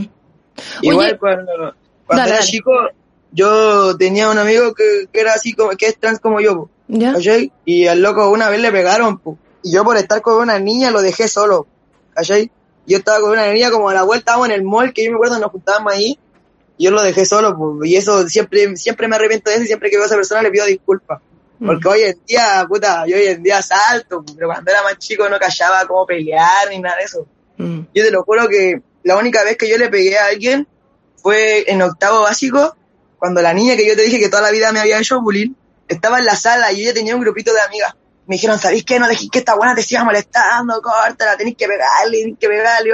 Igual 0.82 1.08
Oye, 1.08 1.18
cuando, 1.18 1.52
cuando 2.06 2.22
dale, 2.22 2.30
era 2.30 2.40
dale. 2.40 2.48
chico, 2.52 2.72
yo 3.32 3.96
tenía 3.98 4.30
un 4.30 4.38
amigo 4.38 4.74
que, 4.74 5.08
que 5.12 5.20
era 5.22 5.34
así 5.34 5.54
como, 5.54 5.72
que 5.72 5.88
es 5.88 5.98
trans 6.00 6.20
como 6.20 6.40
yo, 6.40 6.56
po, 6.56 6.70
¿ya? 6.88 7.14
¿cachai? 7.14 7.52
Y 7.66 7.88
al 7.88 8.02
loco 8.02 8.30
una 8.30 8.50
vez 8.50 8.60
le 8.62 8.72
pegaron, 8.72 9.18
po, 9.20 9.38
y 9.64 9.74
yo 9.74 9.84
por 9.84 9.98
estar 9.98 10.22
con 10.22 10.42
una 10.42 10.60
niña 10.60 10.92
lo 10.92 11.02
dejé 11.02 11.28
solo, 11.28 11.68
¿cachai? 12.14 12.52
Yo 12.86 12.98
estaba 12.98 13.20
con 13.22 13.32
una 13.32 13.52
niña 13.52 13.72
como 13.72 13.90
a 13.90 13.94
la 13.94 14.04
vuelta, 14.04 14.32
estábamos 14.32 14.50
en 14.50 14.56
el 14.56 14.64
mall, 14.64 14.94
que 14.94 15.06
yo 15.06 15.12
me 15.12 15.16
acuerdo 15.16 15.40
nos 15.40 15.52
juntábamos 15.52 15.94
ahí, 15.94 16.20
y 16.78 16.86
yo 16.86 16.92
lo 16.92 17.02
dejé 17.02 17.26
solo, 17.26 17.56
po, 17.56 17.84
y 17.84 17.96
eso 17.96 18.28
siempre, 18.28 18.76
siempre 18.76 19.08
me 19.08 19.16
arrepiento 19.16 19.50
de 19.50 19.58
eso 19.58 19.66
y 19.66 19.68
siempre 19.68 19.90
que 19.90 19.98
veo 19.98 20.04
a 20.04 20.08
esa 20.08 20.16
persona 20.16 20.42
le 20.42 20.52
pido 20.52 20.66
disculpas. 20.66 21.22
Mm. 21.60 21.68
Porque 21.68 21.88
hoy 21.88 22.02
en 22.02 22.20
día, 22.26 22.66
puta, 22.68 23.06
yo 23.06 23.16
hoy 23.16 23.28
en 23.28 23.44
día 23.44 23.62
salto, 23.62 24.26
pero 24.36 24.48
cuando 24.48 24.72
era 24.72 24.82
más 24.82 24.98
chico 24.98 25.30
no 25.30 25.38
callaba 25.38 25.86
cómo 25.86 26.08
pelear 26.08 26.70
ni 26.70 26.80
nada 26.80 26.98
de 26.98 27.04
eso. 27.04 27.28
Mm. 27.58 27.82
Yo 27.94 28.04
te 28.04 28.12
lo 28.12 28.24
juro 28.24 28.48
que 28.48 28.82
la 29.04 29.16
única 29.18 29.44
vez 29.44 29.58
que 29.58 29.70
yo 29.70 29.78
le 29.78 29.90
pegué 29.90 30.18
a 30.18 30.26
alguien 30.26 30.68
fue 31.18 31.72
en 31.72 31.84
octavo 31.84 32.22
básico, 32.22 32.76
cuando 33.20 33.44
la 33.44 33.54
niña 33.54 33.76
que 33.76 33.88
yo 33.88 33.96
te 33.96 34.02
dije 34.02 34.20
que 34.20 34.30
toda 34.30 34.42
la 34.42 34.52
vida 34.52 34.72
me 34.72 34.80
había 34.80 34.98
hecho 34.98 35.22
bullying, 35.22 35.54
estaba 35.88 36.18
en 36.18 36.26
la 36.26 36.36
sala 36.36 36.72
y 36.72 36.82
ella 36.82 36.94
tenía 36.96 37.16
un 37.16 37.22
grupito 37.22 37.54
de 37.54 37.62
amigas. 37.62 37.94
Me 38.32 38.36
dijeron, 38.38 38.58
¿sabéis 38.58 38.86
qué? 38.86 38.98
No 38.98 39.10
dejéis 39.10 39.30
que 39.30 39.40
esta 39.40 39.56
buena 39.56 39.76
te 39.76 39.84
siga 39.84 40.06
molestando, 40.06 40.82
córtala, 40.82 41.36
tenéis 41.36 41.58
que 41.58 41.68
pegarle, 41.68 42.20
tenéis 42.20 42.38
que 42.40 42.48
pegarle. 42.48 42.92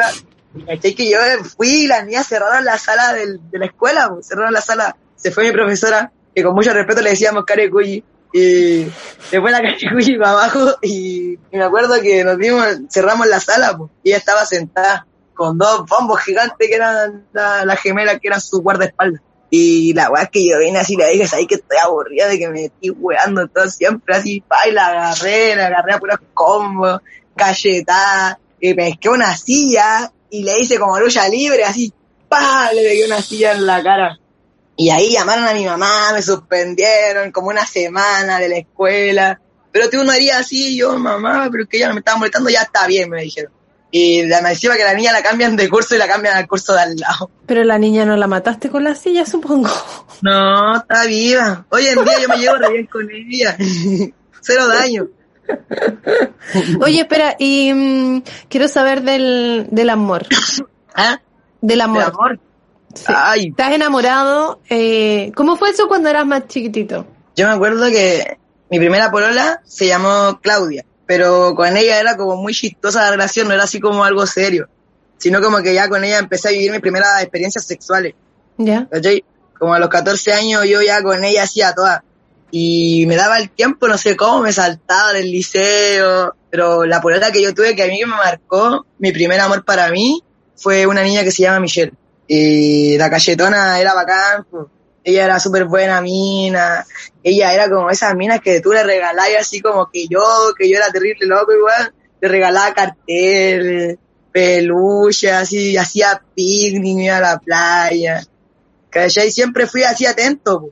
caché 0.66 0.96
que 0.96 1.08
yo 1.12 1.20
fui 1.56 1.84
y 1.84 1.88
las 1.88 2.04
niñas 2.08 2.26
cerraron 2.26 2.66
la 2.66 2.80
sala 2.80 3.14
del- 3.14 3.40
de 3.52 3.60
la 3.60 3.68
escuela, 3.68 4.10
pues, 4.10 4.28
cerraron 4.28 4.52
la 4.52 4.62
sala. 4.62 4.98
Se 5.16 5.30
fue 5.30 5.44
mi 5.46 5.52
profesora, 5.52 6.12
que 6.34 6.42
con 6.42 6.56
mucho 6.56 6.74
respeto 6.74 7.02
le 7.04 7.12
decíamos 7.12 7.46
Carecuyi. 7.46 8.04
Y 8.34 8.88
fue 9.30 9.52
la 9.52 9.62
Carecuyi 9.62 10.18
para 10.18 10.32
abajo 10.32 10.78
y, 10.82 11.38
me 11.52 11.64
acuerdo 11.64 12.02
que 12.02 12.24
nos 12.24 12.40
dimos, 12.40 12.66
cerramos 12.90 13.28
la 13.28 13.40
sala, 13.40 13.78
pues, 13.78 13.92
y 14.02 14.10
ella 14.10 14.18
estaba 14.18 14.44
sentada 14.44 15.06
con 15.36 15.56
dos 15.60 15.86
bombos 15.88 16.20
gigantes 16.22 16.68
que 16.68 16.74
eran 16.74 17.28
la, 17.32 17.64
la 17.64 17.76
gemela, 17.76 18.18
que 18.18 18.28
eran 18.28 18.42
su 18.42 18.60
guardaespaldas. 18.64 19.22
Y 19.50 19.94
la 19.94 20.10
weá 20.10 20.26
que 20.26 20.46
yo 20.46 20.60
vine 20.60 20.80
así, 20.80 20.96
le 20.96 21.10
dije, 21.10 21.36
ahí 21.36 21.48
que 21.48 21.56
estoy 21.56 21.78
aburrida 21.78 22.28
de 22.28 22.38
que 22.38 22.50
me 22.50 22.66
estoy 22.66 22.90
weando 22.90 23.48
todo 23.48 23.70
siempre 23.70 24.16
así, 24.16 24.44
la 24.72 24.88
agarré, 24.88 25.56
la 25.56 25.68
agarré 25.68 25.94
a 25.94 26.00
puros 26.00 26.20
combos, 26.34 27.00
cachetada, 27.36 28.40
y 28.60 28.74
pesqué 28.74 29.10
una 29.10 29.38
silla, 29.38 30.12
y 30.30 30.44
le 30.44 30.60
hice 30.60 30.78
como 30.78 31.00
lucha 31.00 31.30
libre, 31.30 31.64
así, 31.64 31.94
pa, 32.28 32.72
le 32.74 32.82
pegué 32.82 33.06
una 33.06 33.22
silla 33.22 33.54
en 33.54 33.66
la 33.66 33.82
cara. 33.82 34.20
Y 34.76 34.90
ahí 34.90 35.14
llamaron 35.14 35.46
a 35.46 35.54
mi 35.54 35.66
mamá, 35.66 36.12
me 36.14 36.22
suspendieron 36.22 37.32
como 37.32 37.48
una 37.48 37.66
semana 37.66 38.40
de 38.40 38.50
la 38.50 38.58
escuela. 38.58 39.42
Pero 39.72 39.90
tú 39.90 40.04
no 40.04 40.12
harías 40.12 40.42
así, 40.42 40.78
yo, 40.78 40.98
mamá, 41.00 41.50
pero 41.52 41.68
que 41.68 41.78
ella 41.78 41.94
me 41.94 42.00
estaba 42.00 42.18
molestando, 42.18 42.50
ya 42.50 42.62
está 42.62 42.86
bien, 42.86 43.10
me 43.10 43.24
dijeron. 43.24 43.52
Y 43.90 44.26
la 44.28 44.42
me 44.42 44.50
decía 44.50 44.76
que 44.76 44.84
la 44.84 44.94
niña 44.94 45.14
la 45.14 45.24
cambian 45.24 45.56
de 45.56 45.70
curso 45.70 45.96
y 45.96 45.98
la 45.98 46.08
cambian 46.08 46.36
al 46.38 46.48
curso 46.48 46.74
de 46.74 46.82
al 46.82 46.96
lado. 46.98 47.32
Pero 47.46 47.64
la 47.64 47.78
niña 47.78 48.06
no 48.06 48.18
la 48.18 48.28
mataste 48.28 48.70
con 48.70 48.84
la 48.84 48.96
silla, 48.96 49.26
supongo. 49.26 49.70
No, 50.22 50.76
está 50.78 51.06
viva. 51.06 51.66
Hoy 51.70 51.88
en 51.88 52.04
día 52.04 52.20
yo 52.22 52.28
me 52.28 52.38
llevo 52.38 52.56
re 52.58 52.70
bien 52.72 52.86
con 52.88 53.08
ella. 53.10 53.56
Cero 54.42 54.68
daño. 54.68 55.08
Oye, 56.82 57.02
espera, 57.02 57.36
y 57.40 57.72
mm, 57.74 58.24
quiero 58.50 58.68
saber 58.68 59.02
del, 59.04 59.68
del 59.72 59.90
amor. 59.90 60.26
¿Ah? 60.96 61.20
Del 61.62 61.78
¿De 61.78 61.84
amor. 61.84 62.04
amor? 62.04 62.40
Sí. 62.94 63.06
Ay, 63.08 63.48
¿Estás 63.50 63.72
enamorado? 63.74 64.60
Eh, 64.70 65.32
¿Cómo 65.36 65.56
fue 65.56 65.70
eso 65.70 65.88
cuando 65.88 66.10
eras 66.10 66.26
más 66.26 66.48
chiquitito? 66.48 67.06
yo 67.36 67.48
me 67.48 67.54
acuerdo 67.54 67.86
que 67.88 68.40
mi 68.72 68.80
primera 68.80 69.12
polola 69.12 69.62
se 69.64 69.86
llamó 69.86 70.40
Claudia, 70.42 70.84
pero 71.08 71.56
con 71.56 71.76
ella 71.78 72.00
era 72.00 72.18
como 72.18 72.36
muy 72.36 72.54
chistosa 72.54 73.02
la 73.02 73.12
relación, 73.12 73.48
no 73.48 73.54
era 73.54 73.64
así 73.64 73.80
como 73.80 74.04
algo 74.04 74.28
serio, 74.28 74.68
sino 75.18 75.42
como 75.42 75.60
que 75.64 75.74
ya 75.74 75.90
con 75.90 76.04
ella 76.04 76.20
empecé 76.20 76.50
a 76.50 76.52
vivir 76.52 76.72
mis 76.72 76.82
primeras 76.82 77.22
experiencias 77.22 77.66
sexuales. 77.66 78.14
¿Ya? 78.58 78.88
¿cachai? 78.92 79.24
Como 79.58 79.74
a 79.74 79.80
los 79.80 79.90
14 79.90 80.34
años 80.34 80.66
yo 80.68 80.82
ya 80.82 81.02
con 81.02 81.24
ella 81.24 81.44
hacía 81.44 81.74
todas. 81.74 82.02
Y 82.52 83.06
me 83.08 83.16
daba 83.16 83.40
el 83.40 83.50
tiempo, 83.50 83.88
no 83.88 83.98
sé 83.98 84.16
cómo, 84.16 84.42
me 84.42 84.54
saltaba 84.54 85.14
del 85.14 85.32
liceo. 85.32 86.36
Pero 86.50 86.86
la 86.86 87.02
polola 87.02 87.32
que 87.32 87.42
yo 87.42 87.54
tuve 87.54 87.76
que 87.76 87.84
a 87.84 87.88
mí 87.88 88.00
me 88.00 88.16
marcó, 88.16 88.86
mi 89.00 89.12
primer 89.12 89.40
amor 89.40 89.66
para 89.66 89.90
mí, 89.90 90.24
fue 90.56 90.86
una 90.88 91.04
niña 91.04 91.24
que 91.24 91.32
se 91.32 91.44
llama 91.44 91.60
Michelle. 91.60 91.94
Y 92.28 92.98
la 92.98 93.10
cachetona 93.10 93.80
era 93.80 93.94
bacán, 93.94 94.46
pues. 94.50 94.66
Ella 95.08 95.24
era 95.24 95.40
súper 95.40 95.64
buena 95.66 96.02
mina, 96.02 96.86
ella 97.24 97.54
era 97.54 97.70
como 97.70 97.90
esas 97.90 98.14
minas 98.14 98.42
que 98.42 98.60
tú 98.60 98.74
le 98.74 98.84
regalabas 98.84 99.38
así 99.40 99.62
como 99.62 99.90
que 99.90 100.06
yo, 100.10 100.22
que 100.58 100.70
yo 100.70 100.76
era 100.78 100.92
terrible 100.92 101.26
loco 101.26 101.54
igual, 101.54 101.94
le 102.20 102.28
regalaba 102.28 102.74
carteles, 102.74 103.98
peluche, 104.34 105.32
así, 105.32 105.78
hacía 105.78 106.22
picnic, 106.36 107.00
iba 107.06 107.18
a 107.18 107.22
la 107.22 107.40
playa. 107.40 108.22
¿Cachai? 108.90 109.32
Siempre 109.32 109.66
fui 109.66 109.84
así 109.84 110.06
atento. 110.06 110.60
po. 110.62 110.72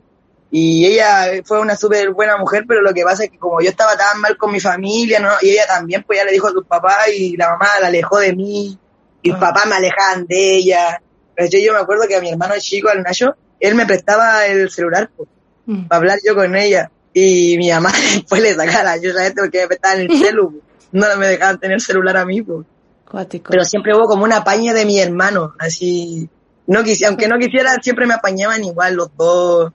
Y 0.50 0.86
ella 0.86 1.42
fue 1.44 1.60
una 1.60 1.74
súper 1.76 2.10
buena 2.12 2.36
mujer, 2.36 2.64
pero 2.68 2.82
lo 2.82 2.92
que 2.92 3.02
pasa 3.04 3.24
es 3.24 3.30
que 3.30 3.38
como 3.38 3.60
yo 3.62 3.70
estaba 3.70 3.96
tan 3.96 4.20
mal 4.20 4.36
con 4.36 4.52
mi 4.52 4.60
familia, 4.60 5.18
¿no? 5.18 5.30
Y 5.40 5.50
ella 5.50 5.66
también, 5.66 6.04
pues 6.06 6.18
ya 6.18 6.24
le 6.24 6.32
dijo 6.32 6.48
a 6.48 6.52
su 6.52 6.62
papá 6.64 6.94
y 7.14 7.36
la 7.36 7.50
mamá 7.50 7.68
la 7.80 7.86
alejó 7.88 8.18
de 8.18 8.34
mí. 8.34 8.78
Y 9.22 9.30
el 9.30 9.36
Ah. 9.36 9.40
papá 9.40 9.64
me 9.66 9.76
alejaban 9.76 10.26
de 10.26 10.56
ella. 10.56 11.00
¿Cachai? 11.34 11.62
Yo 11.64 11.72
me 11.72 11.80
acuerdo 11.80 12.06
que 12.06 12.16
a 12.16 12.20
mi 12.20 12.30
hermano 12.30 12.54
chico, 12.58 12.88
al 12.88 13.02
Nacho, 13.02 13.34
él 13.68 13.74
me 13.74 13.86
prestaba 13.86 14.46
el 14.46 14.70
celular, 14.70 15.10
pues, 15.16 15.28
Mm. 15.68 15.88
para 15.88 15.98
hablar 15.98 16.18
yo 16.24 16.34
con 16.36 16.54
ella. 16.54 16.90
Y 17.12 17.56
mi 17.58 17.70
mamá 17.70 17.90
después 18.14 18.40
le 18.40 18.54
sacaba 18.54 18.96
yo 18.98 19.12
gente 19.12 19.40
porque 19.42 19.62
me 19.62 19.66
prestaban 19.66 20.00
el 20.00 20.10
celu. 20.18 20.52
po. 20.52 20.58
No 20.92 21.06
me 21.18 21.26
dejaban 21.26 21.58
tener 21.58 21.80
celular 21.80 22.16
a 22.18 22.24
mí, 22.24 22.40
pues 22.42 22.64
Cuático. 23.10 23.50
pero 23.50 23.64
siempre 23.64 23.92
hubo 23.96 24.06
como 24.06 24.22
una 24.24 24.38
apaña 24.38 24.72
de 24.72 24.84
mi 24.84 25.00
hermano, 25.00 25.54
así, 25.58 26.28
no 26.68 26.84
quisi, 26.84 27.04
aunque 27.04 27.26
no 27.26 27.36
quisiera, 27.38 27.74
siempre 27.82 28.06
me 28.06 28.14
apañaban 28.14 28.62
igual 28.64 28.94
los 28.94 29.10
dos. 29.16 29.72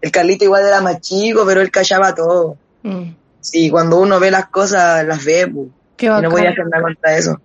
El 0.00 0.10
Carlito 0.10 0.44
igual 0.44 0.66
era 0.66 0.80
más 0.80 1.00
chico, 1.00 1.44
pero 1.46 1.60
él 1.60 1.70
callaba 1.70 2.12
todo. 2.14 2.56
Mm. 2.82 3.10
Sí, 3.40 3.70
cuando 3.70 4.00
uno 4.00 4.18
ve 4.18 4.30
las 4.32 4.48
cosas, 4.48 5.04
las 5.06 5.24
ve, 5.24 5.46
pu, 5.46 5.70
Qué 5.96 6.06
y 6.06 6.08
no 6.08 6.14
bacán. 6.16 6.30
voy 6.32 6.46
a 6.46 6.50
hacer 6.50 6.66
nada 6.66 6.82
contra 6.82 7.16
eso. 7.16 7.40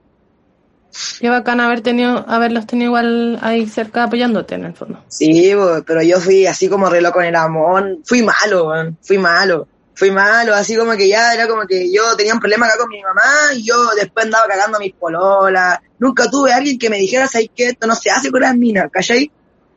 Qué 1.20 1.30
bacán 1.30 1.60
haber 1.60 1.82
tenido, 1.82 2.26
haberlos 2.28 2.66
tenido 2.66 2.88
igual 2.88 3.40
ahí 3.42 3.68
cerca 3.68 4.04
apoyándote 4.04 4.56
en 4.56 4.66
el 4.66 4.74
fondo. 4.74 5.04
Sí, 5.08 5.54
pero 5.86 6.02
yo 6.02 6.20
fui 6.20 6.46
así 6.46 6.70
como 6.70 6.90
reloj 6.90 7.14
con 7.14 7.24
el 7.24 7.36
amor, 7.36 7.98
fui 8.06 8.24
malo, 8.24 8.96
fui 9.02 9.18
malo. 9.18 9.68
Fui 9.98 10.12
malo, 10.12 10.54
así 10.54 10.76
como 10.76 10.92
que 10.92 11.10
ya 11.10 11.34
era 11.34 11.48
como 11.48 11.66
que 11.66 11.92
yo 11.92 12.16
tenía 12.16 12.36
un 12.36 12.40
problema 12.40 12.68
acá 12.68 12.78
con 12.78 12.90
mi 12.90 13.02
mamá 13.02 13.52
y 13.56 13.66
yo 13.66 13.74
después 13.96 14.26
andaba 14.26 14.48
cagando 14.48 14.78
mis 14.78 14.94
pololas. 14.94 15.80
Nunca 15.98 16.30
tuve 16.30 16.54
alguien 16.54 16.78
que 16.78 16.88
me 16.88 16.98
dijera, 16.98 17.28
¿sabes 17.28 17.50
qué? 17.56 17.70
Esto 17.70 17.88
no 17.88 17.96
se 17.96 18.12
hace 18.12 18.30
con 18.30 18.42
las 18.42 18.56
minas, 18.56 18.92
¿cachai? 18.92 19.32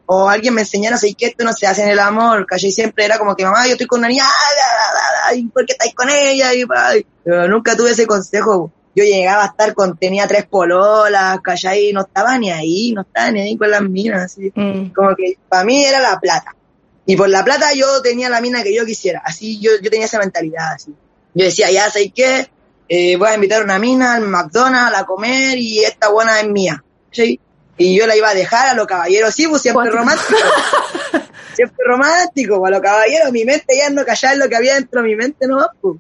O 0.05 0.29
alguien 0.29 0.53
me 0.53 0.61
enseñara, 0.61 0.99
¿sabes 0.99 1.15
qué? 1.17 1.29
Esto 1.29 1.43
no 1.43 1.55
se 1.55 1.67
hace 1.67 1.85
en 1.85 1.89
el 1.89 1.99
amor, 1.99 2.45
¿cachai? 2.45 2.71
Siempre 2.71 3.07
era 3.07 3.17
como 3.17 3.35
que, 3.35 3.47
mamá, 3.47 3.65
yo 3.65 3.73
estoy 3.73 3.87
con 3.87 4.01
una 4.01 4.09
niña, 4.09 4.25
ah, 4.27 5.31
da, 5.31 5.35
¿y 5.35 5.47
¿por 5.47 5.65
qué 5.65 5.73
estáis 5.73 5.95
con 5.95 6.11
ella? 6.11 6.51
Pero 7.25 7.49
nunca 7.49 7.75
tuve 7.75 7.93
ese 7.93 8.07
consejo. 8.07 8.71
Yo 8.95 9.05
llegaba 9.05 9.45
a 9.45 9.47
estar 9.47 9.73
con, 9.75 9.97
tenía 9.97 10.27
tres 10.27 10.47
pololas, 10.47 11.41
¿cachai? 11.41 11.93
No 11.93 12.03
estaba 12.03 12.39
ni 12.39 12.51
ahí, 12.51 12.93
no 12.93 13.03
estaba 13.03 13.31
ni 13.31 13.41
ahí 13.41 13.57
con 13.57 13.71
las 13.71 13.83
minas, 13.83 14.23
así. 14.23 14.53
Mm. 14.55 14.93
Como 14.93 15.15
que 15.17 15.37
para 15.49 15.65
mí 15.65 15.85
era 15.85 16.01
la 16.01 16.19
plata. 16.19 16.55
Y 17.07 17.17
por 17.17 17.29
la 17.29 17.45
plata 17.45 17.73
yo 17.75 18.03
tenía 18.03 18.29
la 18.29 18.41
mina 18.41 18.63
que 18.63 18.75
yo 18.75 18.85
quisiera. 18.85 19.23
Así 19.25 19.61
yo, 19.61 19.73
yo 19.81 19.91
tenía 19.91 20.07
esa 20.07 20.19
mentalidad. 20.19 20.73
Así. 20.75 20.93
Yo 21.35 21.45
decía, 21.45 21.71
ya 21.71 21.91
sé 21.91 22.11
qué, 22.15 22.49
Eh, 22.93 23.17
voy 23.17 23.29
a 23.29 23.35
invitar 23.37 23.61
a 23.61 23.65
una 23.65 23.79
mina 23.79 24.15
al 24.15 24.27
McDonald's 24.27 24.99
a 24.99 25.07
comer 25.07 25.57
y 25.57 25.85
esta 25.85 26.09
buena 26.09 26.41
es 26.41 26.49
mía. 26.49 26.83
¿sí? 27.13 27.39
Y 27.77 27.97
yo 27.97 28.07
la 28.07 28.17
iba 28.17 28.29
a 28.29 28.35
dejar 28.35 28.69
a 28.69 28.75
los 28.75 28.87
caballeros, 28.87 29.35
sí, 29.35 29.47
pues 29.49 29.63
siempre 29.63 29.91
romántico. 29.91 30.37
siempre 31.55 31.85
romántico, 31.87 32.59
pues, 32.59 32.69
a 32.69 32.75
los 32.75 32.83
caballeros, 32.83 33.33
mi 33.33 33.45
mente 33.45 33.77
ya 33.77 33.91
no 33.91 34.05
callar 34.05 34.37
lo 34.37 34.49
que 34.49 34.57
había 34.57 34.75
dentro 34.75 35.03
de 35.03 35.09
mi 35.09 35.17
mente, 35.17 35.47
no, 35.47 35.67
pues. 35.81 35.97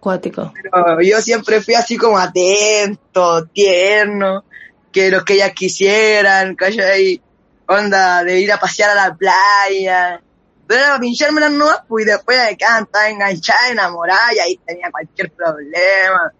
Cuático. 0.00 0.52
Pero 0.62 1.00
yo 1.02 1.20
siempre 1.20 1.60
fui 1.60 1.74
así 1.74 1.96
como 1.96 2.18
atento, 2.18 3.44
tierno, 3.46 4.44
que 4.90 5.10
los 5.10 5.24
que 5.24 5.34
ellas 5.34 5.52
quisieran, 5.52 6.56
¿cachai? 6.56 7.20
Onda 7.66 8.24
de 8.24 8.40
ir 8.40 8.50
a 8.50 8.58
pasear 8.58 8.90
a 8.90 9.08
la 9.08 9.14
playa. 9.14 10.20
Pero 10.66 10.80
era 10.80 10.98
pincharme 10.98 11.40
las 11.40 11.52
nuevas, 11.52 11.82
pues, 11.86 12.06
y 12.06 12.08
después 12.08 12.46
de 12.46 12.56
que 12.56 12.64
ah, 12.64 12.80
estaba 12.80 13.08
enganchada, 13.08 13.70
enamorada, 13.70 14.34
y 14.34 14.38
ahí 14.38 14.60
tenía 14.64 14.90
cualquier 14.90 15.30
problema. 15.32 16.32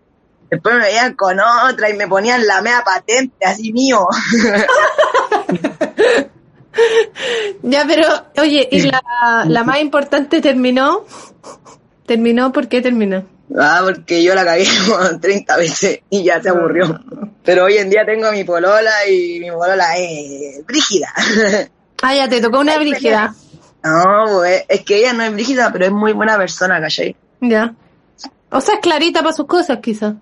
Después 0.51 0.75
me 0.77 0.83
veían 0.83 1.15
con 1.15 1.39
otra 1.39 1.91
y 1.91 1.95
me 1.95 2.09
ponían 2.09 2.47
la 2.47 2.63
mea 2.63 2.83
patente, 2.83 3.45
así 3.45 3.73
mío. 3.73 4.07
Ya, 7.63 7.85
pero, 7.87 8.07
oye, 8.39 8.69
¿y 8.71 8.83
la, 8.83 9.03
la 9.47 9.65
más 9.65 9.81
importante 9.81 10.41
terminó? 10.41 11.05
¿Terminó? 12.07 12.53
¿Por 12.53 12.69
qué 12.69 12.81
terminó? 12.81 13.27
Ah, 13.59 13.81
porque 13.85 14.23
yo 14.23 14.35
la 14.35 14.45
cagué 14.45 14.67
como 14.89 15.21
30 15.21 15.57
veces 15.57 16.01
y 16.11 16.25
ya 16.25 16.43
se 16.43 16.51
aburrió. 16.51 17.01
Pero 17.45 17.65
hoy 17.65 17.79
en 17.79 17.91
día 17.91 18.05
tengo 18.05 18.27
a 18.27 18.33
mi 18.33 18.45
polola 18.45 19.07
y 19.09 19.41
mi 19.41 19.51
polola 19.51 19.97
es 19.97 20.65
brígida. 20.67 21.13
Ah, 22.03 22.15
ya 22.15 22.31
te 22.31 22.41
tocó 22.41 22.61
una 22.61 22.79
brígida. 22.79 23.35
No, 23.85 24.25
pues, 24.29 24.65
es 24.69 24.83
que 24.87 24.97
ella 24.97 25.13
no 25.13 25.23
es 25.23 25.35
brígida, 25.35 25.71
pero 25.71 25.85
es 25.85 25.93
muy 25.93 26.15
buena 26.15 26.39
persona, 26.39 26.81
¿cachai? 26.81 27.15
Ya. 27.43 27.75
O 28.51 28.61
sea, 28.63 28.77
es 28.77 28.81
clarita 28.81 29.21
para 29.21 29.35
sus 29.35 29.47
cosas, 29.47 29.81
quizás. 29.83 30.15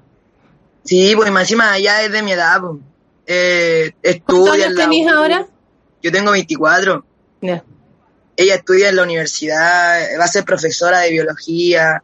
Sí, 0.84 1.12
pues 1.14 1.30
más 1.30 1.42
encima 1.42 1.78
ya 1.78 2.02
es 2.02 2.10
de 2.10 2.22
mi 2.22 2.32
edad, 2.32 2.60
pues. 2.60 2.78
Eh, 3.26 3.92
¿Cuántos 4.02 4.16
estudia 4.16 4.52
años 4.54 4.66
en 4.66 4.74
la 4.74 4.82
tenés 4.82 5.12
ahora? 5.12 5.46
Yo 6.02 6.10
tengo 6.10 6.32
24. 6.32 7.04
Ya. 7.42 7.62
Ella 8.36 8.54
estudia 8.56 8.88
en 8.88 8.96
la 8.96 9.02
universidad, 9.02 10.00
va 10.18 10.24
a 10.24 10.28
ser 10.28 10.44
profesora 10.44 11.00
de 11.00 11.10
biología. 11.10 12.02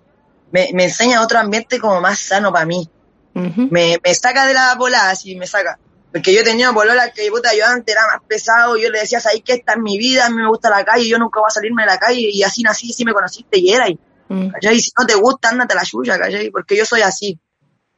Me, 0.54 0.70
me 0.72 0.84
enseña 0.84 1.20
otro 1.20 1.38
ambiente 1.38 1.78
como 1.78 2.00
más 2.00 2.18
sano 2.18 2.52
para 2.52 2.64
mí. 2.64 2.88
Me, 3.34 3.98
me 4.02 4.14
saca 4.14 4.46
de 4.46 4.54
la 4.54 4.74
bola, 4.76 5.10
así 5.10 5.36
me 5.36 5.46
saca. 5.46 5.78
Porque 6.12 6.32
yo 6.32 6.44
tenía 6.44 6.72
polola 6.72 7.10
que, 7.10 7.28
puta, 7.28 7.54
yo 7.54 7.66
antes 7.66 7.94
era 7.94 8.06
más 8.06 8.22
pesado, 8.26 8.76
yo 8.76 8.88
le 8.88 9.00
decía, 9.00 9.20
¿sabes 9.20 9.42
qué? 9.44 9.54
Esta 9.54 9.72
es 9.72 9.78
mi 9.80 9.98
vida, 9.98 10.26
a 10.26 10.30
mí 10.30 10.36
me 10.36 10.48
gusta 10.48 10.70
la 10.70 10.84
calle, 10.84 11.08
yo 11.08 11.18
nunca 11.18 11.40
voy 11.40 11.48
a 11.48 11.50
salirme 11.50 11.82
de 11.82 11.86
la 11.88 11.98
calle, 11.98 12.30
y 12.32 12.42
así 12.44 12.62
nací, 12.62 12.92
si 12.92 13.04
me 13.04 13.12
conociste 13.12 13.58
y 13.58 13.70
era, 13.70 13.88
y, 13.88 13.98
Mm. 14.28 14.48
¿cachai? 14.48 14.80
Si 14.80 14.90
no 14.98 15.06
te 15.06 15.14
gusta, 15.14 15.50
ándate 15.50 15.74
a 15.74 15.76
la 15.76 15.84
suya, 15.84 16.18
¿cachai? 16.18 16.50
Porque 16.50 16.76
yo 16.76 16.84
soy 16.84 17.02
así. 17.02 17.38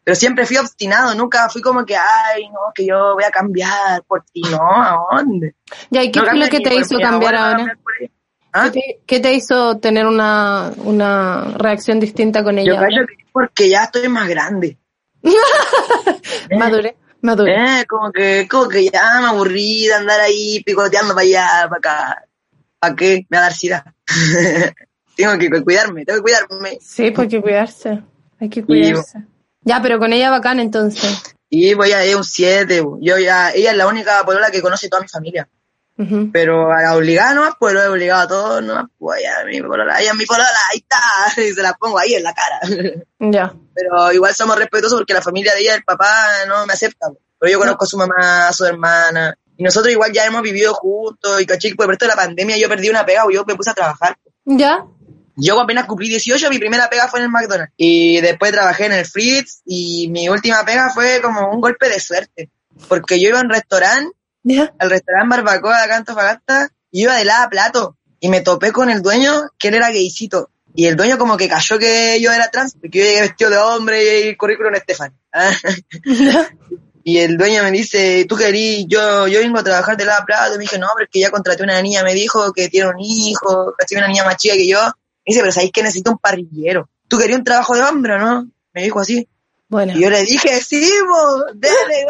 Pero 0.04 0.14
siempre 0.14 0.46
fui 0.46 0.56
obstinado, 0.56 1.14
nunca 1.14 1.48
fui 1.48 1.60
como 1.60 1.84
que, 1.84 1.96
ay, 1.96 2.48
no, 2.48 2.72
que 2.74 2.86
yo 2.86 3.14
voy 3.14 3.24
a 3.24 3.30
cambiar 3.30 4.02
por 4.04 4.24
ti, 4.24 4.40
no, 4.42 4.60
¿a 4.60 4.98
dónde? 5.16 5.56
Ya, 5.90 6.02
¿y 6.02 6.12
qué 6.12 6.20
No 6.20 6.26
fue 6.26 6.36
lo 6.36 6.48
que 6.48 6.60
te 6.60 6.74
hizo 6.74 6.98
cambiar 6.98 7.34
ahora? 7.34 7.78
¿Ah? 8.52 8.70
¿Qué 8.72 8.80
te, 8.80 9.00
qué 9.06 9.20
te 9.20 9.34
hizo 9.34 9.78
tener 9.78 10.06
una, 10.06 10.72
una 10.78 11.54
reacción 11.58 12.00
distinta 12.00 12.42
con 12.42 12.56
Yo 12.56 12.62
ella? 12.62 12.78
ahora? 12.78 12.88
creo 12.88 13.06
que 13.06 13.26
porque 13.32 13.68
ya 13.68 13.84
estoy 13.84 14.08
más 14.08 14.28
grande. 14.28 14.78
Madure, 16.58 16.96
madure. 17.20 17.54
Eh, 17.54 17.84
como 17.86 18.10
que, 18.12 18.46
como 18.48 18.68
que 18.68 18.88
ya 18.88 19.20
me 19.20 19.26
aburrí 19.26 19.86
de 19.86 19.94
andar 19.94 20.20
ahí 20.20 20.62
picoteando 20.64 21.14
para 21.14 21.26
allá, 21.26 21.68
para 21.68 21.76
acá. 21.78 22.24
¿Para 22.78 22.94
qué? 22.94 23.26
Me 23.28 23.36
va 23.36 23.44
a 23.44 23.46
dar 23.48 23.52
sida. 23.52 23.94
tengo 25.16 25.36
que 25.38 25.62
cuidarme, 25.62 26.04
tengo 26.04 26.18
que 26.18 26.22
cuidarme. 26.22 26.78
Sí, 26.80 27.10
pues 27.10 27.24
hay 27.24 27.28
que 27.28 27.42
cuidarse. 27.42 28.02
Hay 28.40 28.48
que 28.48 28.64
cuidarse. 28.64 29.24
Ya, 29.62 29.82
pero 29.82 29.98
con 29.98 30.12
ella 30.12 30.30
bacán 30.30 30.60
entonces. 30.60 31.34
Y 31.50 31.74
voy 31.74 31.92
a 31.92 32.06
ir 32.06 32.16
un 32.16 32.24
7. 32.24 32.82
Yo 33.00 33.18
ya, 33.18 33.50
ella 33.52 33.72
es 33.72 33.76
la 33.76 33.86
única 33.86 34.22
polola 34.24 34.50
que 34.50 34.62
conoce 34.62 34.88
toda 34.88 35.02
mi 35.02 35.08
familia. 35.08 35.48
Pero 36.32 36.70
a 36.70 36.82
la 36.82 36.96
obligada 36.96 37.34
nomás, 37.34 37.54
pues 37.58 37.72
lo 37.72 37.82
he 37.82 37.88
obligado 37.88 38.22
a 38.22 38.28
todos, 38.28 38.62
nomás, 38.62 38.84
pues 38.98 39.22
ya 39.22 39.44
mi 39.46 39.62
polola, 39.62 39.98
es 39.98 40.14
mi 40.14 40.26
polola, 40.26 40.48
ahí 40.70 40.78
está, 40.78 41.40
y 41.40 41.52
se 41.52 41.62
la 41.62 41.72
pongo 41.74 41.98
ahí 41.98 42.14
en 42.14 42.22
la 42.22 42.34
cara. 42.34 42.60
Ya. 43.18 43.54
Pero 43.74 44.12
igual 44.12 44.34
somos 44.34 44.58
respetuosos 44.58 44.98
porque 44.98 45.14
la 45.14 45.22
familia 45.22 45.54
de 45.54 45.60
ella, 45.60 45.74
el 45.74 45.84
papá, 45.84 46.06
no 46.46 46.66
me 46.66 46.74
acepta. 46.74 47.06
Pero 47.38 47.52
yo 47.52 47.58
conozco 47.58 47.84
a 47.84 47.88
su 47.88 47.96
mamá, 47.96 48.48
a 48.48 48.52
su 48.52 48.64
hermana, 48.64 49.36
Y 49.56 49.62
nosotros 49.62 49.92
igual 49.92 50.12
ya 50.12 50.26
hemos 50.26 50.42
vivido 50.42 50.74
juntos 50.74 51.40
y 51.40 51.46
caché 51.46 51.70
que 51.70 51.76
por 51.76 51.86
el 51.86 51.90
resto 51.90 52.04
de 52.04 52.10
la 52.10 52.16
pandemia 52.16 52.58
yo 52.58 52.68
perdí 52.68 52.90
una 52.90 53.06
pega 53.06 53.24
o 53.24 53.30
yo 53.30 53.44
me 53.46 53.54
puse 53.54 53.70
a 53.70 53.74
trabajar. 53.74 54.16
¿Ya? 54.44 54.84
Yo 55.36 55.60
apenas 55.60 55.86
cumplí 55.86 56.08
18, 56.08 56.48
mi 56.50 56.58
primera 56.58 56.88
pega 56.88 57.08
fue 57.08 57.20
en 57.20 57.26
el 57.26 57.30
McDonald's. 57.30 57.72
Y 57.76 58.20
después 58.20 58.52
trabajé 58.52 58.86
en 58.86 58.92
el 58.92 59.06
Fritz 59.06 59.60
y 59.64 60.08
mi 60.10 60.28
última 60.28 60.64
pega 60.64 60.90
fue 60.90 61.20
como 61.22 61.50
un 61.50 61.60
golpe 61.60 61.88
de 61.88 62.00
suerte. 62.00 62.50
Porque 62.88 63.20
yo 63.20 63.28
iba 63.28 63.38
a 63.38 63.42
un 63.42 63.50
restaurante, 63.50 64.16
¿Ya? 64.48 64.72
al 64.78 64.90
restaurante 64.90 65.36
Barbacoa 65.36 65.76
de 65.76 65.82
acá 65.82 65.94
en 65.94 65.98
Antofagasta, 65.98 66.70
y 66.92 67.02
iba 67.02 67.16
de 67.16 67.24
lado 67.24 67.46
a 67.46 67.50
plato. 67.50 67.96
Y 68.20 68.28
me 68.28 68.42
topé 68.42 68.70
con 68.70 68.90
el 68.90 69.02
dueño, 69.02 69.50
que 69.58 69.68
él 69.68 69.74
era 69.74 69.88
gaycito. 69.88 70.50
Y 70.74 70.86
el 70.86 70.94
dueño 70.94 71.18
como 71.18 71.36
que 71.36 71.48
cayó 71.48 71.78
que 71.78 72.20
yo 72.20 72.32
era 72.32 72.50
trans, 72.50 72.74
porque 72.74 72.98
yo 72.98 73.04
llegué 73.04 73.20
vestido 73.22 73.50
de 73.50 73.58
hombre 73.58 74.04
y 74.04 74.28
el 74.28 74.36
currículum 74.36 74.74
Estefan. 74.74 75.14
Y 77.08 77.18
el 77.18 77.38
dueño 77.38 77.62
me 77.62 77.70
dice, 77.70 78.26
tú 78.28 78.34
querís, 78.34 78.84
yo, 78.88 79.28
yo 79.28 79.38
vengo 79.38 79.60
a 79.60 79.62
trabajar 79.62 79.96
de 79.96 80.04
lado 80.04 80.22
a 80.22 80.24
plato. 80.24 80.54
Y 80.54 80.58
me 80.58 80.62
dije, 80.62 80.76
no, 80.76 80.88
pero 80.92 81.04
es 81.04 81.10
que 81.12 81.20
ya 81.20 81.30
contraté 81.30 81.62
una 81.62 81.80
niña, 81.80 82.02
me 82.02 82.14
dijo 82.14 82.52
que 82.52 82.68
tiene 82.68 82.88
un 82.88 82.98
hijo, 82.98 83.76
que 83.78 83.96
una 83.96 84.08
niña 84.08 84.24
más 84.24 84.38
chica 84.38 84.56
que 84.56 84.66
yo. 84.66 84.80
Me 84.80 84.90
dice, 85.26 85.38
pero 85.38 85.52
sabéis 85.52 85.70
que 85.70 85.84
necesito 85.84 86.10
un 86.10 86.18
parrillero. 86.18 86.90
¿Tú 87.06 87.16
querías 87.16 87.38
un 87.38 87.44
trabajo 87.44 87.76
de 87.76 87.82
hombre 87.82 88.18
no? 88.18 88.50
Me 88.72 88.82
dijo 88.82 88.98
así. 88.98 89.28
Bueno. 89.68 89.92
Y 89.96 90.02
yo 90.02 90.10
le 90.10 90.24
dije, 90.24 90.60
sí, 90.60 90.90
mo, 91.06 91.44
dale. 91.54 92.06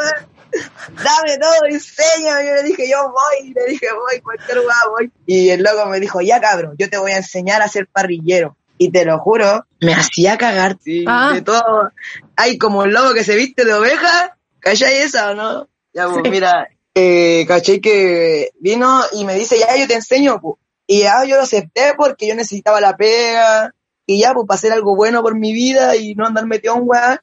Dame 0.52 1.38
todo, 1.40 1.66
enséñame. 1.68 2.46
Yo 2.46 2.54
le 2.54 2.62
dije, 2.62 2.88
yo 2.90 3.02
voy. 3.10 3.50
Y 3.50 3.54
le 3.54 3.66
dije, 3.66 3.86
voy, 3.92 4.20
cualquier 4.20 4.58
lugar 4.58 4.76
voy. 4.90 5.10
Y 5.26 5.50
el 5.50 5.62
loco 5.62 5.86
me 5.86 6.00
dijo, 6.00 6.20
ya 6.20 6.40
cabrón, 6.40 6.74
yo 6.78 6.88
te 6.88 6.98
voy 6.98 7.12
a 7.12 7.18
enseñar 7.18 7.62
a 7.62 7.68
ser 7.68 7.86
parrillero. 7.86 8.56
Y 8.78 8.90
te 8.90 9.04
lo 9.06 9.18
juro, 9.18 9.64
me 9.80 9.94
hacía 9.94 10.36
cagar, 10.36 10.76
sí, 10.82 11.04
Ah. 11.08 11.30
de 11.32 11.40
todo. 11.40 11.90
Hay 12.36 12.58
como 12.58 12.80
un 12.80 12.92
lobo 12.92 13.14
que 13.14 13.24
se 13.24 13.34
viste 13.34 13.64
de 13.64 13.72
oveja. 13.72 14.36
¿Cachai 14.60 14.98
esa 14.98 15.30
o 15.30 15.34
no? 15.34 15.68
Ya, 15.94 16.08
pues, 16.08 16.30
mira, 16.30 16.68
eh, 16.94 17.46
¿cachai 17.48 17.80
que 17.80 18.50
vino 18.60 19.00
y 19.12 19.24
me 19.24 19.34
dice, 19.34 19.58
ya, 19.58 19.74
yo 19.76 19.86
te 19.86 19.94
enseño, 19.94 20.40
pues. 20.40 20.56
Y 20.86 21.00
ya 21.00 21.24
yo 21.24 21.36
lo 21.36 21.42
acepté 21.42 21.94
porque 21.96 22.26
yo 22.26 22.34
necesitaba 22.34 22.80
la 22.80 22.96
pega. 22.96 23.74
Y 24.04 24.20
ya, 24.20 24.34
pues, 24.34 24.46
para 24.46 24.56
hacer 24.56 24.72
algo 24.72 24.94
bueno 24.94 25.22
por 25.22 25.34
mi 25.36 25.52
vida 25.52 25.96
y 25.96 26.14
no 26.14 26.26
andar 26.26 26.46
metido 26.46 26.74
en 26.76 26.82
weá, 26.84 27.22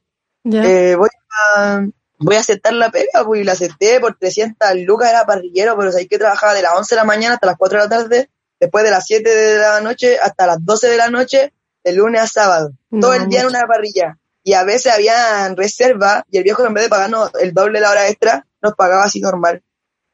eh, 0.51 0.95
voy 0.97 1.09
a 1.47 1.85
voy 2.23 2.35
a 2.35 2.39
aceptar 2.39 2.73
la 2.73 2.89
pega, 2.89 3.23
pues, 3.25 3.41
y 3.41 3.43
la 3.43 3.51
acepté 3.53 3.99
por 3.99 4.15
300 4.17 4.75
lucas, 4.77 5.09
era 5.09 5.25
parrillero, 5.25 5.77
pero 5.77 5.91
sabéis 5.91 6.09
que 6.09 6.17
trabajaba 6.17 6.53
de 6.53 6.61
las 6.61 6.73
11 6.75 6.95
de 6.95 6.99
la 6.99 7.05
mañana 7.05 7.35
hasta 7.35 7.47
las 7.47 7.57
4 7.57 7.77
de 7.77 7.83
la 7.83 7.89
tarde, 7.89 8.29
después 8.59 8.83
de 8.83 8.91
las 8.91 9.05
7 9.05 9.29
de 9.29 9.57
la 9.57 9.81
noche 9.81 10.17
hasta 10.19 10.47
las 10.47 10.63
12 10.63 10.87
de 10.89 10.97
la 10.97 11.09
noche, 11.09 11.53
de 11.83 11.93
lunes 11.93 12.21
a 12.21 12.27
sábado, 12.27 12.71
todo 12.89 13.13
el 13.13 13.27
día 13.27 13.41
en 13.41 13.47
una 13.47 13.61
parrilla. 13.67 14.17
Y 14.41 14.53
a 14.53 14.63
veces 14.63 14.93
habían 14.93 15.55
reserva 15.55 16.25
y 16.29 16.37
el 16.37 16.43
viejo 16.43 16.65
en 16.65 16.73
vez 16.73 16.85
de 16.85 16.89
pagarnos 16.89 17.31
el 17.39 17.53
doble 17.53 17.79
de 17.79 17.81
la 17.81 17.91
hora 17.91 18.07
extra, 18.09 18.45
nos 18.61 18.73
pagaba 18.75 19.03
así 19.03 19.19
normal. 19.19 19.61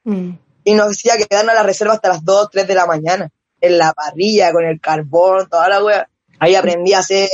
Mm. 0.04 0.32
Y 0.64 0.74
nos 0.74 0.90
decía 0.90 1.18
quedarnos 1.18 1.54
a 1.54 1.60
la 1.60 1.64
reserva 1.64 1.94
hasta 1.94 2.10
las 2.10 2.24
2, 2.24 2.50
3 2.52 2.68
de 2.68 2.76
la 2.76 2.86
mañana, 2.86 3.30
en 3.62 3.78
la 3.78 3.94
parrilla, 3.94 4.52
con 4.52 4.66
el 4.66 4.80
carbón, 4.80 5.48
toda 5.48 5.70
la 5.70 5.84
wea. 5.84 6.10
Ahí 6.40 6.56
aprendí 6.56 6.94
a 6.94 7.00
hacer 7.00 7.30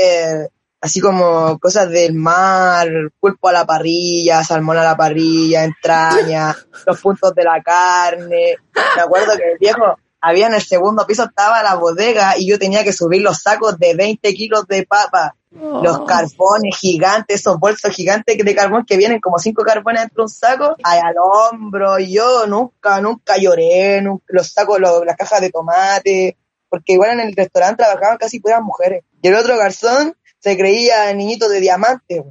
así 0.86 1.00
como 1.02 1.58
cosas 1.60 1.90
del 1.90 2.14
mar, 2.14 2.88
pulpo 3.20 3.50
a 3.50 3.54
la 3.54 3.66
parrilla, 3.66 4.44
salmón 4.44 4.78
a 4.78 4.84
la 4.84 4.96
parrilla, 4.96 5.64
entraña, 5.64 6.56
los 6.86 7.02
puntos 7.02 7.34
de 7.34 7.44
la 7.44 7.62
carne. 7.64 8.56
Me 8.96 9.02
acuerdo 9.02 9.36
que 9.36 9.52
el 9.54 9.58
viejo, 9.60 9.98
había 10.22 10.48
en 10.48 10.54
el 10.56 10.62
segundo 10.62 11.06
piso 11.06 11.24
estaba 11.24 11.62
la 11.64 11.76
bodega 11.76 12.38
y 12.38 12.48
yo 12.48 12.58
tenía 12.60 12.84
que 12.84 12.94
subir 12.94 13.22
los 13.22 13.40
sacos 13.42 13.78
de 13.78 13.96
20 13.96 14.34
kilos 14.34 14.66
de 14.68 14.86
papa, 14.86 15.36
los 15.52 15.98
Oh. 16.00 16.06
carbones 16.06 16.76
gigantes, 16.78 17.40
esos 17.40 17.58
bolsos 17.60 17.92
gigantes 17.94 18.38
de 18.38 18.56
carbón 18.56 18.86
que 18.86 18.98
vienen 18.98 19.20
como 19.22 19.40
cinco 19.40 19.64
carbones 19.64 20.02
dentro 20.02 20.18
de 20.18 20.24
un 20.24 20.30
saco, 20.30 20.76
ay, 20.84 21.00
al 21.00 21.16
hombro, 21.18 21.98
yo 22.00 22.46
nunca, 22.48 23.00
nunca 23.02 23.38
lloré, 23.38 24.02
nunca, 24.02 24.26
los 24.30 24.52
sacos, 24.52 24.80
los- 24.80 25.06
las 25.06 25.16
cajas 25.16 25.42
de 25.42 25.50
tomate, 25.52 26.38
porque 26.70 26.94
igual 26.94 27.12
en 27.12 27.28
el 27.28 27.36
restaurante 27.36 27.84
trabajaban 27.84 28.18
casi 28.18 28.40
puras 28.40 28.62
mujeres. 28.62 29.04
Y 29.22 29.28
el 29.30 29.36
otro 29.36 29.58
garzón 29.58 30.16
se 30.46 30.56
creía 30.56 31.10
el 31.10 31.18
niñito 31.18 31.50
de 31.50 31.60
diamante, 31.60 32.24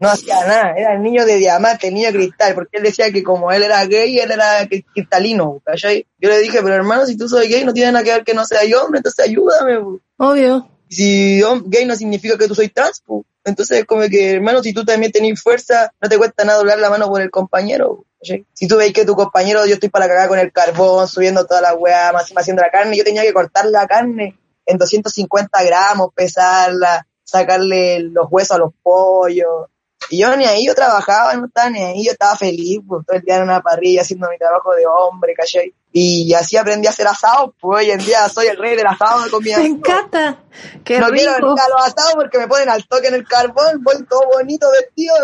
no 0.00 0.08
hacía 0.10 0.46
nada, 0.46 0.74
era 0.76 0.92
el 0.94 1.02
niño 1.02 1.24
de 1.24 1.36
diamante, 1.36 1.88
el 1.88 1.94
niño 1.94 2.10
cristal, 2.10 2.54
porque 2.54 2.76
él 2.76 2.82
decía 2.82 3.10
que 3.10 3.22
como 3.22 3.50
él 3.50 3.62
era 3.62 3.82
gay, 3.86 4.18
él 4.18 4.30
era 4.30 4.62
cri- 4.68 4.84
cristalino, 4.92 5.60
¿cachai? 5.64 6.06
Yo 6.18 6.28
le 6.28 6.40
dije, 6.40 6.60
pero 6.62 6.74
hermano, 6.74 7.06
si 7.06 7.16
tú 7.16 7.26
soy 7.26 7.48
gay, 7.48 7.64
no 7.64 7.72
tiene 7.72 7.90
nada 7.92 8.04
que 8.04 8.12
ver 8.12 8.24
que 8.24 8.34
no 8.34 8.44
sea 8.44 8.64
yo, 8.64 8.84
hombre, 8.84 8.98
entonces 8.98 9.24
ayúdame, 9.24 9.78
güey 9.78 9.98
Obvio. 10.18 10.68
si 10.90 11.40
gay 11.66 11.86
no 11.86 11.96
significa 11.96 12.36
que 12.36 12.48
tú 12.48 12.54
soy 12.54 12.68
trans, 12.68 13.00
pu. 13.00 13.24
entonces 13.44 13.84
como 13.86 14.02
que, 14.08 14.32
hermano, 14.32 14.62
si 14.62 14.74
tú 14.74 14.84
también 14.84 15.10
tenés 15.10 15.42
fuerza, 15.42 15.90
no 16.02 16.08
te 16.10 16.18
cuesta 16.18 16.44
nada 16.44 16.58
doblar 16.58 16.78
la 16.78 16.90
mano 16.90 17.08
por 17.08 17.22
el 17.22 17.30
compañero. 17.30 18.04
¿cachai? 18.20 18.44
Si 18.52 18.68
tú 18.68 18.76
veis 18.76 18.92
que 18.92 19.04
tu 19.06 19.14
compañero, 19.14 19.64
yo 19.66 19.74
estoy 19.74 19.88
para 19.88 20.06
cagar 20.06 20.28
con 20.28 20.38
el 20.38 20.52
carbón, 20.52 21.08
subiendo 21.08 21.46
toda 21.46 21.62
la 21.62 21.74
weá, 21.74 22.10
haciendo 22.36 22.62
la 22.62 22.70
carne, 22.70 22.94
yo 22.96 23.04
tenía 23.04 23.22
que 23.22 23.32
cortar 23.32 23.64
la 23.66 23.86
carne 23.86 24.36
en 24.66 24.76
250 24.76 25.62
gramos, 25.64 26.10
pesarla, 26.14 27.06
sacarle 27.28 28.00
los 28.00 28.26
huesos 28.30 28.56
a 28.56 28.58
los 28.58 28.72
pollos. 28.82 29.66
Y 30.10 30.18
yo 30.20 30.34
ni 30.36 30.46
ahí, 30.46 30.64
yo 30.66 30.74
trabajaba, 30.74 31.34
no 31.34 31.46
estaba 31.46 31.68
ni 31.68 31.82
ahí, 31.82 32.04
yo 32.06 32.12
estaba 32.12 32.36
feliz, 32.36 32.80
pues, 32.86 33.04
todo 33.04 33.16
el 33.16 33.22
día 33.22 33.36
en 33.36 33.42
una 33.42 33.60
parrilla 33.60 34.00
haciendo 34.00 34.28
mi 34.30 34.38
trabajo 34.38 34.74
de 34.74 34.86
hombre, 34.86 35.34
¿cachai? 35.34 35.74
Y 35.92 36.32
así 36.32 36.56
aprendí 36.56 36.86
a 36.86 36.90
hacer 36.90 37.06
asado, 37.06 37.54
pues 37.60 37.80
hoy 37.80 37.90
en 37.90 37.98
día 37.98 38.26
soy 38.28 38.46
el 38.46 38.56
rey 38.56 38.76
del 38.76 38.86
asado 38.86 39.30
con 39.30 39.42
mi 39.42 39.50
Me 39.54 39.66
encanta. 39.66 40.42
Qué 40.84 40.98
no 40.98 41.08
quiero 41.08 41.34
rico. 41.34 41.48
venir 41.48 41.60
a 41.60 41.68
los 41.68 41.86
asados 41.86 42.14
porque 42.14 42.38
me 42.38 42.48
ponen 42.48 42.70
al 42.70 42.86
toque 42.86 43.08
en 43.08 43.14
el 43.14 43.26
carbón, 43.26 43.82
voy 43.82 44.02
todo 44.08 44.22
bonito 44.32 44.70
vestido, 44.70 45.14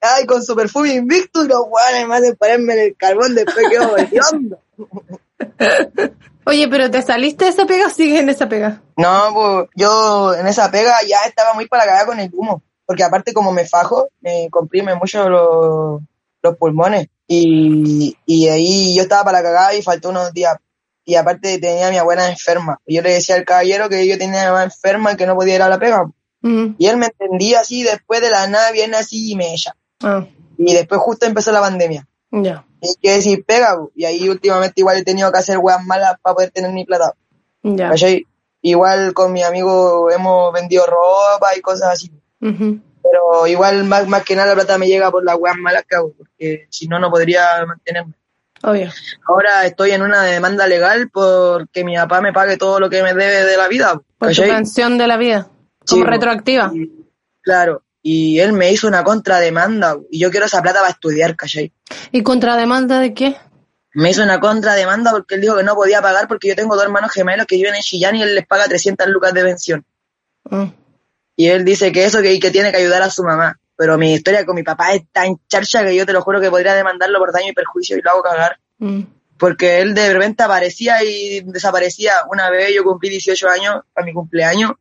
ay, 0.00 0.24
con 0.24 0.42
su 0.42 0.56
perfume 0.56 0.94
invicto 0.94 1.44
y 1.44 1.48
los 1.48 1.62
guanes 1.66 2.08
me 2.08 2.16
hacen 2.16 2.36
ponerme 2.36 2.72
en 2.74 2.78
el 2.78 2.96
carbón 2.96 3.34
después 3.34 3.66
quedo 3.68 3.98
hediondo. 3.98 4.58
Oye, 6.46 6.68
pero 6.68 6.90
¿te 6.90 7.02
saliste 7.02 7.44
de 7.44 7.50
esa 7.50 7.66
pega 7.66 7.86
o 7.86 7.90
sigues 7.90 8.20
en 8.20 8.28
esa 8.28 8.48
pega? 8.48 8.82
No, 8.96 9.30
pues 9.32 9.68
yo 9.76 10.34
en 10.34 10.46
esa 10.46 10.70
pega 10.70 10.94
ya 11.06 11.18
estaba 11.26 11.54
muy 11.54 11.66
para 11.68 11.84
cagar 11.84 12.06
con 12.06 12.18
el 12.18 12.30
humo, 12.32 12.62
porque 12.86 13.04
aparte 13.04 13.32
como 13.32 13.52
me 13.52 13.66
fajo, 13.66 14.08
me 14.20 14.48
comprime 14.50 14.94
mucho 14.94 15.28
los, 15.28 16.00
los 16.42 16.56
pulmones 16.56 17.08
y, 17.26 18.16
y 18.26 18.48
ahí 18.48 18.94
yo 18.94 19.02
estaba 19.02 19.24
para 19.24 19.42
cagar 19.42 19.74
y 19.74 19.82
faltó 19.82 20.08
unos 20.08 20.32
días. 20.32 20.56
Y 21.04 21.14
aparte 21.16 21.58
tenía 21.58 21.88
a 21.88 21.90
mi 21.90 21.98
abuela 21.98 22.28
enferma. 22.28 22.78
Yo 22.86 23.02
le 23.02 23.12
decía 23.12 23.34
al 23.36 23.44
caballero 23.44 23.88
que 23.88 24.06
yo 24.06 24.18
tenía 24.18 24.48
a 24.48 24.58
mi 24.58 24.64
enferma 24.64 25.12
y 25.12 25.16
que 25.16 25.26
no 25.26 25.34
podía 25.34 25.56
ir 25.56 25.62
a 25.62 25.68
la 25.68 25.78
pega. 25.78 26.04
Mm. 26.42 26.74
Y 26.78 26.86
él 26.86 26.96
me 26.96 27.06
entendía 27.06 27.60
así, 27.60 27.82
después 27.82 28.20
de 28.20 28.30
la 28.30 28.46
nada 28.46 28.70
viene 28.72 28.96
así 28.96 29.32
y 29.32 29.36
me 29.36 29.52
echa. 29.52 29.74
Ah, 30.02 30.24
Y 30.58 30.74
después 30.74 31.00
justo 31.00 31.26
empezó 31.26 31.52
la 31.52 31.60
pandemia. 31.60 32.06
ya. 32.30 32.64
Y 32.80 32.94
que 33.00 33.12
decir, 33.12 33.44
pega, 33.44 33.78
y 33.94 34.04
ahí 34.04 34.28
últimamente 34.28 34.80
igual 34.80 34.98
he 34.98 35.04
tenido 35.04 35.30
que 35.30 35.38
hacer 35.38 35.58
weas 35.58 35.84
malas 35.84 36.16
para 36.22 36.34
poder 36.34 36.50
tener 36.50 36.72
mi 36.72 36.84
plata. 36.84 37.14
Ya. 37.62 37.90
¿cachai? 37.90 38.26
Igual 38.62 39.12
con 39.14 39.32
mi 39.32 39.42
amigo 39.42 40.10
hemos 40.10 40.52
vendido 40.52 40.86
ropa 40.86 41.56
y 41.56 41.60
cosas 41.60 41.92
así. 41.92 42.10
Pero 42.40 43.46
igual 43.46 43.84
más, 43.84 44.06
más 44.08 44.24
que 44.24 44.36
nada 44.36 44.48
la 44.48 44.54
plata 44.54 44.78
me 44.78 44.86
llega 44.86 45.10
por 45.10 45.24
las 45.24 45.36
weas 45.36 45.56
malas 45.56 45.84
que 45.88 45.96
hago, 45.96 46.12
porque 46.16 46.66
si 46.70 46.86
no, 46.86 46.98
no 46.98 47.10
podría 47.10 47.64
mantenerme. 47.66 48.14
Obvio. 48.62 48.90
Ahora 49.26 49.64
estoy 49.64 49.92
en 49.92 50.02
una 50.02 50.22
demanda 50.22 50.66
legal 50.66 51.08
porque 51.10 51.82
mi 51.82 51.96
papá 51.96 52.20
me 52.20 52.32
pague 52.32 52.58
todo 52.58 52.78
lo 52.78 52.90
que 52.90 53.02
me 53.02 53.14
debe 53.14 53.44
de 53.44 53.56
la 53.56 53.68
vida. 53.68 54.00
Por 54.18 54.28
¿cachai? 54.28 54.50
pensión 54.50 54.98
de 54.98 55.06
la 55.06 55.16
vida. 55.16 55.48
Como 55.88 56.04
retroactiva. 56.04 56.70
Y- 56.74 56.90
claro. 57.40 57.82
Y 58.02 58.40
él 58.40 58.52
me 58.52 58.72
hizo 58.72 58.88
una 58.88 59.04
contrademanda 59.04 59.96
y 60.10 60.18
yo 60.18 60.30
quiero 60.30 60.46
esa 60.46 60.62
plata 60.62 60.80
para 60.80 60.92
estudiar, 60.92 61.36
¿cachai? 61.36 61.72
¿Y 62.12 62.22
contrademanda 62.22 62.98
de 63.00 63.12
qué? 63.12 63.36
Me 63.92 64.10
hizo 64.10 64.22
una 64.22 64.40
contrademanda 64.40 65.10
porque 65.10 65.34
él 65.34 65.40
dijo 65.40 65.56
que 65.56 65.64
no 65.64 65.74
podía 65.74 66.00
pagar 66.00 66.28
porque 66.28 66.48
yo 66.48 66.56
tengo 66.56 66.76
dos 66.76 66.84
hermanos 66.84 67.10
gemelos 67.12 67.46
que 67.46 67.56
viven 67.56 67.74
en 67.74 67.82
Chillán 67.82 68.16
y 68.16 68.22
él 68.22 68.34
les 68.34 68.46
paga 68.46 68.64
300 68.66 69.08
lucas 69.08 69.34
de 69.34 69.42
pensión. 69.42 69.84
Mm. 70.44 70.66
Y 71.36 71.48
él 71.48 71.64
dice 71.64 71.90
que 71.92 72.04
eso 72.04 72.22
que, 72.22 72.38
que 72.38 72.50
tiene 72.50 72.70
que 72.70 72.78
ayudar 72.78 73.02
a 73.02 73.10
su 73.10 73.22
mamá. 73.22 73.58
Pero 73.76 73.96
mi 73.96 74.12
historia 74.12 74.44
con 74.44 74.54
mi 74.54 74.62
papá 74.62 74.92
es 74.92 75.02
tan 75.10 75.36
charcha 75.48 75.82
que 75.84 75.96
yo 75.96 76.04
te 76.06 76.12
lo 76.12 76.20
juro 76.22 76.40
que 76.40 76.50
podría 76.50 76.74
demandarlo 76.74 77.18
por 77.18 77.32
daño 77.32 77.48
y 77.48 77.54
perjuicio 77.54 77.96
y 77.96 78.02
lo 78.02 78.10
hago 78.10 78.22
cagar. 78.22 78.58
Mm. 78.78 79.00
Porque 79.38 79.80
él 79.80 79.94
de 79.94 80.12
repente 80.12 80.42
aparecía 80.42 81.02
y 81.02 81.40
desaparecía. 81.40 82.12
Una 82.30 82.50
vez 82.50 82.74
yo 82.74 82.84
cumplí 82.84 83.08
18 83.08 83.48
años 83.48 83.80
para 83.92 84.04
mi 84.04 84.12
cumpleaños 84.12 84.72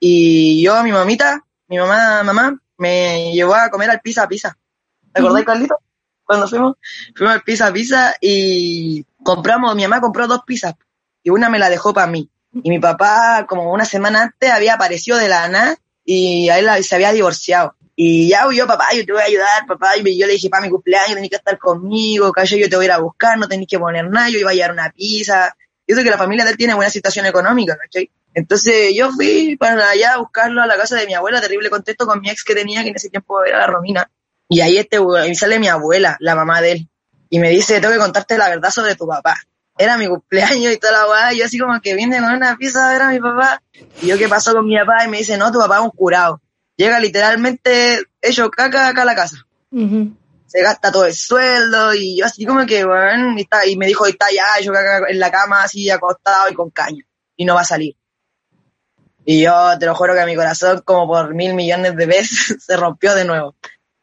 y 0.00 0.62
yo, 0.62 0.82
mi 0.82 0.92
mamita, 0.92 1.44
mi 1.68 1.78
mamá, 1.78 2.22
mamá, 2.24 2.60
me 2.78 3.32
llevó 3.32 3.54
a 3.54 3.68
comer 3.68 3.90
al 3.90 4.00
pizza 4.00 4.26
pizza. 4.26 4.56
¿Te 5.12 5.20
acordás, 5.20 5.44
Carlito? 5.44 5.76
Cuando 6.24 6.48
fuimos, 6.48 6.76
fuimos 7.14 7.34
al 7.34 7.42
pizza 7.42 7.72
pizza 7.72 8.14
y 8.20 9.04
compramos, 9.22 9.74
mi 9.74 9.82
mamá 9.82 10.00
compró 10.00 10.26
dos 10.26 10.42
pizzas 10.46 10.74
y 11.22 11.30
una 11.30 11.48
me 11.48 11.58
la 11.58 11.68
dejó 11.68 11.92
para 11.92 12.06
mí. 12.06 12.30
Y 12.52 12.70
mi 12.70 12.78
papá, 12.78 13.46
como 13.48 13.72
una 13.72 13.84
semana 13.84 14.22
antes, 14.22 14.50
había 14.50 14.74
aparecido 14.74 15.18
de 15.18 15.28
la 15.28 15.48
nada 15.48 15.76
y 16.04 16.48
a 16.48 16.58
él 16.58 16.84
se 16.84 16.94
había 16.94 17.12
divorciado. 17.12 17.74
Y 17.94 18.28
ya 18.28 18.46
yo, 18.52 18.66
papá, 18.66 18.88
yo 18.94 19.04
te 19.04 19.12
voy 19.12 19.22
a 19.22 19.24
ayudar, 19.24 19.66
papá. 19.66 19.96
Y 19.96 20.18
yo 20.18 20.26
le 20.26 20.34
dije, 20.34 20.48
para 20.48 20.62
mi 20.62 20.70
cumpleaños 20.70 21.14
tenés 21.14 21.30
que 21.30 21.36
estar 21.36 21.58
conmigo, 21.58 22.30
calle, 22.32 22.58
yo 22.58 22.68
te 22.68 22.76
voy 22.76 22.84
a 22.84 22.86
ir 22.86 22.92
a 22.92 22.98
buscar, 22.98 23.36
no 23.36 23.48
tenés 23.48 23.66
que 23.66 23.78
poner 23.78 24.08
nada, 24.08 24.28
yo 24.30 24.38
iba 24.38 24.50
a 24.50 24.54
llevar 24.54 24.72
una 24.72 24.90
pizza. 24.90 25.54
Y 25.86 25.92
eso 25.92 26.02
que 26.02 26.10
la 26.10 26.16
familia 26.16 26.44
de 26.44 26.52
él 26.52 26.56
tiene 26.56 26.74
buena 26.74 26.90
situación 26.90 27.26
económica, 27.26 27.76
¿cachai? 27.76 28.10
Entonces 28.34 28.94
yo 28.94 29.10
fui 29.10 29.56
para 29.56 29.90
allá 29.90 30.14
a 30.14 30.18
buscarlo 30.18 30.62
a 30.62 30.66
la 30.66 30.76
casa 30.76 30.96
de 30.96 31.06
mi 31.06 31.14
abuela, 31.14 31.40
terrible 31.40 31.70
contexto 31.70 32.06
con 32.06 32.20
mi 32.20 32.30
ex 32.30 32.44
que 32.44 32.54
tenía, 32.54 32.82
que 32.82 32.90
en 32.90 32.96
ese 32.96 33.10
tiempo 33.10 33.44
era 33.44 33.58
la 33.58 33.66
Romina. 33.66 34.10
Y 34.48 34.60
ahí 34.60 34.78
este, 34.78 34.98
ahí 35.18 35.34
sale 35.34 35.58
mi 35.58 35.68
abuela, 35.68 36.16
la 36.20 36.34
mamá 36.34 36.60
de 36.60 36.72
él. 36.72 36.88
y 37.30 37.38
me 37.38 37.50
dice, 37.50 37.80
tengo 37.80 37.92
que 37.92 38.00
contarte 38.00 38.38
la 38.38 38.48
verdad 38.48 38.70
sobre 38.70 38.94
tu 38.94 39.06
papá. 39.06 39.36
Era 39.76 39.96
mi 39.96 40.08
cumpleaños 40.08 40.72
y 40.72 40.76
toda 40.78 40.92
la 40.92 41.08
weá, 41.08 41.32
y 41.32 41.38
yo 41.38 41.44
así 41.44 41.58
como 41.58 41.80
que 41.80 41.94
viene 41.94 42.18
con 42.18 42.32
una 42.32 42.56
pieza 42.56 42.88
a 42.88 42.92
ver 42.92 43.02
a 43.02 43.10
mi 43.10 43.20
papá. 43.20 43.62
Y 44.02 44.06
yo, 44.06 44.18
¿qué 44.18 44.28
pasó 44.28 44.52
con 44.52 44.66
mi 44.66 44.76
papá? 44.76 45.04
Y 45.04 45.08
me 45.08 45.18
dice, 45.18 45.36
no, 45.36 45.52
tu 45.52 45.58
papá 45.58 45.76
es 45.76 45.82
un 45.82 45.90
curado. 45.90 46.40
Llega 46.76 46.98
literalmente 47.00 48.02
hecho 48.22 48.50
caca 48.50 48.88
acá 48.88 49.02
a 49.02 49.04
la 49.04 49.14
casa. 49.14 49.36
Se 50.46 50.62
gasta 50.62 50.90
todo 50.90 51.04
el 51.04 51.14
sueldo 51.14 51.92
y 51.92 52.18
yo 52.18 52.24
así 52.24 52.46
como 52.46 52.64
que, 52.64 52.84
bueno, 52.84 53.36
y, 53.36 53.42
está, 53.42 53.66
y 53.66 53.76
me 53.76 53.86
dijo, 53.86 54.06
está 54.06 54.26
ya 54.34 54.58
hecho 54.58 54.72
caca 54.72 55.08
en 55.08 55.18
la 55.18 55.30
cama 55.30 55.62
así 55.62 55.90
acostado 55.90 56.48
y 56.50 56.54
con 56.54 56.70
caña. 56.70 57.04
Y 57.36 57.44
no 57.44 57.54
va 57.54 57.60
a 57.60 57.64
salir. 57.64 57.97
Y 59.30 59.42
yo 59.42 59.78
te 59.78 59.84
lo 59.84 59.94
juro 59.94 60.14
que 60.14 60.24
mi 60.24 60.34
corazón, 60.34 60.80
como 60.86 61.06
por 61.06 61.34
mil 61.34 61.52
millones 61.52 61.94
de 61.94 62.06
veces, 62.06 62.56
se 62.66 62.76
rompió 62.78 63.14
de 63.14 63.26
nuevo. 63.26 63.56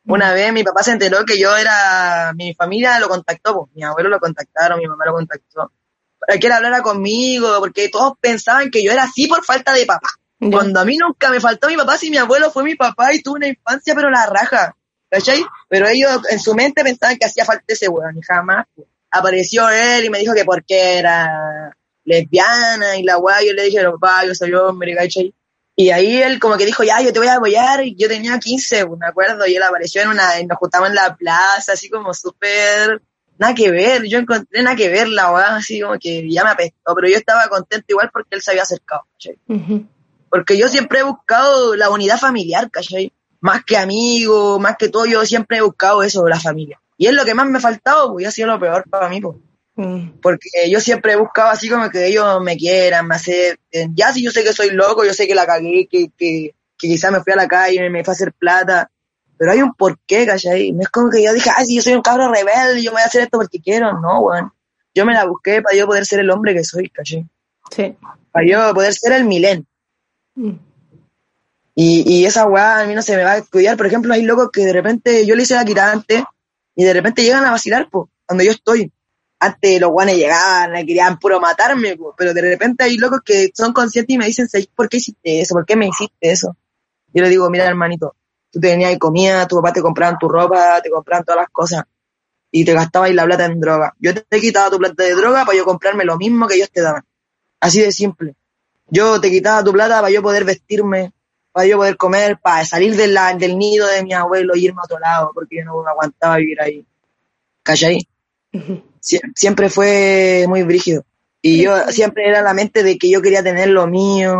Una 0.05 0.31
vez 0.33 0.53
mi 0.53 0.63
papá 0.63 0.83
se 0.83 0.91
enteró 0.91 1.25
que 1.25 1.39
yo 1.39 1.57
era, 1.57 2.31
mi 2.35 2.53
familia 2.53 2.99
lo 2.99 3.09
contactó, 3.09 3.55
pues, 3.55 3.71
mi 3.73 3.83
abuelo 3.83 4.09
lo 4.09 4.19
contactaron, 4.19 4.77
mi 4.77 4.85
mamá 4.85 5.03
lo 5.03 5.13
contactó, 5.13 5.71
para 6.19 6.37
que 6.37 6.45
él 6.45 6.53
hablara 6.53 6.83
conmigo, 6.83 7.55
porque 7.57 7.89
todos 7.89 8.13
pensaban 8.21 8.69
que 8.69 8.83
yo 8.83 8.91
era 8.91 9.05
así 9.05 9.25
por 9.25 9.43
falta 9.43 9.73
de 9.73 9.87
papá. 9.87 10.07
Cuando 10.37 10.79
a 10.79 10.85
mí 10.85 10.95
nunca 10.95 11.31
me 11.31 11.39
faltó 11.39 11.69
mi 11.69 11.75
papá, 11.75 11.97
si 11.97 12.11
mi 12.11 12.17
abuelo 12.17 12.51
fue 12.51 12.63
mi 12.63 12.75
papá 12.75 13.11
y 13.11 13.23
tuve 13.23 13.37
una 13.37 13.47
infancia, 13.47 13.95
pero 13.95 14.11
la 14.11 14.27
raja, 14.27 14.75
¿cachai? 15.09 15.43
Pero 15.67 15.87
ellos 15.87 16.21
en 16.29 16.39
su 16.39 16.53
mente 16.53 16.83
pensaban 16.83 17.17
que 17.17 17.25
hacía 17.25 17.45
falta 17.45 17.63
ese 17.65 17.87
weón, 17.87 18.15
y 18.15 18.21
jamás. 18.21 18.67
pues. 18.75 18.87
Apareció 19.09 19.67
él 19.69 20.05
y 20.05 20.09
me 20.11 20.19
dijo 20.19 20.35
que 20.35 20.45
porque 20.45 20.99
era 20.99 21.75
lesbiana 22.05 22.97
y 22.97 23.03
la 23.03 23.17
weá, 23.17 23.43
yo 23.43 23.53
le 23.53 23.63
dije, 23.63 23.83
papá, 23.83 24.25
yo 24.25 24.33
soy 24.33 24.53
hombre, 24.53 24.95
¿cachai? 24.95 25.33
Y 25.75 25.89
ahí 25.89 26.21
él 26.21 26.39
como 26.39 26.55
que 26.55 26.65
dijo, 26.65 26.83
ya, 26.83 27.01
yo 27.01 27.11
te 27.11 27.19
voy 27.19 27.27
a 27.27 27.35
apoyar, 27.35 27.83
y 27.83 27.95
yo 27.95 28.07
tenía 28.07 28.39
15, 28.39 28.85
pues, 28.85 28.99
me 28.99 29.07
acuerdo, 29.07 29.45
y 29.45 29.55
él 29.55 29.63
apareció 29.63 30.01
en 30.01 30.09
una, 30.09 30.39
y 30.39 30.45
nos 30.45 30.57
juntamos 30.57 30.89
en 30.89 30.95
la 30.95 31.15
plaza, 31.15 31.73
así 31.73 31.89
como 31.89 32.13
súper, 32.13 33.01
nada 33.37 33.53
que 33.53 33.69
ver, 33.71 34.03
yo 34.03 34.19
encontré 34.19 34.63
nada 34.63 34.75
que 34.75 34.87
ver 34.87 35.09
la 35.09 35.33
weá, 35.33 35.57
así 35.57 35.81
como 35.81 35.99
que 35.99 36.31
ya 36.31 36.45
me 36.45 36.51
apestó, 36.51 36.95
pero 36.95 37.09
yo 37.09 37.17
estaba 37.17 37.47
contento 37.49 37.85
igual 37.89 38.09
porque 38.13 38.35
él 38.35 38.41
se 38.41 38.51
había 38.51 38.63
acercado, 38.63 39.01
¿cachai? 39.13 39.37
Ujú. 39.49 39.85
Porque 40.29 40.57
yo 40.57 40.69
siempre 40.69 40.99
he 40.99 41.03
buscado 41.03 41.75
la 41.75 41.89
unidad 41.89 42.19
familiar, 42.19 42.71
¿cachai? 42.71 43.11
Más 43.41 43.65
que 43.65 43.75
amigos, 43.75 44.59
más 44.61 44.77
que 44.77 44.87
todo, 44.87 45.05
yo 45.05 45.25
siempre 45.25 45.57
he 45.57 45.61
buscado 45.61 46.03
eso, 46.03 46.25
la 46.27 46.39
familia. 46.39 46.79
Y 46.97 47.07
es 47.07 47.13
lo 47.13 47.25
que 47.25 47.33
más 47.33 47.47
me 47.47 47.57
ha 47.57 47.61
faltado, 47.61 48.13
pues, 48.13 48.23
y 48.23 48.27
ha 48.27 48.31
sido 48.31 48.47
lo 48.47 48.59
peor 48.59 48.89
para 48.89 49.09
mí, 49.09 49.19
pues. 49.19 49.35
Mm. 49.75 50.19
Porque 50.21 50.49
yo 50.69 50.79
siempre 50.79 51.13
he 51.13 51.15
buscado 51.17 51.49
así 51.49 51.69
como 51.69 51.89
que 51.89 52.07
ellos 52.07 52.41
me 52.41 52.55
quieran, 52.57 53.07
me 53.07 53.15
acepten. 53.15 53.93
Ya 53.95 54.13
si 54.13 54.23
yo 54.23 54.31
sé 54.31 54.43
que 54.43 54.53
soy 54.53 54.71
loco, 54.71 55.03
yo 55.03 55.13
sé 55.13 55.27
que 55.27 55.35
la 55.35 55.45
cagué, 55.45 55.87
que, 55.87 56.09
que, 56.17 56.55
que 56.77 56.87
quizás 56.87 57.11
me 57.11 57.21
fui 57.21 57.33
a 57.33 57.37
la 57.37 57.47
calle, 57.47 57.89
me 57.89 58.03
fue 58.03 58.13
a 58.13 58.15
hacer 58.15 58.33
plata. 58.33 58.89
Pero 59.37 59.51
hay 59.51 59.61
un 59.61 59.73
porqué, 59.73 60.25
¿cachai? 60.25 60.71
No 60.71 60.81
es 60.81 60.89
como 60.89 61.09
que 61.09 61.21
yo 61.21 61.33
dije, 61.33 61.49
ay, 61.53 61.65
si 61.65 61.75
yo 61.75 61.81
soy 61.81 61.93
un 61.93 62.01
cabro 62.01 62.31
rebelde, 62.31 62.81
yo 62.81 62.91
me 62.91 62.95
voy 62.95 63.01
a 63.03 63.07
hacer 63.07 63.23
esto 63.23 63.37
porque 63.37 63.59
quiero. 63.59 63.99
No, 63.99 64.21
weón. 64.21 64.51
Yo 64.93 65.05
me 65.05 65.13
la 65.13 65.25
busqué 65.25 65.61
para 65.61 65.75
yo 65.75 65.85
poder 65.85 66.05
ser 66.05 66.21
el 66.21 66.29
hombre 66.29 66.53
que 66.53 66.63
soy, 66.63 66.89
¿cachai? 66.89 67.25
Sí. 67.69 67.95
Para 68.31 68.45
yo 68.47 68.73
poder 68.73 68.93
ser 68.93 69.11
el 69.11 69.25
milen. 69.25 69.67
Mm. 70.35 70.53
Y, 71.77 72.19
y 72.19 72.25
esa 72.25 72.45
weá 72.45 72.79
a 72.79 72.85
mí 72.85 72.95
no 72.95 73.01
se 73.01 73.17
me 73.17 73.23
va 73.25 73.33
a 73.33 73.41
cuidar. 73.41 73.75
Por 73.75 73.87
ejemplo, 73.87 74.13
hay 74.13 74.21
locos 74.21 74.49
que 74.53 74.65
de 74.65 74.71
repente 74.71 75.25
yo 75.25 75.35
le 75.35 75.43
hice 75.43 75.55
la 75.55 75.65
quitada 75.65 75.91
antes 75.91 76.23
y 76.73 76.85
de 76.85 76.93
repente 76.93 77.23
llegan 77.23 77.43
a 77.43 77.51
vacilar, 77.51 77.89
pues, 77.91 78.07
donde 78.29 78.45
yo 78.45 78.51
estoy. 78.51 78.89
Antes 79.39 79.81
los 79.81 79.91
guanes 79.91 80.15
llegaban, 80.15 80.71
me 80.71 80.85
querían 80.85 81.19
puro 81.19 81.39
matarme, 81.39 81.97
pero 82.17 82.33
de 82.33 82.41
repente 82.41 82.83
hay 82.85 82.97
locos 82.97 83.19
que 83.23 83.51
son 83.53 83.73
conscientes 83.73 84.13
y 84.13 84.17
me 84.17 84.25
dicen, 84.25 84.47
"¿Sabes 84.47 84.67
¿por 84.67 84.87
qué 84.89 84.97
hiciste 84.97 85.41
eso? 85.41 85.53
¿Por 85.53 85.65
qué 85.65 85.75
me 85.75 85.87
hiciste 85.87 86.31
eso? 86.31 86.55
Yo 87.13 87.23
le 87.23 87.29
digo, 87.29 87.49
mira 87.49 87.65
hermanito, 87.65 88.15
tú 88.51 88.59
tenías 88.59 88.97
comida, 88.97 89.47
tu 89.47 89.57
papá 89.57 89.73
te 89.73 89.81
compraban 89.81 90.17
tu 90.17 90.27
ropa, 90.27 90.81
te 90.81 90.89
compraban 90.89 91.23
todas 91.25 91.41
las 91.41 91.49
cosas 91.49 91.83
y 92.51 92.63
te 92.63 92.73
gastabas 92.73 93.13
la 93.13 93.25
plata 93.25 93.45
en 93.45 93.59
droga. 93.59 93.93
Yo 93.99 94.13
te 94.13 94.23
he 94.29 94.39
quitado 94.39 94.71
tu 94.71 94.77
plata 94.77 95.03
de 95.03 95.13
droga 95.13 95.45
para 95.45 95.57
yo 95.57 95.65
comprarme 95.65 96.05
lo 96.05 96.17
mismo 96.17 96.47
que 96.47 96.55
ellos 96.55 96.71
te 96.71 96.81
daban. 96.81 97.03
Así 97.59 97.81
de 97.81 97.91
simple. 97.91 98.35
Yo 98.87 99.19
te 99.19 99.29
quitaba 99.29 99.63
tu 99.63 99.73
plata 99.73 99.99
para 99.99 100.11
yo 100.11 100.21
poder 100.21 100.45
vestirme, 100.45 101.11
para 101.51 101.67
yo 101.67 101.77
poder 101.77 101.97
comer, 101.97 102.37
para 102.39 102.65
salir 102.65 102.95
de 102.95 103.07
del 103.37 103.57
nido 103.57 103.87
de 103.87 104.03
mi 104.03 104.13
abuelo 104.13 104.55
y 104.55 104.65
irme 104.65 104.79
a 104.81 104.85
otro 104.85 104.99
lado, 104.99 105.31
porque 105.33 105.57
yo 105.57 105.65
no 105.65 105.87
aguantaba 105.87 106.37
vivir 106.37 106.61
ahí. 106.61 106.85
¿Cachai? 107.63 108.07
Sie- 109.05 109.21
siempre 109.35 109.69
fue 109.69 110.45
muy 110.47 110.63
brígido. 110.63 111.03
Y 111.41 111.61
yo 111.63 111.77
siempre 111.89 112.27
era 112.27 112.41
la 112.41 112.55
mente 112.55 112.81
de 112.81 112.97
que 112.97 113.07
yo 113.07 113.21
quería 113.21 113.43
tener 113.43 113.67
lo 113.69 113.85
mío, 113.85 114.35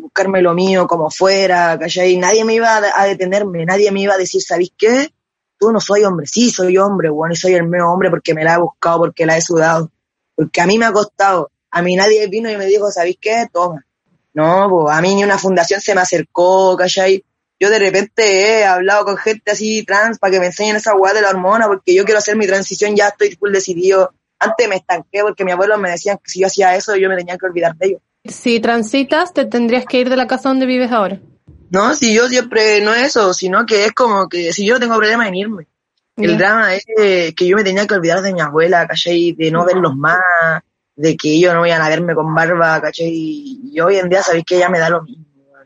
buscarme 0.00 0.42
lo 0.42 0.52
mío 0.52 0.88
como 0.88 1.08
fuera, 1.08 1.78
¿cachai? 1.78 2.16
Nadie 2.16 2.44
me 2.44 2.54
iba 2.54 2.76
a, 2.76 3.04
detenerme, 3.06 3.64
nadie 3.64 3.92
me 3.92 4.00
iba 4.00 4.14
a 4.14 4.18
decir, 4.18 4.42
¿sabéis 4.42 4.72
qué? 4.76 5.10
Tú 5.56 5.70
no 5.70 5.78
soy 5.80 6.02
hombre. 6.02 6.26
Sí, 6.26 6.50
soy 6.50 6.76
hombre, 6.76 7.08
bueno, 7.08 7.34
y 7.34 7.36
soy 7.36 7.54
el 7.54 7.68
medio 7.68 7.88
hombre 7.88 8.10
porque 8.10 8.34
me 8.34 8.42
la 8.42 8.54
he 8.54 8.58
buscado, 8.58 8.98
porque 8.98 9.26
la 9.26 9.36
he 9.36 9.40
sudado. 9.40 9.92
Porque 10.34 10.60
a 10.60 10.66
mí 10.66 10.76
me 10.76 10.86
ha 10.86 10.92
costado. 10.92 11.52
A 11.70 11.82
mí 11.82 11.94
nadie 11.94 12.26
vino 12.26 12.50
y 12.50 12.56
me 12.56 12.66
dijo, 12.66 12.90
¿sabéis 12.90 13.18
qué? 13.20 13.46
Toma. 13.52 13.84
No, 14.34 14.68
pues 14.70 14.96
a 14.96 15.00
mí 15.00 15.14
ni 15.14 15.22
una 15.22 15.38
fundación 15.38 15.80
se 15.80 15.94
me 15.94 16.00
acercó, 16.00 16.76
¿cachai? 16.76 17.22
Yo 17.60 17.68
de 17.68 17.78
repente 17.78 18.22
he 18.24 18.64
hablado 18.64 19.04
con 19.04 19.18
gente 19.18 19.50
así 19.50 19.84
trans 19.84 20.18
para 20.18 20.30
que 20.30 20.40
me 20.40 20.46
enseñen 20.46 20.76
esa 20.76 20.96
hueá 20.96 21.12
de 21.12 21.20
la 21.20 21.28
hormona 21.28 21.66
porque 21.66 21.94
yo 21.94 22.04
quiero 22.06 22.18
hacer 22.18 22.34
mi 22.34 22.46
transición, 22.46 22.96
ya 22.96 23.08
estoy 23.08 23.36
full 23.36 23.52
decidido. 23.52 24.14
Antes 24.38 24.66
me 24.66 24.76
estanqué 24.76 25.20
porque 25.20 25.44
mi 25.44 25.52
abuelo 25.52 25.76
me 25.76 25.90
decían 25.90 26.16
que 26.16 26.30
si 26.30 26.40
yo 26.40 26.46
hacía 26.46 26.74
eso 26.74 26.96
yo 26.96 27.10
me 27.10 27.16
tenía 27.16 27.36
que 27.36 27.44
olvidar 27.44 27.76
de 27.76 27.88
ellos. 27.88 28.00
Si 28.24 28.60
transitas, 28.60 29.34
te 29.34 29.44
tendrías 29.44 29.84
que 29.84 29.98
ir 29.98 30.08
de 30.08 30.16
la 30.16 30.26
casa 30.26 30.48
donde 30.48 30.64
vives 30.64 30.90
ahora. 30.90 31.20
No, 31.70 31.94
si 31.94 32.14
yo 32.14 32.28
siempre 32.28 32.80
no 32.80 32.94
es 32.94 33.08
eso, 33.08 33.34
sino 33.34 33.66
que 33.66 33.84
es 33.84 33.92
como 33.92 34.28
que 34.28 34.54
si 34.54 34.66
yo 34.66 34.80
tengo 34.80 34.96
problemas 34.96 35.28
en 35.28 35.34
irme. 35.34 35.66
El 36.16 36.36
drama 36.38 36.74
es 36.74 36.84
que 36.86 37.46
yo 37.46 37.56
me 37.56 37.64
tenía 37.64 37.86
que 37.86 37.94
olvidar 37.94 38.22
de 38.22 38.32
mi 38.32 38.40
abuela, 38.40 38.86
¿cachai? 38.86 39.32
De 39.32 39.50
no 39.50 39.64
verlos 39.64 39.96
más, 39.96 40.18
de 40.96 41.16
que 41.16 41.30
ellos 41.30 41.54
no 41.54 41.60
vayan 41.60 41.80
a 41.80 41.88
verme 41.88 42.14
con 42.14 42.34
barba, 42.34 42.80
¿cachai? 42.80 43.10
Y 43.10 43.80
hoy 43.80 43.96
en 43.96 44.08
día 44.08 44.22
sabéis 44.22 44.44
que 44.44 44.58
ya 44.58 44.68
me 44.68 44.78
da 44.78 44.90
lo 44.90 45.02
mismo. 45.02 45.24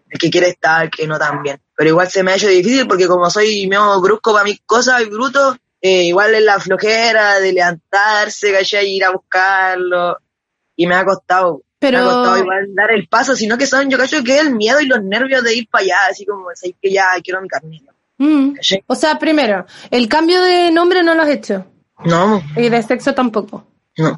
El 0.09 0.19
que 0.19 0.31
quiere 0.31 0.49
estar, 0.49 0.85
el 0.85 0.91
que 0.91 1.07
no 1.07 1.19
también. 1.19 1.59
Pero 1.77 1.91
igual 1.91 2.09
se 2.09 2.23
me 2.23 2.33
ha 2.33 2.37
hecho 2.37 2.49
difícil 2.49 2.87
porque 2.87 3.07
como 3.09 3.29
soy 3.31 3.67
medio 3.67 4.01
brusco 4.01 4.33
para 4.33 4.45
mis 4.45 4.61
cosas 4.65 5.03
y 5.03 5.07
bruto, 5.07 5.57
eh, 5.81 6.05
igual 6.05 6.35
es 6.35 6.43
la 6.43 6.61
flojera 6.61 7.39
de 7.41 7.53
levantarse, 7.53 8.53
¿cachai? 8.53 8.89
Ir 8.97 9.05
a 9.05 9.11
buscarlo. 9.11 10.19
Y 10.77 10.87
me 10.87 10.95
ha 10.95 11.05
costado. 11.05 11.63
Pero- 11.79 11.99
Me 11.99 12.05
ha 12.05 12.09
costado 12.09 12.39
igual 12.39 12.75
dar 12.75 12.91
el 12.93 13.09
paso, 13.09 13.37
sino 13.37 13.59
que 13.59 13.67
son, 13.67 13.91
yo 13.91 13.99
cacho 13.99 14.23
que 14.25 14.37
es 14.37 14.43
el 14.47 14.55
miedo 14.55 14.81
y 14.81 14.87
los 14.87 15.03
nervios 15.03 15.43
de 15.43 15.55
ir 15.55 15.69
para 15.69 15.83
allá, 15.85 15.97
así 16.11 16.25
como, 16.25 16.47
¿sabéis 16.55 16.77
que 16.81 16.91
ya 16.93 17.07
quiero 17.23 17.43
mi 17.43 17.49
carnero? 17.49 17.93
Mm. 18.17 18.55
O 18.87 18.95
sea, 18.95 19.19
primero, 19.19 19.67
el 19.91 20.09
cambio 20.09 20.41
de 20.43 20.71
nombre 20.71 21.03
no 21.03 21.15
lo 21.15 21.23
has 21.23 21.29
hecho. 21.31 21.67
No, 22.05 22.43
Y 22.57 22.69
de 22.69 22.83
sexo 22.83 23.13
tampoco. 23.15 23.67
No. 23.99 24.17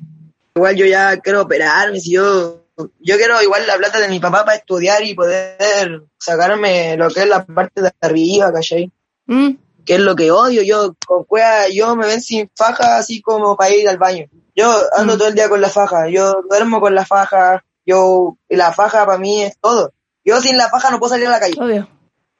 Igual 0.54 0.76
yo 0.76 0.86
ya 0.86 1.16
quiero 1.18 1.42
operarme, 1.42 1.98
si 2.00 2.12
yo, 2.12 2.62
yo 3.00 3.16
quiero 3.16 3.40
igual 3.42 3.66
la 3.66 3.76
plata 3.76 4.00
de 4.00 4.08
mi 4.08 4.20
papá 4.20 4.44
para 4.44 4.56
estudiar 4.58 5.02
y 5.04 5.14
poder 5.14 6.02
sacarme 6.18 6.96
lo 6.96 7.08
que 7.10 7.20
es 7.20 7.28
la 7.28 7.44
parte 7.44 7.80
de 7.82 7.92
arriba, 8.00 8.52
¿cachai? 8.52 8.90
Mm. 9.26 9.50
Que 9.84 9.94
es 9.94 10.00
lo 10.00 10.14
que 10.16 10.30
odio, 10.30 10.62
yo 10.62 10.94
con 11.06 11.24
cueva, 11.24 11.68
yo 11.68 11.94
me 11.96 12.06
ven 12.06 12.20
sin 12.20 12.50
faja 12.54 12.98
así 12.98 13.22
como 13.22 13.56
para 13.56 13.74
ir 13.74 13.88
al 13.88 13.98
baño. 13.98 14.26
Yo 14.54 14.72
ando 14.96 15.14
Mm. 15.14 15.18
todo 15.18 15.28
el 15.28 15.34
día 15.34 15.48
con 15.48 15.60
la 15.60 15.68
faja, 15.70 16.08
yo 16.08 16.42
duermo 16.50 16.80
con 16.80 16.94
la 16.94 17.06
faja, 17.06 17.64
yo, 17.84 18.36
la 18.48 18.72
faja 18.72 19.06
para 19.06 19.18
mí 19.18 19.42
es 19.42 19.56
todo. 19.60 19.92
Yo 20.24 20.40
sin 20.40 20.56
la 20.58 20.68
faja 20.68 20.90
no 20.90 20.98
puedo 20.98 21.10
salir 21.12 21.28
a 21.28 21.30
la 21.30 21.40
calle. 21.40 21.54
Obvio. 21.58 21.88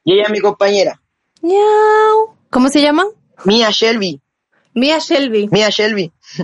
Y 0.03 0.13
ella 0.13 0.23
es 0.23 0.29
mi 0.29 0.39
compañera, 0.39 1.01
Miau. 1.41 2.35
¿Cómo 2.49 2.69
se 2.69 2.81
llama? 2.81 3.05
Mia 3.45 3.69
Shelby, 3.71 4.19
Mia 4.73 4.97
Shelby. 4.99 5.47
Mia 5.51 5.69
Shelby. 5.69 6.11
Sí, 6.35 6.43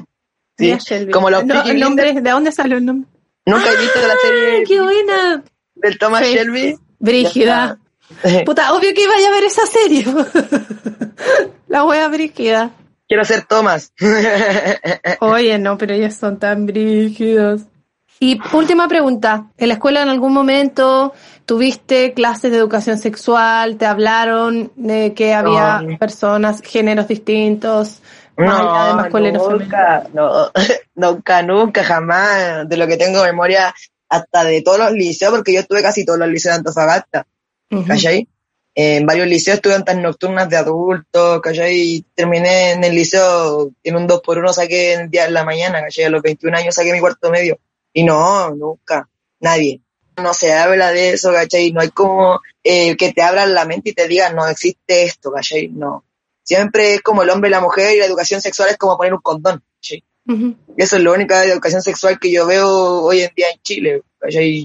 Mia 0.66 0.78
Shelby. 0.78 1.12
como 1.12 1.30
los 1.30 1.44
No, 1.46 1.64
el 1.64 1.80
nombre. 1.80 2.14
¿De 2.22 2.30
dónde 2.32 2.52
salió 2.52 2.78
el 2.78 2.86
nombre? 2.86 3.10
¿Nunca 3.46 3.70
he 3.72 3.78
visto 3.78 4.00
la 4.00 4.14
¡Ay, 4.14 4.20
serie 4.22 4.64
qué 4.66 4.82
buena! 4.82 5.44
del 5.76 5.98
Thomas. 5.98 6.22
Shelby? 6.24 6.78
Brígida. 7.00 7.78
Puta, 8.46 8.74
obvio 8.74 8.94
que 8.94 9.04
iba 9.04 9.14
a 9.14 9.32
ver 9.32 9.44
esa 9.44 9.66
serie. 9.66 10.06
La 11.68 11.84
wea 11.86 12.08
brígida. 12.08 12.72
Quiero 13.08 13.26
ser 13.26 13.44
Thomas. 13.46 13.92
Oye, 15.20 15.58
no, 15.58 15.78
pero 15.78 15.94
ellos 15.94 16.14
son 16.14 16.38
tan 16.40 16.66
brígidos. 16.66 17.62
Y 18.20 18.40
última 18.54 18.88
pregunta. 18.88 19.48
¿En 19.58 19.68
la 19.68 19.74
escuela 19.76 20.02
en 20.04 20.10
algún 20.10 20.34
momento 20.34 21.14
tuviste 21.46 22.14
clases 22.14 22.52
de 22.52 22.58
educación 22.58 22.98
sexual? 22.98 23.76
¿Te 23.78 23.86
hablaron 23.86 24.72
de 24.76 25.14
que 25.14 25.34
había 25.34 25.82
No. 25.82 25.98
personas, 25.98 26.62
géneros 26.62 27.08
distintos? 27.08 28.00
No, 28.38 29.10
nunca, 29.12 30.10
no, 30.14 30.52
nunca, 30.96 31.44
nunca, 31.44 31.84
jamás. 31.84 32.68
De 32.68 32.78
lo 32.78 32.88
que 32.88 32.98
tengo 32.98 33.24
memoria 33.24 33.74
hasta 34.10 34.44
de 34.44 34.62
todos 34.62 34.80
los 34.80 34.92
liceos, 34.92 35.32
porque 35.32 35.54
yo 35.54 35.60
estuve 35.60 35.82
casi 35.82 36.06
todos 36.06 36.20
los 36.20 36.28
liceos 36.28 36.54
de 36.54 36.58
Antofagasta, 36.60 37.28
Ujú. 37.72 37.88
¿cachai? 37.88 38.28
En 38.76 39.06
varios 39.06 39.28
liceos 39.28 39.56
estuve 39.56 39.76
en 39.76 40.02
nocturnas 40.02 40.50
de 40.50 40.58
adultos, 40.58 41.42
¿cachai? 41.42 41.76
Y 41.76 42.02
terminé 42.16 42.72
en 42.72 42.84
el 42.84 42.96
liceo, 42.96 43.72
en 43.84 43.96
un 43.96 44.08
2 44.08 44.22
por 44.22 44.40
1 44.40 44.54
saqué 44.54 44.94
el 44.94 45.10
día 45.10 45.26
de 45.26 45.32
la 45.32 45.44
mañana, 45.44 45.82
¿cachai? 45.82 46.06
A 46.06 46.10
los 46.10 46.24
21 46.24 46.58
años 46.58 46.76
saqué 46.76 46.92
mi 46.92 47.00
cuarto 47.00 47.30
medio. 47.30 47.60
Y 47.94 48.04
no, 48.04 48.50
nunca, 48.56 49.08
nadie. 49.40 49.82
No 50.18 50.34
se 50.34 50.54
habla 50.54 50.92
de 50.92 51.12
eso, 51.12 51.32
¿cachai? 51.32 51.72
No 51.72 51.82
hay 51.82 51.90
como 51.90 52.40
eh, 52.64 52.98
que 52.98 53.14
te 53.14 53.22
abran 53.22 53.54
la 53.54 53.66
mente 53.66 53.92
y 53.92 53.94
te 53.94 54.08
digan, 54.08 54.36
no 54.36 54.48
existe 54.48 55.04
esto, 55.04 55.32
¿cachai? 55.32 55.68
No. 55.70 56.04
Siempre 56.44 56.96
es 56.96 57.02
como 57.02 57.24
el 57.24 57.30
hombre 57.30 57.50
y 57.50 57.52
la 57.52 57.62
mujer 57.62 57.96
y 57.96 58.00
la 58.00 58.06
educación 58.06 58.42
sexual 58.42 58.70
es 58.70 58.78
como 58.78 58.98
poner 58.98 59.14
un 59.14 59.22
condón. 59.22 59.64
¿sí? 59.80 60.04
Eso 60.78 60.96
es 60.96 61.04
la 61.04 61.12
única 61.12 61.44
educación 61.44 61.82
sexual 61.82 62.20
que 62.20 62.32
yo 62.32 62.46
veo 62.46 63.02
hoy 63.02 63.22
en 63.22 63.32
día 63.36 63.48
en 63.54 63.62
Chile. 63.62 64.02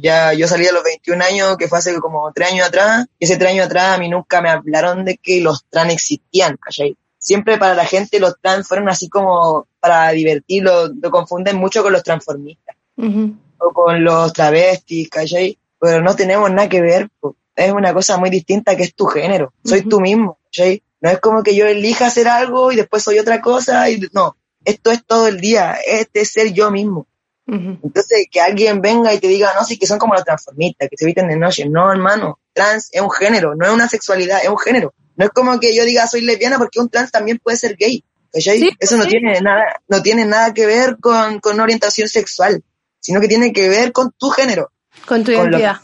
Ya 0.00 0.32
yo 0.32 0.46
salí 0.46 0.66
a 0.66 0.72
los 0.72 0.84
21 0.84 1.24
años, 1.24 1.56
que 1.56 1.66
fue 1.66 1.78
hace 1.78 1.98
como 1.98 2.30
3 2.32 2.52
años 2.52 2.68
atrás, 2.68 3.06
y 3.18 3.24
ese 3.24 3.36
3 3.36 3.52
años 3.52 3.66
atrás 3.66 3.96
a 3.96 3.98
mí 3.98 4.08
nunca 4.08 4.40
me 4.40 4.50
hablaron 4.50 5.04
de 5.04 5.16
que 5.16 5.40
los 5.40 5.66
trans 5.68 5.92
existían, 5.92 6.56
¿cachai? 6.58 6.96
Siempre 7.18 7.58
para 7.58 7.74
la 7.74 7.84
gente 7.84 8.20
los 8.20 8.40
trans 8.40 8.68
fueron 8.68 8.88
así 8.88 9.08
como 9.08 9.66
para 9.80 10.10
divertirlo, 10.10 10.88
lo 10.88 11.10
confunden 11.10 11.56
mucho 11.56 11.82
con 11.82 11.92
los 11.92 12.04
transformistas 12.04 12.76
o 12.96 13.72
con 13.72 14.04
los 14.04 14.32
travestis, 14.32 15.10
¿cachai? 15.10 15.58
Pero 15.80 16.02
no 16.02 16.14
tenemos 16.14 16.48
nada 16.52 16.68
que 16.68 16.80
ver, 16.80 17.08
po. 17.18 17.34
es 17.56 17.72
una 17.72 17.92
cosa 17.92 18.16
muy 18.16 18.30
distinta 18.30 18.76
que 18.76 18.84
es 18.84 18.94
tu 18.94 19.06
género, 19.06 19.52
soy 19.64 19.82
tú 19.82 20.00
mismo, 20.00 20.38
¿cachai? 20.44 20.80
No 21.00 21.10
es 21.10 21.20
como 21.20 21.42
que 21.42 21.54
yo 21.54 21.66
elija 21.66 22.06
hacer 22.06 22.28
algo 22.28 22.72
y 22.72 22.76
después 22.76 23.02
soy 23.02 23.18
otra 23.18 23.40
cosa, 23.40 23.88
y 23.90 24.00
no, 24.12 24.36
esto 24.64 24.90
es 24.90 25.04
todo 25.04 25.28
el 25.28 25.40
día, 25.40 25.78
este 25.86 26.22
es 26.22 26.32
ser 26.32 26.52
yo 26.52 26.70
mismo. 26.70 27.06
Entonces, 27.50 28.26
que 28.30 28.42
alguien 28.42 28.82
venga 28.82 29.14
y 29.14 29.20
te 29.20 29.26
diga, 29.26 29.54
no, 29.58 29.64
sí, 29.64 29.78
que 29.78 29.86
son 29.86 29.98
como 29.98 30.12
los 30.12 30.22
transformistas, 30.22 30.86
que 30.90 30.98
se 30.98 31.06
visten 31.06 31.28
de 31.28 31.36
noche. 31.36 31.66
No, 31.66 31.90
hermano, 31.90 32.38
trans 32.52 32.90
es 32.92 33.00
un 33.00 33.10
género, 33.10 33.54
no 33.54 33.64
es 33.66 33.72
una 33.72 33.88
sexualidad, 33.88 34.40
es 34.42 34.50
un 34.50 34.58
género. 34.58 34.92
No 35.16 35.24
es 35.24 35.30
como 35.30 35.58
que 35.58 35.74
yo 35.74 35.84
diga 35.86 36.06
soy 36.06 36.20
lesbiana 36.20 36.58
porque 36.58 36.78
un 36.78 36.90
trans 36.90 37.10
también 37.10 37.38
puede 37.42 37.56
ser 37.56 37.74
gay. 37.76 38.04
Sí, 38.32 38.70
Eso 38.78 38.98
no 38.98 39.04
sí. 39.04 39.10
tiene 39.10 39.40
nada, 39.40 39.80
no 39.88 40.02
tiene 40.02 40.26
nada 40.26 40.52
que 40.52 40.66
ver 40.66 40.98
con, 41.00 41.40
con 41.40 41.58
orientación 41.58 42.08
sexual, 42.08 42.62
sino 43.00 43.20
que 43.20 43.28
tiene 43.28 43.52
que 43.52 43.68
ver 43.68 43.92
con 43.92 44.12
tu 44.12 44.28
género. 44.28 44.70
Con 45.06 45.24
tu 45.24 45.32
con 45.32 45.50
lo 45.50 45.56
que 45.56 45.64
identidad. 45.64 45.80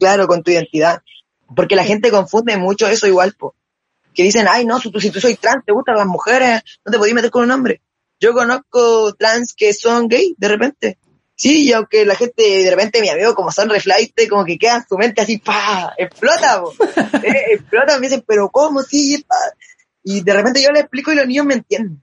claro, 0.00 0.26
con 0.26 0.42
tu 0.42 0.50
identidad. 0.50 1.02
Porque 1.54 1.76
la 1.76 1.84
gente 1.84 2.10
confunde 2.10 2.56
mucho 2.56 2.88
eso 2.88 3.06
igual, 3.06 3.34
po. 3.34 3.54
Que 4.14 4.22
dicen, 4.22 4.46
ay, 4.48 4.64
no, 4.64 4.80
si 4.80 4.90
tú, 4.90 5.00
si 5.00 5.10
tú 5.10 5.20
soy 5.20 5.34
trans, 5.34 5.64
te 5.64 5.72
gustan 5.72 5.96
las 5.96 6.06
mujeres, 6.06 6.62
no 6.84 6.92
te 6.92 6.98
podías 6.98 7.14
meter 7.14 7.30
con 7.30 7.44
un 7.44 7.50
hombre. 7.50 7.80
Yo 8.20 8.32
conozco 8.32 9.12
trans 9.14 9.54
que 9.54 9.74
son 9.74 10.08
gay, 10.08 10.34
de 10.38 10.48
repente. 10.48 10.98
Sí, 11.36 11.64
y 11.64 11.72
aunque 11.72 12.06
la 12.06 12.14
gente, 12.14 12.42
de 12.42 12.70
repente, 12.70 13.00
mi 13.00 13.08
amigo, 13.08 13.34
como 13.34 13.50
son 13.50 13.68
reflight, 13.68 14.12
como 14.30 14.44
que 14.44 14.56
queda 14.56 14.76
en 14.76 14.86
su 14.88 14.96
mente 14.96 15.20
así, 15.20 15.38
pa, 15.38 15.92
explota, 15.98 16.62
po. 16.62 16.72
Eh, 17.24 17.54
explota, 17.54 17.98
me 17.98 18.06
dicen, 18.06 18.24
pero 18.26 18.48
¿cómo? 18.50 18.82
Sí, 18.82 19.24
pa. 19.26 19.36
Y 20.04 20.22
de 20.22 20.32
repente 20.32 20.62
yo 20.62 20.70
le 20.70 20.80
explico 20.80 21.12
y 21.12 21.16
los 21.16 21.26
niños 21.26 21.46
me 21.46 21.54
entienden. 21.54 22.02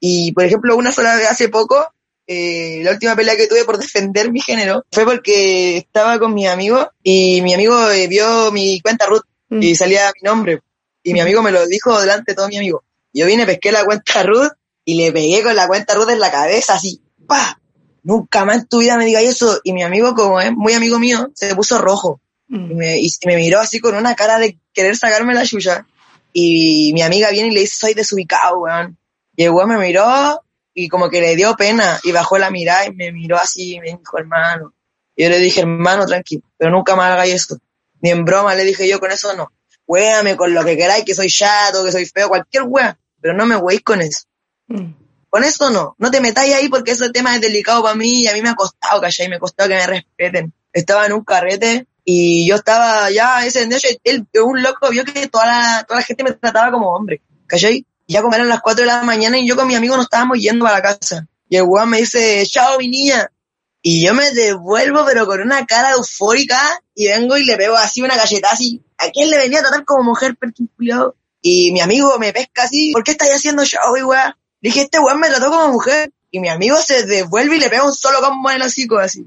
Y, 0.00 0.32
por 0.32 0.44
ejemplo, 0.44 0.76
una 0.76 0.92
sola 0.92 1.16
vez 1.16 1.28
hace 1.28 1.48
poco, 1.48 1.86
eh, 2.26 2.80
la 2.84 2.92
última 2.92 3.16
pelea 3.16 3.36
que 3.36 3.46
tuve 3.48 3.64
por 3.64 3.78
defender 3.78 4.30
mi 4.30 4.40
género 4.40 4.84
fue 4.92 5.04
porque 5.04 5.76
estaba 5.78 6.18
con 6.18 6.34
mi 6.34 6.46
amigo 6.46 6.90
y 7.02 7.40
mi 7.42 7.54
amigo 7.54 7.90
eh, 7.90 8.06
vio 8.06 8.52
mi 8.52 8.80
cuenta 8.80 9.06
root 9.06 9.24
Mm. 9.50 9.62
y 9.62 9.74
salía 9.74 10.12
mi 10.14 10.28
nombre. 10.28 10.60
Y 11.08 11.12
mi 11.14 11.20
amigo 11.20 11.42
me 11.42 11.50
lo 11.50 11.66
dijo 11.66 12.00
delante 12.00 12.32
de 12.32 12.36
todo 12.36 12.48
mi 12.48 12.56
amigo. 12.58 12.84
Yo 13.12 13.26
vine, 13.26 13.46
pesqué 13.46 13.72
la 13.72 13.84
cuenta 13.84 14.22
root 14.22 14.52
y 14.84 14.94
le 14.94 15.12
pegué 15.12 15.42
con 15.42 15.56
la 15.56 15.66
cuenta 15.66 15.94
root 15.94 16.10
en 16.10 16.20
la 16.20 16.30
cabeza 16.30 16.74
así, 16.74 17.00
pa. 17.26 17.60
Nunca 18.02 18.44
más 18.44 18.58
en 18.58 18.66
tu 18.68 18.78
vida 18.78 18.96
me 18.96 19.04
digas 19.06 19.22
eso. 19.22 19.60
Y 19.64 19.72
mi 19.72 19.82
amigo, 19.82 20.14
como 20.14 20.40
es 20.40 20.52
muy 20.52 20.72
amigo 20.74 20.98
mío, 20.98 21.30
se 21.34 21.54
puso 21.54 21.78
rojo. 21.78 22.20
Y 22.48 22.56
Mm. 22.56 22.76
me, 22.76 22.98
y 22.98 23.10
me 23.26 23.36
miró 23.36 23.60
así 23.60 23.78
con 23.80 23.94
una 23.94 24.14
cara 24.14 24.38
de 24.38 24.58
querer 24.72 24.96
sacarme 24.96 25.34
la 25.34 25.44
chucha. 25.44 25.86
Y 26.32 26.92
mi 26.94 27.02
amiga 27.02 27.30
viene 27.30 27.48
y 27.48 27.50
le 27.52 27.60
dice, 27.60 27.76
soy 27.78 27.94
desubicado, 27.94 28.60
weón. 28.60 28.96
Y 29.36 29.44
el 29.44 29.50
weón 29.50 29.68
me 29.68 29.78
miró 29.78 30.42
y 30.74 30.88
como 30.88 31.10
que 31.10 31.20
le 31.20 31.36
dio 31.36 31.54
pena 31.56 31.98
y 32.02 32.12
bajó 32.12 32.38
la 32.38 32.50
mirada 32.50 32.86
y 32.86 32.92
me 32.92 33.12
miró 33.12 33.36
así 33.36 33.74
y 33.74 33.80
me 33.80 33.88
dijo, 33.88 34.18
hermano. 34.18 34.72
Y 35.16 35.24
yo 35.24 35.30
le 35.30 35.38
dije, 35.38 35.60
hermano, 35.62 36.06
tranquilo, 36.06 36.42
pero 36.56 36.70
nunca 36.70 36.94
más 36.96 37.12
hagáis 37.12 37.34
esto. 37.34 37.58
Ni 38.00 38.10
en 38.10 38.24
broma 38.24 38.54
le 38.54 38.64
dije 38.64 38.88
yo, 38.88 39.00
con 39.00 39.10
eso 39.10 39.34
no. 39.34 39.50
Huéame 39.88 40.36
con 40.36 40.52
lo 40.52 40.64
que 40.64 40.76
queráis, 40.76 41.04
que 41.04 41.14
soy 41.14 41.28
chato, 41.28 41.84
que 41.84 41.90
soy 41.90 42.04
feo, 42.04 42.28
cualquier 42.28 42.64
wea. 42.64 42.98
Pero 43.20 43.34
no 43.34 43.46
me 43.46 43.56
huéis 43.56 43.80
con 43.82 44.00
eso. 44.02 44.24
Mm. 44.68 44.92
Con 45.30 45.44
eso 45.44 45.70
no. 45.70 45.96
No 45.98 46.10
te 46.10 46.20
metáis 46.20 46.54
ahí 46.54 46.68
porque 46.68 46.92
ese 46.92 47.10
tema 47.10 47.34
es 47.34 47.40
delicado 47.40 47.82
para 47.82 47.94
mí 47.94 48.22
y 48.22 48.28
a 48.28 48.34
mí 48.34 48.42
me 48.42 48.50
ha 48.50 48.54
costado, 48.54 49.00
¿cachai? 49.00 49.28
Me 49.28 49.36
ha 49.36 49.40
costado 49.40 49.68
que 49.68 49.76
me 49.76 49.86
respeten. 49.86 50.52
Estaba 50.72 51.06
en 51.06 51.14
un 51.14 51.24
carrete 51.24 51.86
y 52.04 52.46
yo 52.46 52.56
estaba 52.56 53.10
ya, 53.10 53.44
ese 53.44 53.64
hecho, 53.64 53.88
él, 54.04 54.26
un 54.42 54.62
loco 54.62 54.88
vio 54.90 55.04
que 55.04 55.26
toda 55.28 55.46
la, 55.46 55.84
toda 55.86 56.00
la 56.00 56.06
gente 56.06 56.22
me 56.22 56.32
trataba 56.32 56.70
como 56.70 56.94
hombre, 56.94 57.22
¿cachai? 57.46 57.84
Y 58.06 58.12
ya 58.12 58.22
como 58.22 58.34
eran 58.34 58.48
las 58.48 58.60
4 58.60 58.82
de 58.82 58.86
la 58.86 59.02
mañana 59.02 59.38
y 59.38 59.46
yo 59.46 59.56
con 59.56 59.66
mi 59.66 59.74
amigo 59.74 59.96
nos 59.96 60.04
estábamos 60.04 60.38
yendo 60.38 60.66
a 60.66 60.72
la 60.72 60.82
casa. 60.82 61.26
Y 61.48 61.56
el 61.56 61.64
weón 61.64 61.88
me 61.88 61.98
dice, 61.98 62.44
chao, 62.46 62.78
mi 62.78 62.88
niña. 62.88 63.30
Y 63.90 64.04
yo 64.04 64.12
me 64.12 64.32
devuelvo, 64.32 65.02
pero 65.06 65.24
con 65.24 65.40
una 65.40 65.64
cara 65.64 65.92
eufórica, 65.92 66.60
y 66.94 67.08
vengo 67.08 67.38
y 67.38 67.44
le 67.46 67.56
pego 67.56 67.74
así 67.74 68.02
una 68.02 68.16
galleta 68.16 68.50
así. 68.50 68.84
¿A 68.98 69.08
quién 69.08 69.30
le 69.30 69.38
venía 69.38 69.60
a 69.60 69.62
tratar 69.62 69.86
como 69.86 70.02
mujer, 70.02 70.36
perquimpuliado? 70.36 71.16
Y 71.40 71.72
mi 71.72 71.80
amigo 71.80 72.18
me 72.18 72.34
pesca 72.34 72.64
así, 72.64 72.92
¿por 72.92 73.02
qué 73.02 73.12
estáis 73.12 73.36
haciendo 73.36 73.64
show, 73.64 73.80
weá? 74.04 74.36
Dije, 74.60 74.82
este 74.82 74.98
weón 74.98 75.18
me 75.18 75.28
trató 75.28 75.50
como 75.50 75.68
mujer. 75.68 76.12
Y 76.30 76.38
mi 76.38 76.50
amigo 76.50 76.76
se 76.82 77.06
devuelve 77.06 77.56
y 77.56 77.60
le 77.60 77.70
pega 77.70 77.82
un 77.82 77.94
solo 77.94 78.20
combo 78.20 78.50
en 78.50 78.56
el 78.56 78.62
hocico, 78.64 78.98
así. 78.98 79.26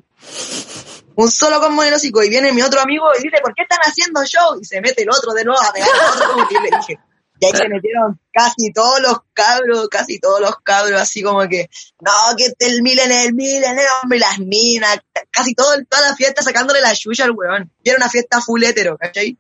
Un 1.16 1.32
solo 1.32 1.60
combo 1.60 1.82
en 1.82 1.88
el 1.88 1.96
hocico. 1.96 2.22
Y 2.22 2.30
viene 2.30 2.54
mi 2.54 2.62
otro 2.62 2.82
amigo 2.82 3.06
y 3.18 3.24
dice, 3.24 3.38
¿por 3.42 3.56
qué 3.56 3.64
están 3.64 3.80
haciendo 3.84 4.24
show? 4.26 4.60
Y 4.62 4.66
se 4.66 4.80
mete 4.80 5.02
el 5.02 5.10
otro 5.10 5.34
de 5.34 5.44
nuevo 5.44 5.60
a 5.60 5.74
pegar 5.74 5.90
al 5.90 6.08
otro 6.08 6.34
como 6.34 6.48
le 6.62 6.78
dije. 6.78 7.00
Y 7.42 7.46
ahí 7.48 7.54
se 7.54 7.68
metieron 7.70 8.20
casi 8.32 8.72
todos 8.72 9.02
los 9.02 9.18
cabros, 9.34 9.90
casi 9.90 10.20
todos 10.20 10.40
los 10.40 10.58
cabros, 10.58 11.02
así 11.02 11.24
como 11.24 11.40
que, 11.50 11.72
no, 12.00 12.36
que 12.38 12.46
este 12.46 12.68
el 12.68 12.84
milen, 12.84 13.12
el 13.12 13.34
milen, 13.34 13.80
el 13.80 13.86
hombre, 14.02 14.20
las 14.20 14.38
minas, 14.38 15.00
casi 15.32 15.56
todo, 15.56 15.74
toda 15.90 16.10
la 16.10 16.16
fiesta 16.16 16.44
sacándole 16.44 16.82
la 16.82 16.94
chucha 16.94 17.24
al 17.24 17.32
weón. 17.32 17.72
Y 17.84 17.90
era 17.90 17.98
una 17.98 18.10
fiesta 18.10 18.42
full 18.42 18.64
hetero, 18.64 18.96
¿cachai? 18.96 19.40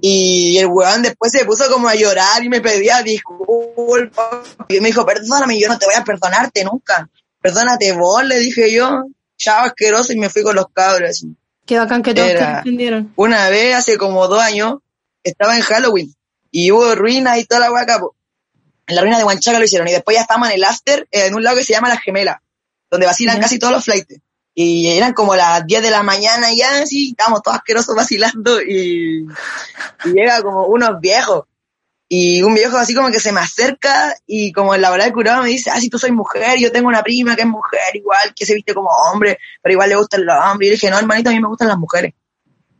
Y 0.00 0.56
el 0.58 0.66
weón 0.66 1.02
después 1.02 1.32
se 1.32 1.44
puso 1.44 1.68
como 1.68 1.88
a 1.88 1.96
llorar 1.96 2.44
y 2.44 2.48
me 2.48 2.60
pedía 2.60 3.02
disculpas. 3.02 4.56
Y 4.68 4.78
me 4.78 4.86
dijo, 4.88 5.04
perdóname, 5.04 5.58
yo 5.58 5.66
no 5.66 5.80
te 5.80 5.86
voy 5.86 5.96
a 5.96 6.04
perdonarte 6.04 6.62
nunca. 6.62 7.10
Perdónate 7.42 7.92
vos, 7.92 8.24
le 8.24 8.38
dije 8.38 8.72
yo. 8.72 9.02
Chao 9.36 9.64
asqueroso 9.64 10.12
y 10.12 10.16
me 10.16 10.30
fui 10.30 10.44
con 10.44 10.54
los 10.54 10.66
cabros. 10.72 11.10
así. 11.10 11.36
Qué 11.66 11.76
bacán 11.76 12.04
que 12.04 12.14
todos 12.14 12.28
te 12.28 12.38
entendieron. 12.38 13.12
Una 13.16 13.48
vez, 13.50 13.74
hace 13.74 13.98
como 13.98 14.28
dos 14.28 14.40
años, 14.40 14.76
estaba 15.24 15.56
en 15.56 15.62
Halloween 15.62 16.14
y 16.50 16.70
hubo 16.70 16.94
ruinas 16.94 17.38
y 17.38 17.44
toda 17.44 17.60
la 17.60 17.72
hueá 17.72 17.98
po. 17.98 18.14
En 18.86 18.94
la 18.94 19.02
ruina 19.02 19.18
de 19.18 19.24
Huanchaca 19.24 19.58
lo 19.58 19.64
hicieron 19.64 19.88
y 19.88 19.92
después 19.92 20.16
ya 20.16 20.22
estábamos 20.22 20.48
en 20.48 20.54
el 20.54 20.64
after, 20.64 21.08
eh, 21.10 21.26
en 21.26 21.34
un 21.34 21.42
lado 21.42 21.56
que 21.56 21.64
se 21.64 21.72
llama 21.72 21.88
La 21.88 21.98
Gemela, 21.98 22.40
donde 22.90 23.06
vacilan 23.06 23.40
casi 23.40 23.58
todos 23.58 23.72
los 23.72 23.84
flights. 23.84 24.20
Y 24.54 24.88
eran 24.88 25.12
como 25.12 25.34
las 25.34 25.66
10 25.66 25.82
de 25.82 25.90
la 25.90 26.02
mañana 26.02 26.50
y 26.52 26.58
ya, 26.58 26.82
así, 26.82 27.10
estábamos 27.10 27.42
todos 27.42 27.58
asquerosos 27.58 27.94
vacilando 27.94 28.62
y, 28.62 29.26
y 30.04 30.08
llega 30.12 30.40
como 30.40 30.66
unos 30.66 31.00
viejos. 31.00 31.44
Y 32.08 32.40
un 32.42 32.54
viejo 32.54 32.76
así 32.76 32.94
como 32.94 33.10
que 33.10 33.18
se 33.18 33.32
me 33.32 33.40
acerca 33.40 34.14
y 34.26 34.52
como 34.52 34.74
en 34.74 34.80
la 34.80 34.92
hora 34.92 35.04
del 35.04 35.12
curado 35.12 35.42
me 35.42 35.48
dice, 35.48 35.70
ah, 35.70 35.80
si 35.80 35.90
tú 35.90 35.98
soy 35.98 36.12
mujer, 36.12 36.56
yo 36.58 36.70
tengo 36.70 36.88
una 36.88 37.02
prima 37.02 37.34
que 37.34 37.42
es 37.42 37.48
mujer 37.48 37.94
igual, 37.94 38.32
que 38.34 38.46
se 38.46 38.54
viste 38.54 38.72
como 38.72 38.88
hombre, 38.88 39.38
pero 39.60 39.72
igual 39.72 39.88
le 39.88 39.96
gustan 39.96 40.24
los 40.24 40.36
hombres. 40.44 40.68
Y 40.68 40.70
le 40.70 40.74
dije, 40.76 40.90
no, 40.90 40.98
hermanito, 40.98 41.30
a 41.30 41.32
mí 41.32 41.40
me 41.40 41.48
gustan 41.48 41.68
las 41.68 41.78
mujeres. 41.78 42.14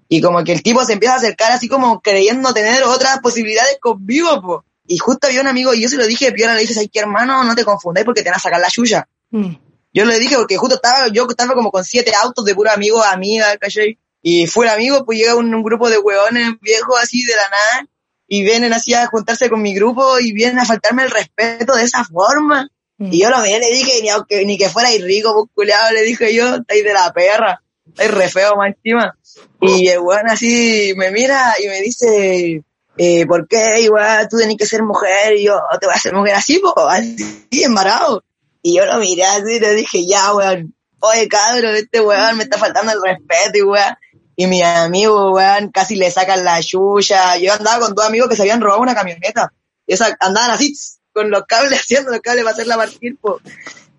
Y 0.08 0.20
como 0.20 0.42
que 0.44 0.52
el 0.52 0.62
tipo 0.62 0.84
se 0.84 0.92
empieza 0.92 1.14
a 1.14 1.18
acercar 1.18 1.52
así 1.52 1.68
como 1.68 2.00
creyendo 2.00 2.54
tener 2.54 2.84
otras 2.84 3.18
posibilidades 3.20 3.78
conmigo, 3.80 4.40
po. 4.40 4.64
Y 4.86 4.98
justo 4.98 5.26
había 5.26 5.40
un 5.40 5.48
amigo 5.48 5.74
y 5.74 5.82
yo 5.82 5.88
se 5.88 5.96
lo 5.96 6.06
dije 6.06 6.30
piola, 6.32 6.54
le 6.54 6.60
dije, 6.60 6.74
¿sabes 6.74 6.90
qué, 6.92 7.00
hermano? 7.00 7.42
No 7.42 7.54
te 7.56 7.64
confundáis 7.64 8.04
porque 8.04 8.22
te 8.22 8.30
van 8.30 8.38
a 8.38 8.42
sacar 8.42 8.60
la 8.60 8.70
suya. 8.70 9.08
Mm. 9.30 9.54
Yo 9.92 10.04
le 10.04 10.18
dije 10.18 10.36
porque 10.36 10.56
justo 10.56 10.76
estaba, 10.76 11.08
yo 11.08 11.26
estaba 11.28 11.54
como 11.54 11.70
con 11.70 11.82
siete 11.82 12.12
autos 12.22 12.44
de 12.44 12.54
puro 12.54 12.70
amigo, 12.70 13.02
amiga, 13.02 13.56
¿cachai? 13.56 13.98
Y 14.22 14.46
fue 14.46 14.66
el 14.66 14.72
amigo, 14.72 15.04
pues 15.04 15.18
llega 15.18 15.34
un, 15.34 15.52
un 15.52 15.62
grupo 15.62 15.88
de 15.88 15.98
hueones 15.98 16.52
viejos 16.60 16.96
así 17.02 17.24
de 17.24 17.34
la 17.34 17.48
nada 17.48 17.88
y 18.28 18.42
vienen 18.42 18.72
así 18.72 18.94
a 18.94 19.06
juntarse 19.06 19.48
con 19.48 19.62
mi 19.62 19.74
grupo 19.74 20.18
y 20.18 20.32
vienen 20.32 20.58
a 20.58 20.64
faltarme 20.64 21.04
el 21.04 21.10
respeto 21.10 21.74
de 21.74 21.84
esa 21.84 22.04
forma. 22.04 22.68
Mm. 22.98 23.12
Y 23.12 23.20
yo 23.22 23.30
lo 23.30 23.40
miré 23.40 23.58
le 23.58 23.70
dije, 23.70 24.02
ni 24.02 24.08
aunque 24.08 24.44
ni 24.44 24.58
que 24.58 24.68
fuerais 24.68 25.02
rico, 25.02 25.32
pues 25.32 25.50
culiado, 25.54 25.92
le 25.92 26.02
dije 26.02 26.34
yo, 26.34 26.56
estáis 26.56 26.84
de 26.84 26.92
la 26.92 27.12
perra, 27.12 27.62
estáis 27.96 28.10
re 28.10 28.28
feo 28.28 28.56
más 28.56 28.74
encima. 28.76 29.16
Y 29.60 29.88
el 29.88 30.00
weón 30.00 30.28
así 30.28 30.92
me 30.96 31.10
mira 31.10 31.54
y 31.62 31.66
me 31.66 31.80
dice, 31.80 32.62
eh, 32.96 33.26
¿por 33.26 33.48
qué 33.48 33.80
igual 33.80 34.28
tú 34.28 34.36
tenés 34.38 34.56
que 34.56 34.66
ser 34.66 34.82
mujer? 34.82 35.34
Y 35.36 35.44
yo, 35.44 35.58
te 35.80 35.86
voy 35.86 35.94
a 35.94 35.96
hacer 35.96 36.14
mujer 36.14 36.34
así, 36.34 36.58
po, 36.58 36.88
así, 36.88 37.62
embarado. 37.62 38.22
Y 38.62 38.76
yo 38.76 38.84
lo 38.84 38.98
miré 38.98 39.24
así 39.24 39.54
y 39.54 39.60
le 39.60 39.74
dije, 39.74 40.06
ya, 40.06 40.34
weón, 40.34 40.74
oye, 41.00 41.28
cabrón, 41.28 41.76
este 41.76 42.00
weón 42.00 42.36
me 42.36 42.44
está 42.44 42.58
faltando 42.58 42.92
el 42.92 43.02
respeto 43.02 43.58
y 43.58 43.62
weón. 43.62 43.96
Y 44.38 44.46
mi 44.46 44.62
amigo, 44.62 45.32
weón, 45.32 45.70
casi 45.70 45.96
le 45.96 46.10
sacan 46.10 46.44
la 46.44 46.62
chucha. 46.62 47.38
Yo 47.38 47.54
andaba 47.54 47.86
con 47.86 47.94
dos 47.94 48.04
amigos 48.04 48.28
que 48.28 48.36
se 48.36 48.42
habían 48.42 48.60
robado 48.60 48.82
una 48.82 48.94
camioneta. 48.94 49.52
Y 49.86 49.94
esa, 49.94 50.14
andaban 50.20 50.50
así, 50.50 50.74
con 51.14 51.30
los 51.30 51.44
cables 51.46 51.80
haciendo 51.80 52.10
los 52.10 52.20
cables 52.20 52.44
para 52.44 52.52
hacerla 52.52 52.76
partir, 52.76 53.16
po. 53.16 53.40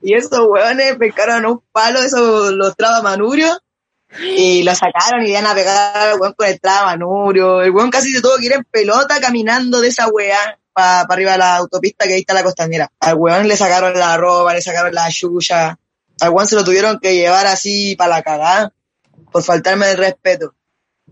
Y 0.04 0.14
esos 0.14 0.40
weones 0.48 0.96
pescaron 0.98 1.46
un 1.48 1.64
palo, 1.72 2.02
esos, 2.02 2.54
los 2.54 2.76
traba 2.76 3.02
manurios, 3.02 3.60
y 4.20 4.64
lo 4.64 4.74
sacaron 4.74 5.26
y 5.26 5.30
iban 5.30 5.46
a 5.46 5.54
pegar 5.54 5.98
al 5.98 6.20
weón 6.20 6.34
con 6.34 6.48
el 6.48 6.60
traba 6.60 6.88
manurio. 6.88 7.62
El 7.62 7.72
weón 7.72 7.90
casi 7.90 8.12
se 8.12 8.22
tuvo 8.22 8.38
que 8.38 8.46
ir 8.46 8.54
en 8.54 8.64
pelota 8.64 9.20
caminando 9.20 9.82
de 9.82 9.90
esa 9.90 10.08
weá 10.08 10.60
para 10.74 11.02
arriba 11.02 11.34
de 11.34 11.38
la 11.40 11.56
autopista 11.58 12.06
que 12.06 12.14
ahí 12.14 12.20
está 12.20 12.34
la 12.34 12.44
costanera. 12.44 12.92
Al 13.00 13.16
weón 13.16 13.48
le 13.48 13.58
sacaron 13.58 13.98
la 13.98 14.18
ropa, 14.18 14.54
le 14.54 14.62
sacaron 14.62 14.94
la 14.94 15.10
chucha. 15.10 15.78
Al 16.20 16.30
weón 16.30 16.48
se 16.48 16.56
lo 16.56 16.64
tuvieron 16.64 17.00
que 17.00 17.16
llevar 17.16 17.48
así 17.48 17.96
para 17.96 18.16
la 18.16 18.24
cagada 18.24 18.74
por 19.32 19.44
faltarme 19.44 19.92
el 19.92 19.98
respeto. 19.98 20.54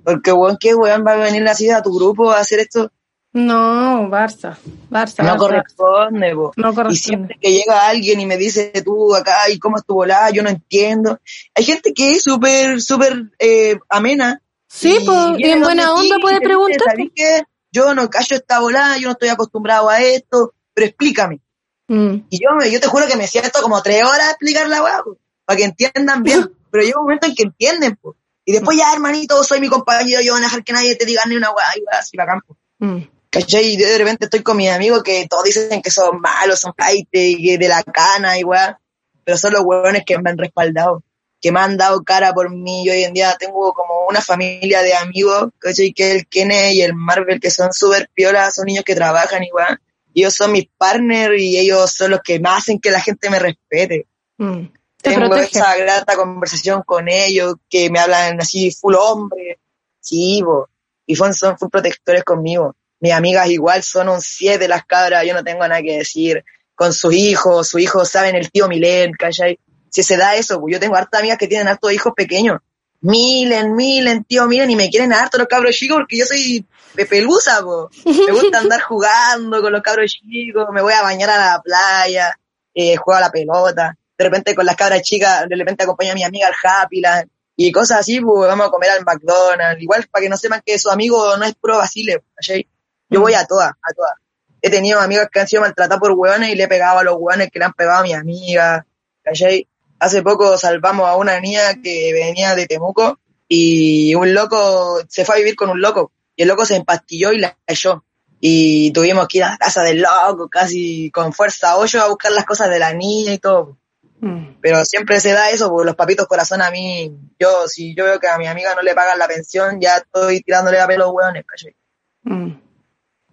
Porque 0.03 0.31
weón, 0.31 0.57
¿qué 0.59 0.75
weón 0.75 1.03
va 1.05 1.13
a 1.13 1.17
venir 1.17 1.47
así 1.47 1.69
a 1.69 1.81
tu 1.81 1.93
grupo 1.93 2.31
a 2.31 2.39
hacer 2.39 2.59
esto? 2.59 2.91
No, 3.35 4.07
Barça, 4.09 4.57
Barça. 4.89 5.21
No 5.21 5.35
Barça. 5.35 5.37
corresponde, 5.37 6.33
po. 6.35 6.53
No 6.55 6.71
Y 6.71 6.75
corresponde. 6.75 6.95
siempre 6.99 7.37
que 7.41 7.51
llega 7.51 7.85
alguien 7.87 8.21
y 8.21 8.25
me 8.25 8.37
dice, 8.37 8.71
tú 8.83 9.13
acá, 9.13 9.49
¿y 9.49 9.59
cómo 9.59 9.75
estuvo 9.77 10.05
la? 10.05 10.29
Yo 10.29 10.41
no 10.41 10.49
entiendo. 10.49 11.19
Hay 11.53 11.65
gente 11.65 11.93
que 11.93 12.11
es 12.11 12.23
súper, 12.23 12.81
súper 12.81 13.23
eh, 13.37 13.77
amena. 13.89 14.41
Sí, 14.69 14.99
pues, 15.05 15.17
y 15.33 15.35
viene 15.37 15.53
en 15.53 15.61
buena 15.63 15.93
onda 15.93 16.15
y 16.17 16.21
puede 16.21 16.39
preguntar. 16.39 16.79
"¿Sabes 16.91 17.09
qué? 17.13 17.43
Yo 17.73 17.93
no 17.93 18.09
callo 18.09 18.37
esta 18.37 18.59
volada, 18.61 18.97
yo 18.97 19.07
no 19.09 19.11
estoy 19.11 19.27
acostumbrado 19.27 19.89
a 19.89 20.01
esto, 20.01 20.53
pero 20.73 20.87
explícame. 20.87 21.41
Mm. 21.89 22.15
Y 22.29 22.39
yo, 22.41 22.49
yo 22.71 22.79
te 22.79 22.87
juro 22.87 23.05
que 23.05 23.17
me 23.17 23.27
siento 23.27 23.61
como 23.61 23.81
tres 23.83 24.01
horas 24.05 24.27
a 24.27 24.29
explicar 24.31 24.67
la 24.69 24.81
weá, 24.81 25.03
po, 25.03 25.17
para 25.43 25.57
que 25.57 25.65
entiendan 25.65 26.23
bien. 26.23 26.49
Pero 26.71 26.83
llega 26.83 26.99
un 26.99 27.05
momento 27.05 27.27
en 27.27 27.35
que 27.35 27.43
entienden, 27.43 27.95
po. 27.95 28.15
Y 28.43 28.51
después 28.51 28.77
ya, 28.77 28.91
hermanito, 28.93 29.41
soy 29.43 29.59
mi 29.61 29.67
compañero, 29.69 30.21
yo 30.21 30.33
voy 30.33 30.41
a 30.41 30.45
dejar 30.45 30.63
que 30.63 30.73
nadie 30.73 30.95
te 30.95 31.05
diga 31.05 31.21
ni 31.27 31.35
una 31.37 31.51
weá, 31.51 31.65
y 31.77 31.81
weá, 31.81 31.99
así 31.99 32.17
bacán, 32.17 32.41
po. 32.45 32.57
Mm. 32.79 33.01
¿Cachai? 33.35 33.73
Y 33.73 33.75
de 33.75 33.97
repente 33.97 34.25
estoy 34.25 34.41
con 34.41 34.55
mis 34.55 34.69
amigos 34.69 35.03
que 35.03 35.27
todos 35.29 35.43
dicen 35.43 35.81
que 35.81 35.91
son 35.91 36.21
malos, 36.21 36.57
son 36.57 36.73
flight, 36.73 37.09
que 37.11 37.57
de 37.59 37.67
la 37.67 37.83
cana 37.83 38.39
y 38.39 38.45
weá. 38.45 38.79
Pero 39.25 39.37
son 39.37 39.51
los 39.51 39.61
huevones 39.65 40.03
que 40.05 40.17
me 40.19 40.29
han 40.29 40.37
respaldado, 40.37 41.03
que 41.41 41.51
me 41.51 41.59
han 41.59 41.75
dado 41.75 42.01
cara 42.05 42.33
por 42.33 42.49
mí. 42.49 42.85
Yo 42.85 42.93
hoy 42.93 43.03
en 43.03 43.13
día 43.13 43.35
tengo 43.37 43.73
como 43.73 44.07
una 44.07 44.21
familia 44.21 44.81
de 44.83 44.93
amigos, 44.93 45.49
¿cachai? 45.59 45.91
Que 45.91 46.13
el 46.13 46.27
Kene 46.27 46.75
y 46.75 46.81
el 46.81 46.93
Marvel, 46.93 47.41
que 47.41 47.51
son 47.51 47.73
súper 47.73 48.09
piolas, 48.13 48.55
son 48.55 48.67
niños 48.67 48.85
que 48.85 48.95
trabajan 48.95 49.43
igual. 49.43 49.81
Ellos 50.13 50.33
son 50.33 50.53
mis 50.53 50.69
partners 50.77 51.37
y 51.37 51.59
ellos 51.59 51.91
son 51.91 52.11
los 52.11 52.21
que 52.23 52.39
más 52.39 52.59
hacen 52.59 52.79
que 52.79 52.89
la 52.89 53.01
gente 53.01 53.29
me 53.29 53.39
respete. 53.39 54.07
Mm. 54.37 54.67
Te 55.01 55.09
Tengo 55.09 55.27
protege. 55.27 55.59
esa 55.59 55.75
grata 55.75 56.15
conversación 56.15 56.83
con 56.85 57.09
ellos, 57.09 57.55
que 57.69 57.89
me 57.89 57.99
hablan 57.99 58.39
así, 58.39 58.71
full 58.71 58.95
hombre. 58.95 59.59
Sí, 59.99 60.41
bo. 60.41 60.69
Y 61.05 61.17
son, 61.17 61.33
son 61.33 61.57
full 61.57 61.67
protectores 61.69 62.23
conmigo. 62.23 62.73
Mis 63.05 63.13
amigas 63.13 63.47
igual 63.49 63.83
son 63.83 64.09
un 64.09 64.19
7 64.19 64.67
las 64.67 64.83
cabras, 64.83 65.23
yo 65.27 65.35
no 65.35 65.43
tengo 65.43 65.59
nada 65.67 65.79
que 65.83 65.99
decir. 65.99 66.43
Con 66.73 66.91
sus 66.91 67.13
hijos, 67.13 67.69
sus 67.69 67.79
hijos 67.79 68.09
saben 68.09 68.35
el 68.35 68.49
tío 68.49 68.67
Milen, 68.67 69.11
¿cachai? 69.13 69.59
Si 69.91 70.01
se 70.01 70.17
da 70.17 70.33
eso, 70.35 70.59
pues 70.59 70.73
yo 70.73 70.79
tengo 70.79 70.95
hartas 70.95 71.19
amigas 71.19 71.37
que 71.37 71.47
tienen 71.47 71.67
hartos 71.67 71.93
hijos 71.93 72.13
pequeños. 72.15 72.57
Milen, 73.01 73.75
Milen, 73.75 74.23
tío 74.23 74.47
Milen, 74.47 74.71
y 74.71 74.75
me 74.75 74.89
quieren 74.89 75.13
harto 75.13 75.37
los 75.37 75.45
cabros 75.47 75.75
chicos 75.75 75.97
porque 75.97 76.17
yo 76.17 76.25
soy 76.25 76.65
pe- 76.95 77.05
pelusa, 77.05 77.61
po. 77.61 77.91
Me 78.05 78.31
gusta 78.31 78.57
andar 78.61 78.81
jugando 78.81 79.61
con 79.61 79.71
los 79.71 79.83
cabros 79.83 80.11
chicos, 80.11 80.65
me 80.73 80.81
voy 80.81 80.93
a 80.93 81.03
bañar 81.03 81.29
a 81.29 81.37
la 81.37 81.61
playa, 81.61 82.33
eh, 82.73 82.95
juego 82.95 83.17
a 83.19 83.21
la 83.21 83.29
pelota. 83.31 83.95
De 84.17 84.25
repente 84.25 84.55
con 84.55 84.65
las 84.65 84.75
cabras 84.75 85.03
chicas, 85.03 85.47
de 85.47 85.55
repente 85.55 85.83
acompaño 85.83 86.13
a 86.13 86.15
mi 86.15 86.23
amiga 86.23 86.47
al 86.47 86.55
Happyland 86.63 87.29
y 87.55 87.71
cosas 87.71 87.99
así, 87.99 88.19
pues 88.19 88.47
vamos 88.47 88.67
a 88.67 88.71
comer 88.71 88.89
al 88.89 89.05
McDonald's. 89.05 89.81
Igual 89.83 90.07
para 90.11 90.23
que 90.23 90.29
no 90.29 90.37
sepan 90.37 90.63
que 90.65 90.79
su 90.79 90.89
amigo 90.89 91.37
no 91.37 91.45
es 91.45 91.53
puro 91.53 91.77
vacile, 91.77 92.23
¿cachai? 92.35 92.67
Yo 93.09 93.21
voy 93.21 93.33
a 93.33 93.45
todas, 93.45 93.71
a 93.71 93.93
todas. 93.93 94.13
He 94.61 94.69
tenido 94.69 94.99
amigas 94.99 95.29
que 95.31 95.39
han 95.39 95.47
sido 95.47 95.61
maltratadas 95.61 95.99
por 95.99 96.11
hueones 96.11 96.49
y 96.49 96.55
le 96.55 96.63
he 96.63 96.67
pegado 96.67 96.99
a 96.99 97.03
los 97.03 97.15
hueones 97.19 97.49
que 97.51 97.59
le 97.59 97.65
han 97.65 97.73
pegado 97.73 97.99
a 97.99 98.03
mi 98.03 98.13
amiga, 98.13 98.85
¿cachai? 99.23 99.67
Hace 99.99 100.23
poco 100.23 100.57
salvamos 100.57 101.07
a 101.07 101.15
una 101.15 101.39
niña 101.39 101.81
que 101.83 102.11
venía 102.13 102.55
de 102.55 102.65
Temuco 102.65 103.19
y 103.47 104.15
un 104.15 104.33
loco 104.33 105.01
se 105.07 105.23
fue 105.23 105.35
a 105.35 105.37
vivir 105.37 105.55
con 105.55 105.69
un 105.69 105.81
loco 105.81 106.11
y 106.35 106.41
el 106.41 106.47
loco 106.47 106.65
se 106.65 106.75
empastilló 106.75 107.31
y 107.31 107.39
la 107.39 107.57
cayó. 107.65 108.03
Y 108.39 108.91
tuvimos 108.91 109.27
que 109.27 109.39
ir 109.39 109.43
a 109.43 109.51
la 109.51 109.57
casa 109.57 109.81
del 109.81 110.01
loco 110.01 110.49
casi 110.49 111.09
con 111.11 111.31
fuerza 111.31 111.77
8 111.77 112.01
a 112.01 112.09
buscar 112.09 112.31
las 112.31 112.45
cosas 112.45 112.69
de 112.69 112.79
la 112.79 112.93
niña 112.93 113.33
y 113.33 113.39
todo. 113.39 113.77
Mm. 114.19 114.57
Pero 114.61 114.83
siempre 114.85 115.19
se 115.19 115.31
da 115.31 115.49
eso, 115.49 115.69
porque 115.69 115.85
los 115.85 115.95
papitos 115.95 116.27
corazón 116.27 116.61
a 116.61 116.71
mí, 116.71 117.11
yo, 117.39 117.67
si 117.67 117.95
yo 117.95 118.05
veo 118.05 118.19
que 118.19 118.27
a 118.27 118.37
mi 118.37 118.47
amiga 118.47 118.75
no 118.75 118.81
le 118.81 118.93
pagan 118.93 119.19
la 119.19 119.27
pensión, 119.27 119.79
ya 119.79 119.97
estoy 119.97 120.41
tirándole 120.41 120.79
a 120.79 120.87
pelo 120.87 121.11
hueones, 121.11 121.45
¿cachai? 121.45 121.75
Mm. 122.23 122.64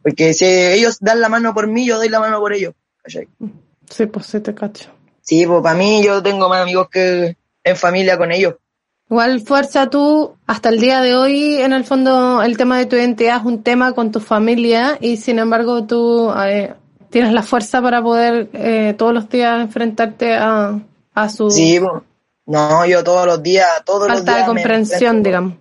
Porque 0.03 0.35
si 0.35 0.45
ellos 0.47 0.99
dan 1.01 1.21
la 1.21 1.29
mano 1.29 1.55
por 1.55 1.67
mí, 1.69 1.87
yo 1.87 1.97
doy 1.97 2.09
la 2.09 2.21
mano 2.21 2.39
por 2.41 2.53
ellos, 2.53 2.75
¿cachai? 3.03 3.29
Sí, 3.89 4.07
pues 4.07 4.27
sí 4.27 4.41
te 4.41 4.55
cacho. 4.55 4.91
Sí, 5.21 5.47
pues 5.47 5.63
para 5.63 5.77
mí 5.77 6.03
yo 6.05 6.23
tengo 6.23 6.49
más 6.49 6.63
amigos 6.63 6.89
que 6.91 7.37
en 7.63 7.77
familia 7.77 8.19
con 8.19 8.33
ellos. 8.33 8.55
Igual 9.09 9.41
fuerza 9.43 9.91
tú, 9.91 10.35
hasta 10.47 10.71
el 10.71 10.81
día 10.81 11.01
de 11.03 11.15
hoy, 11.15 11.57
en 11.57 11.73
el 11.73 11.85
fondo, 11.85 12.43
el 12.43 12.57
tema 12.57 12.79
de 12.79 12.87
tu 12.87 12.97
identidad 12.97 13.37
es 13.41 13.45
un 13.45 13.63
tema 13.63 13.93
con 13.93 14.11
tu 14.11 14.21
familia 14.21 14.97
y 15.01 15.19
sin 15.19 15.39
embargo 15.39 15.85
tú 15.85 16.33
eh, 16.47 16.73
tienes 17.11 17.33
la 17.35 17.43
fuerza 17.43 17.83
para 17.83 18.03
poder 18.03 18.49
eh, 18.55 18.95
todos 18.97 19.13
los 19.13 19.29
días 19.29 19.61
enfrentarte 19.61 20.35
a, 20.35 20.81
a 21.15 21.29
su 21.29 21.51
Sí, 21.51 21.79
pues. 21.79 22.03
No, 22.47 22.85
yo 22.87 23.05
todos 23.05 23.25
los 23.27 23.41
días, 23.43 23.69
todos 23.85 24.09
los 24.09 24.17
falta 24.19 24.33
días. 24.35 24.47
de 24.49 24.55
me 24.55 24.61
comprensión, 24.63 25.17
enfrento- 25.19 25.23
digamos. 25.29 25.55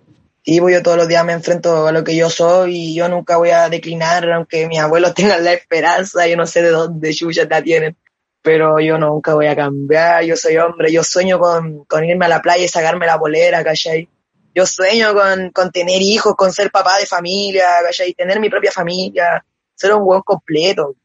Sí, 0.44 0.60
pues 0.60 0.74
yo 0.74 0.82
todos 0.82 0.96
los 0.96 1.06
días 1.06 1.24
me 1.24 1.34
enfrento 1.34 1.86
a 1.86 1.92
lo 1.92 2.02
que 2.02 2.16
yo 2.16 2.28
soy 2.28 2.76
y 2.76 2.94
yo 2.94 3.08
nunca 3.08 3.36
voy 3.36 3.50
a 3.50 3.68
declinar, 3.68 4.28
aunque 4.32 4.66
mis 4.66 4.80
abuelos 4.80 5.14
tengan 5.14 5.44
la 5.44 5.52
esperanza, 5.52 6.26
yo 6.26 6.36
no 6.36 6.46
sé 6.46 6.62
de 6.62 6.70
dónde 6.70 7.14
chucha 7.14 7.44
la 7.48 7.62
tienen, 7.62 7.96
pero 8.42 8.80
yo 8.80 8.98
nunca 8.98 9.34
voy 9.34 9.46
a 9.46 9.54
cambiar, 9.54 10.24
yo 10.24 10.36
soy 10.36 10.56
hombre, 10.56 10.92
yo 10.92 11.04
sueño 11.04 11.38
con, 11.38 11.84
con 11.84 12.04
irme 12.04 12.26
a 12.26 12.28
la 12.28 12.42
playa 12.42 12.64
y 12.64 12.68
sacarme 12.68 13.06
la 13.06 13.16
bolera, 13.16 13.62
¿cachai? 13.62 14.08
Yo 14.54 14.66
sueño 14.66 15.14
con, 15.14 15.50
con 15.50 15.70
tener 15.70 16.02
hijos, 16.02 16.34
con 16.34 16.52
ser 16.52 16.70
papá 16.72 16.98
de 16.98 17.06
familia, 17.06 17.66
¿cachai? 17.84 18.12
Tener 18.12 18.40
mi 18.40 18.50
propia 18.50 18.72
familia, 18.72 19.44
ser 19.74 19.94
un 19.94 20.04
buen 20.04 20.22
completo. 20.22 20.96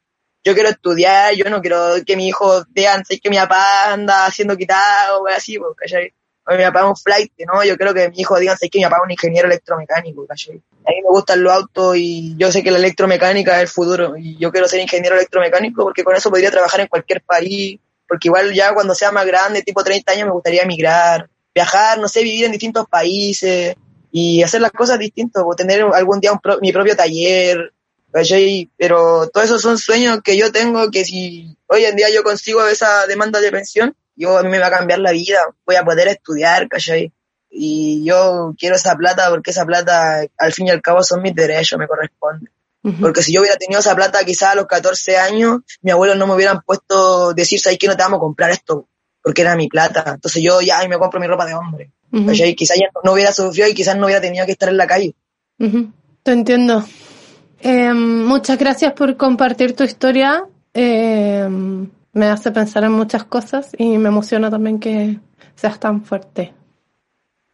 Yo 0.43 0.53
quiero 0.55 0.69
estudiar, 0.69 1.35
yo 1.35 1.49
no 1.49 1.61
quiero 1.61 2.03
que 2.05 2.15
mi 2.17 2.27
hijo 2.27 2.65
vean 2.69 3.05
sé 3.05 3.19
que 3.19 3.29
mi 3.29 3.37
papá 3.37 3.93
anda 3.93 4.25
haciendo 4.25 4.57
quitado, 4.57 5.27
así, 5.27 5.59
pues, 5.59 5.75
¿cachai? 5.77 6.13
Mi 6.55 6.63
papá 6.63 6.79
es 6.81 6.85
un 6.85 6.95
flight, 6.95 7.31
¿no? 7.51 7.63
Yo 7.63 7.75
creo 7.77 7.93
que 7.93 8.09
mi 8.09 8.19
hijo 8.19 8.37
digan, 8.39 8.57
sé 8.57 8.69
que 8.69 8.79
mi 8.79 8.83
papá 8.85 8.97
es 8.97 9.03
un 9.05 9.11
ingeniero 9.11 9.47
electromecánico, 9.47 10.25
¿cachai? 10.25 10.61
A 10.85 10.89
mí 10.91 11.01
me 11.03 11.09
gustan 11.09 11.43
los 11.43 11.51
autos 11.53 11.97
y 11.97 12.35
yo 12.37 12.51
sé 12.51 12.63
que 12.63 12.71
la 12.71 12.77
electromecánica 12.77 13.55
es 13.57 13.61
el 13.63 13.67
futuro 13.67 14.15
y 14.17 14.37
yo 14.37 14.51
quiero 14.51 14.67
ser 14.67 14.79
ingeniero 14.79 15.15
electromecánico 15.15 15.83
porque 15.83 16.03
con 16.03 16.15
eso 16.15 16.29
podría 16.29 16.49
trabajar 16.51 16.79
en 16.81 16.87
cualquier 16.87 17.21
país, 17.21 17.79
porque 18.07 18.29
igual 18.29 18.53
ya 18.53 18.73
cuando 18.73 18.95
sea 18.95 19.11
más 19.11 19.25
grande, 19.25 19.61
tipo 19.63 19.83
30 19.83 20.13
años, 20.13 20.25
me 20.27 20.31
gustaría 20.33 20.61
emigrar, 20.61 21.29
viajar, 21.53 21.99
no 21.99 22.07
sé, 22.07 22.23
vivir 22.23 22.45
en 22.45 22.51
distintos 22.51 22.87
países 22.87 23.75
y 24.11 24.41
hacer 24.41 24.61
las 24.61 24.71
cosas 24.71 24.97
distintas, 24.99 25.43
o 25.45 25.53
tener 25.55 25.81
algún 25.81 26.19
día 26.21 26.31
un 26.31 26.39
pro- 26.39 26.59
mi 26.61 26.71
propio 26.71 26.95
taller, 26.95 27.73
¿cachai? 28.11 28.69
Pero 28.77 29.27
todos 29.29 29.45
esos 29.47 29.61
son 29.61 29.77
sueños 29.77 30.19
que 30.23 30.37
yo 30.37 30.51
tengo 30.51 30.89
que 30.91 31.03
si 31.03 31.57
hoy 31.67 31.83
en 31.83 31.95
día 31.97 32.09
yo 32.09 32.23
consigo 32.23 32.65
esa 32.65 33.05
demanda 33.07 33.41
de 33.41 33.51
pensión, 33.51 33.95
yo 34.17 34.37
a 34.37 34.43
mí 34.43 34.49
me 34.49 34.59
va 34.59 34.67
a 34.67 34.71
cambiar 34.71 34.99
la 34.99 35.11
vida, 35.11 35.39
voy 35.65 35.75
a 35.75 35.85
poder 35.85 36.09
estudiar, 36.09 36.67
¿cachai? 36.67 37.13
Y 37.49 38.03
yo 38.03 38.53
quiero 38.57 38.75
esa 38.75 38.95
plata 38.95 39.29
porque 39.29 39.51
esa 39.51 39.65
plata 39.65 40.25
al 40.37 40.53
fin 40.53 40.67
y 40.67 40.71
al 40.71 40.81
cabo 40.81 41.03
son 41.03 41.21
mis 41.21 41.33
derechos, 41.33 41.79
me 41.79 41.87
corresponde. 41.87 42.51
Porque 43.01 43.21
si 43.21 43.33
yo 43.33 43.41
hubiera 43.41 43.57
tenido 43.57 43.81
esa 43.81 43.95
plata 43.95 44.23
quizás 44.23 44.53
a 44.53 44.55
los 44.55 44.65
14 44.65 45.17
años, 45.17 45.59
mi 45.81 45.91
abuelo 45.91 46.15
no 46.15 46.25
me 46.25 46.35
hubieran 46.35 46.61
puesto 46.61 47.33
decir, 47.33 47.59
¿sabes 47.59 47.77
qué? 47.77 47.87
No 47.87 47.97
te 47.97 48.03
vamos 48.03 48.17
a 48.17 48.21
comprar 48.21 48.49
esto, 48.49 48.87
porque 49.21 49.41
era 49.41 49.57
mi 49.57 49.67
plata. 49.67 50.03
Entonces 50.15 50.41
yo 50.41 50.61
ya 50.61 50.79
ay, 50.79 50.87
me 50.87 50.97
compro 50.97 51.19
mi 51.19 51.27
ropa 51.27 51.45
de 51.45 51.53
hombre. 51.53 51.91
¿cachai? 52.25 52.55
Quizás 52.55 52.77
ya 52.77 52.87
no 53.03 53.11
hubiera 53.11 53.33
sufrido 53.33 53.67
y 53.67 53.73
quizás 53.73 53.97
no 53.97 54.05
hubiera 54.05 54.21
tenido 54.21 54.45
que 54.45 54.53
estar 54.53 54.69
en 54.69 54.77
la 54.77 54.87
calle. 54.87 55.15
Ujú, 55.59 55.91
Te 56.23 56.31
entiendo. 56.31 56.85
Eh, 57.59 57.93
muchas 57.93 58.57
gracias 58.57 58.93
por 58.93 59.17
compartir 59.17 59.75
tu 59.75 59.83
historia. 59.83 60.45
Eh, 60.73 61.47
me 62.17 62.27
hace 62.27 62.51
pensar 62.51 62.83
en 62.83 62.91
muchas 62.91 63.23
cosas 63.25 63.69
y 63.77 63.97
me 63.97 64.09
emociona 64.09 64.49
también 64.49 64.79
que 64.79 65.19
seas 65.55 65.79
tan 65.79 66.03
fuerte. 66.03 66.53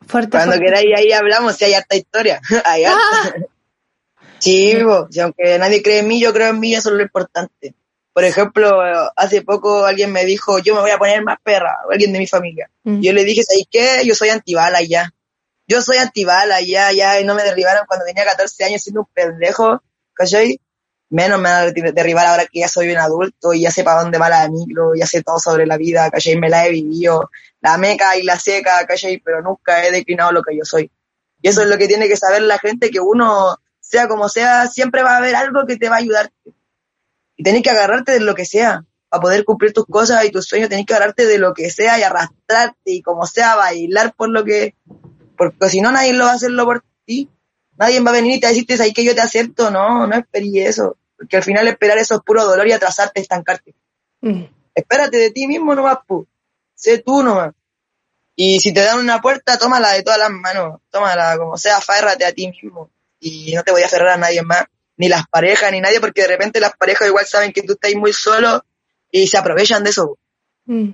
Fuerte. 0.08 0.32
Cuando 0.32 0.56
fuerte. 0.56 0.66
queráis 0.66 0.88
ahí 0.98 1.12
hablamos, 1.12 1.56
si 1.56 1.66
hay 1.66 1.74
harta 1.74 1.96
historia. 1.96 2.42
Hay 2.66 2.86
harta. 2.86 3.36
Sí, 4.40 4.76
po, 4.84 5.08
si 5.10 5.22
aunque 5.22 5.58
nadie 5.58 5.82
cree 5.82 6.00
en 6.00 6.08
mí, 6.10 6.20
yo 6.20 6.34
creo 6.34 6.50
en 6.50 6.60
mí, 6.60 6.76
eso 6.76 6.90
es 6.90 6.96
lo 6.96 7.02
importante. 7.02 7.76
Por 8.12 8.26
ejemplo, 8.26 8.70
hace 9.16 9.42
poco 9.42 9.86
alguien 9.86 10.12
me 10.12 10.26
dijo, 10.26 10.60
yo 10.60 10.76
me 10.76 10.82
voy 10.82 10.92
a 10.92 10.98
poner 10.98 11.24
más 11.24 11.38
perra, 11.42 11.78
alguien 11.90 12.12
de 12.12 12.20
mi 12.20 12.28
familia. 12.28 12.70
Mm. 12.84 13.00
Yo 13.00 13.14
le 13.14 13.24
dije, 13.24 13.44
¿sabes 13.44 13.64
qué? 13.72 14.02
Yo 14.06 14.16
soy 14.16 14.28
antibala 14.30 14.82
ya. 14.82 15.14
Yo 15.66 15.82
soy 15.82 15.96
antibala 15.96 16.60
ya, 16.60 16.92
ya, 16.92 17.22
y 17.22 17.24
no 17.24 17.36
me 17.36 17.44
derribaron 17.44 17.86
cuando 17.88 18.06
tenía 18.06 18.26
14 18.26 18.66
años 18.66 18.82
siendo 18.82 19.00
un 19.04 19.08
pendejo, 19.14 19.82
¿cachai? 20.14 20.60
Menos 21.10 21.40
me 21.40 21.50
van 21.50 21.68
a 21.68 21.72
derri- 21.72 21.94
derribar 21.94 22.26
ahora 22.26 22.46
que 22.46 22.62
ya 22.62 22.68
soy 22.68 22.90
un 22.92 22.98
adulto 22.98 23.54
y 23.54 23.62
ya 23.62 23.72
sé 23.72 23.84
para 23.84 24.02
dónde 24.02 24.18
va 24.18 24.30
la 24.30 24.50
micro, 24.50 24.96
ya 24.96 25.06
sé 25.06 25.22
todo 25.22 25.38
sobre 25.38 25.68
la 25.68 25.78
vida, 25.78 26.10
¿cachai? 26.10 26.38
Me 26.38 26.50
la 26.50 26.66
he 26.66 26.72
vivido, 26.72 27.30
la 27.62 27.78
meca 27.78 28.18
y 28.18 28.24
la 28.24 28.40
seca, 28.40 28.86
¿cachai? 28.88 29.20
Pero 29.20 29.42
nunca 29.42 29.86
he 29.86 29.92
declinado 29.92 30.32
lo 30.32 30.42
que 30.42 30.58
yo 30.58 30.66
soy. 30.66 30.90
Y 31.42 31.50
eso 31.50 31.62
es 31.62 31.68
lo 31.68 31.78
que 31.78 31.88
tiene 31.88 32.08
que 32.08 32.18
saber 32.18 32.42
la 32.42 32.58
gente, 32.58 32.90
que 32.90 33.00
uno, 33.00 33.58
sea 33.80 34.08
como 34.08 34.28
sea, 34.30 34.68
siempre 34.68 35.04
va 35.04 35.12
a 35.16 35.18
haber 35.18 35.36
algo 35.36 35.66
que 35.68 35.78
te 35.78 35.90
va 35.90 35.98
a 35.98 36.00
ayudar. 36.00 36.32
Y 37.36 37.44
tenés 37.44 37.62
que 37.62 37.70
agarrarte 37.70 38.14
de 38.14 38.20
lo 38.22 38.34
que 38.34 38.46
sea. 38.46 38.86
Para 39.10 39.22
poder 39.22 39.46
cumplir 39.46 39.74
tus 39.74 39.86
cosas 39.86 40.26
y 40.26 40.32
tus 40.32 40.46
sueños, 40.48 40.70
tenés 40.70 40.86
que 40.88 40.96
agarrarte 40.96 41.28
de 41.28 41.38
lo 41.38 41.54
que 41.54 41.70
sea 41.70 42.00
y 42.00 42.04
arrastrarte 42.04 42.92
y 42.92 43.04
como 43.04 43.28
sea, 43.28 43.56
bailar 43.56 44.16
por 44.16 44.30
lo 44.30 44.44
que... 44.44 44.74
Porque 45.38 45.70
si 45.70 45.82
no, 45.82 45.92
nadie 45.92 46.14
lo 46.14 46.26
va 46.26 46.32
a 46.32 46.36
hacerlo 46.36 46.66
por 46.66 46.84
ti. 47.06 47.30
Nadie 47.78 48.00
va 48.02 48.12
a 48.12 48.14
venir 48.14 48.38
y 48.38 48.40
te 48.40 48.48
decirte, 48.48 48.82
ahí 48.82 48.94
que 48.94 49.04
yo 49.04 49.16
te 49.16 49.22
acepto. 49.22 49.72
No, 49.72 50.08
no 50.08 50.16
esperí 50.16 50.60
eso. 50.60 50.98
Porque 51.18 51.38
al 51.38 51.44
final 51.44 51.68
esperar 51.68 51.98
eso 51.98 52.16
es 52.16 52.22
puro 52.22 52.46
dolor 52.46 52.68
y 52.68 52.72
atrasarte, 52.72 53.22
estancarte. 53.22 53.74
Mm. 54.22 54.44
Espérate 54.76 55.18
de 55.18 55.32
ti 55.32 55.48
mismo 55.48 55.76
nomás, 55.76 55.98
pu. 56.08 56.28
Sé 56.76 57.00
tú 57.00 57.24
nomás. 57.24 57.54
Y 58.36 58.60
si 58.60 58.74
te 58.74 58.82
dan 58.82 59.00
una 59.00 59.22
puerta, 59.22 59.58
tómala 59.58 59.92
de 59.92 60.04
todas 60.04 60.20
las 60.20 60.32
manos. 60.32 60.82
Tómala 60.90 61.38
como 61.38 61.58
sea, 61.58 61.78
aférrate 61.78 62.26
a 62.26 62.32
ti 62.32 62.48
mismo. 62.48 62.90
Y 63.20 63.54
no 63.54 63.64
te 63.64 63.72
voy 63.72 63.84
a 63.84 63.86
aferrar 63.86 64.10
a 64.10 64.18
nadie 64.18 64.42
más. 64.42 64.66
ni 64.98 65.08
las 65.08 65.28
parejas, 65.28 65.72
ni 65.72 65.82
nadie, 65.82 66.00
porque 66.00 66.22
de 66.22 66.28
repente 66.28 66.60
las 66.60 66.76
parejas 66.78 67.08
igual 67.08 67.26
saben 67.26 67.52
que 67.52 67.64
tú 67.64 67.74
estás 67.74 67.94
muy 67.96 68.14
solo 68.14 68.64
y 69.12 69.28
se 69.28 69.38
aprovechan 69.38 69.84
de 69.84 69.90
eso. 69.90 70.18
Mm. 70.66 70.90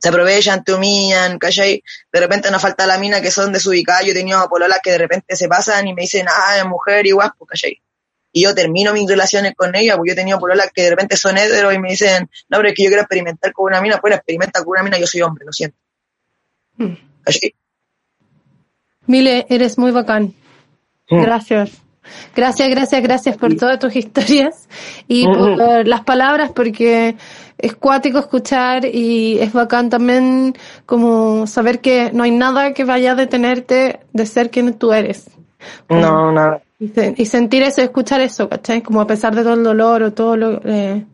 Se 0.00 0.08
aprovechan, 0.08 0.64
te 0.64 0.72
humillan, 0.72 1.38
¿cachai? 1.38 1.82
De 2.12 2.20
repente 2.20 2.50
nos 2.50 2.62
falta 2.62 2.86
la 2.86 2.98
mina 2.98 3.20
que 3.20 3.30
son 3.30 3.52
desubicadas. 3.52 4.04
Yo 4.04 4.12
he 4.12 4.14
tenido 4.14 4.48
pololas 4.48 4.80
que 4.82 4.92
de 4.92 4.98
repente 4.98 5.36
se 5.36 5.46
pasan 5.46 5.86
y 5.86 5.94
me 5.94 6.02
dicen, 6.02 6.26
ah, 6.28 6.56
es 6.58 6.64
mujer 6.64 7.06
igual, 7.06 7.32
pues, 7.36 7.50
¿cachai? 7.50 7.82
Y 8.32 8.44
yo 8.44 8.54
termino 8.54 8.92
mis 8.92 9.08
relaciones 9.08 9.54
con 9.56 9.74
ella, 9.74 9.96
porque 9.96 10.10
yo 10.10 10.12
he 10.12 10.16
tenido 10.16 10.38
pololas 10.38 10.70
que 10.72 10.82
de 10.82 10.90
repente 10.90 11.16
son 11.16 11.36
héteros 11.36 11.74
y 11.74 11.78
me 11.78 11.90
dicen, 11.90 12.30
no, 12.48 12.58
pero 12.58 12.68
es 12.68 12.74
que 12.74 12.84
yo 12.84 12.88
quiero 12.88 13.02
experimentar 13.02 13.52
con 13.52 13.66
una 13.66 13.80
mina, 13.80 13.98
pues 13.98 14.14
experimenta 14.14 14.60
con 14.64 14.70
una 14.70 14.82
mina, 14.84 14.98
yo 14.98 15.06
soy 15.06 15.20
hombre, 15.22 15.44
lo 15.44 15.52
siento. 15.52 15.76
Mm. 16.76 16.94
¿Cachai? 17.24 17.54
Mile, 19.06 19.46
eres 19.48 19.76
muy 19.78 19.90
bacán. 19.90 20.34
Mm. 21.10 21.22
Gracias. 21.22 21.70
Gracias, 22.34 22.68
gracias, 22.70 23.02
gracias 23.02 23.36
por 23.36 23.54
todas 23.56 23.78
tus 23.78 23.94
historias 23.94 24.68
y 25.06 25.26
Mm. 25.26 25.32
por 25.32 25.86
las 25.86 26.00
palabras, 26.02 26.52
porque 26.54 27.16
es 27.62 27.74
cuático 27.74 28.18
escuchar 28.18 28.84
y 28.84 29.38
es 29.38 29.52
bacán 29.52 29.90
también 29.90 30.56
como 30.86 31.46
saber 31.46 31.80
que 31.80 32.10
no 32.12 32.22
hay 32.22 32.30
nada 32.30 32.72
que 32.72 32.84
vaya 32.84 33.12
a 33.12 33.14
detenerte 33.14 34.00
de 34.12 34.26
ser 34.26 34.50
quien 34.50 34.74
tú 34.74 34.92
eres. 34.92 35.30
No, 35.88 36.32
nada. 36.32 36.62
Y, 36.78 36.90
y 37.22 37.26
sentir 37.26 37.62
eso, 37.62 37.82
escuchar 37.82 38.20
eso, 38.20 38.48
¿cachai? 38.48 38.82
Como 38.82 39.00
a 39.00 39.06
pesar 39.06 39.34
de 39.34 39.42
todo 39.42 39.54
el 39.54 39.62
dolor 39.62 40.02
o 40.02 40.12
todo 40.12 40.36
lo, 40.36 40.60
eh, 40.64 41.04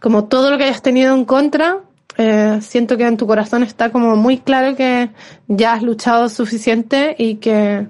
como 0.00 0.24
todo 0.24 0.50
lo 0.50 0.58
que 0.58 0.64
hayas 0.64 0.82
tenido 0.82 1.14
en 1.14 1.24
contra, 1.24 1.78
eh, 2.16 2.58
siento 2.60 2.96
que 2.96 3.06
en 3.06 3.16
tu 3.16 3.26
corazón 3.26 3.62
está 3.62 3.90
como 3.90 4.16
muy 4.16 4.38
claro 4.38 4.76
que 4.76 5.10
ya 5.48 5.74
has 5.74 5.82
luchado 5.82 6.28
suficiente 6.28 7.14
y 7.16 7.36
que 7.36 7.86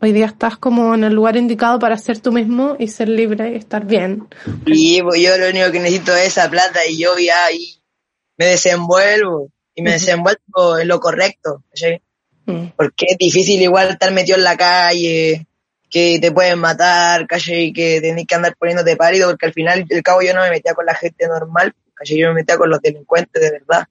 hoy 0.00 0.12
día 0.12 0.26
estás 0.26 0.56
como 0.56 0.94
en 0.94 1.04
el 1.04 1.14
lugar 1.14 1.36
indicado 1.36 1.78
para 1.78 1.96
ser 1.98 2.20
tú 2.20 2.32
mismo 2.32 2.76
y 2.78 2.88
ser 2.88 3.08
libre 3.08 3.52
y 3.52 3.56
estar 3.56 3.84
bien. 3.84 4.28
Y 4.66 5.02
pues, 5.02 5.20
yo 5.20 5.36
lo 5.36 5.48
único 5.48 5.70
que 5.70 5.80
necesito 5.80 6.14
es 6.14 6.28
esa 6.28 6.48
plata 6.50 6.80
y 6.86 6.98
yo 6.98 7.18
ya 7.18 7.46
ahí 7.46 7.80
me 8.36 8.46
desenvuelvo 8.46 9.50
y 9.74 9.82
me 9.82 9.92
desenvuelvo 9.92 10.78
en 10.78 10.88
lo 10.88 11.00
correcto, 11.00 11.64
¿cachai? 11.70 12.02
Mm. 12.46 12.68
Porque 12.76 13.06
es 13.10 13.18
difícil 13.18 13.60
igual 13.60 13.90
estar 13.90 14.12
metido 14.12 14.38
en 14.38 14.44
la 14.44 14.56
calle, 14.56 15.46
que 15.90 16.18
te 16.20 16.32
pueden 16.32 16.58
matar, 16.58 17.26
¿cachai? 17.26 17.72
Que 17.72 18.00
tenés 18.00 18.26
que 18.26 18.34
andar 18.34 18.56
poniéndote 18.56 18.96
pálido, 18.96 19.30
porque 19.30 19.46
al 19.46 19.52
final, 19.52 19.86
al 19.90 20.02
cabo, 20.02 20.22
yo 20.22 20.34
no 20.34 20.42
me 20.42 20.50
metía 20.50 20.74
con 20.74 20.86
la 20.86 20.94
gente 20.94 21.26
normal, 21.26 21.74
¿cachai? 21.94 22.18
Yo 22.18 22.28
me 22.28 22.34
metía 22.34 22.56
con 22.56 22.70
los 22.70 22.80
delincuentes 22.80 23.42
de 23.42 23.50
verdad. 23.50 23.86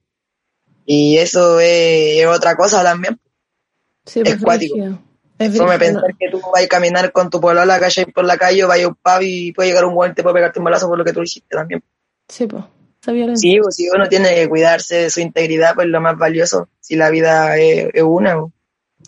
Y 0.86 1.18
eso 1.18 1.60
es, 1.60 2.20
es 2.20 2.26
otra 2.28 2.56
cosa 2.56 2.84
también. 2.84 3.20
Sí, 4.06 4.22
Es 4.22 4.32
pues, 4.32 4.44
cuático. 4.44 5.00
Brígido. 5.38 5.68
pensar 5.80 6.16
que 6.18 6.30
tú 6.30 6.42
vas 6.54 6.64
a 6.64 6.68
caminar 6.68 7.12
con 7.12 7.30
tu 7.30 7.40
polola, 7.40 7.80
¿cachai? 7.80 8.06
Por 8.06 8.26
la 8.26 8.38
calle, 8.38 8.66
vas 8.66 8.82
a 8.82 8.88
un 8.88 8.96
pub 8.96 9.22
y 9.22 9.52
puede 9.54 9.70
llegar 9.70 9.86
un 9.86 9.94
guante, 9.94 10.16
te 10.16 10.24
puede 10.24 10.36
pegarte 10.36 10.60
un 10.60 10.66
balazo 10.66 10.88
por 10.88 10.98
lo 10.98 11.06
que 11.06 11.14
tú 11.14 11.22
hiciste 11.22 11.56
también. 11.56 11.84
Sí, 12.28 12.48
pues. 12.48 12.64
Sí, 13.36 13.58
pues 13.62 13.76
si 13.76 13.90
uno 13.90 14.10
tiene 14.10 14.36
que 14.36 14.50
cuidarse 14.50 14.96
de 15.04 15.10
su 15.10 15.22
integridad, 15.22 15.76
pues 15.76 15.88
lo 15.88 16.02
más 16.02 16.18
valioso, 16.18 16.68
si 16.82 16.96
la 16.98 17.10
vida 17.10 17.56
es, 17.58 17.90
es 17.94 18.04
una. 18.04 18.38
pues. 18.40 18.52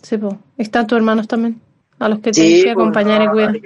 Sí, 0.02 0.16
pues. 0.16 0.34
Están 0.56 0.86
tus 0.86 0.96
hermanos 0.96 1.28
también, 1.28 1.60
a 1.98 2.08
los 2.08 2.20
que 2.20 2.32
Sí, 2.32 2.40
tienes 2.40 2.64
que 2.64 2.72
pues, 2.74 2.82
acompañar 2.82 3.22
y 3.22 3.26
no, 3.26 3.32
cuidar. 3.32 3.60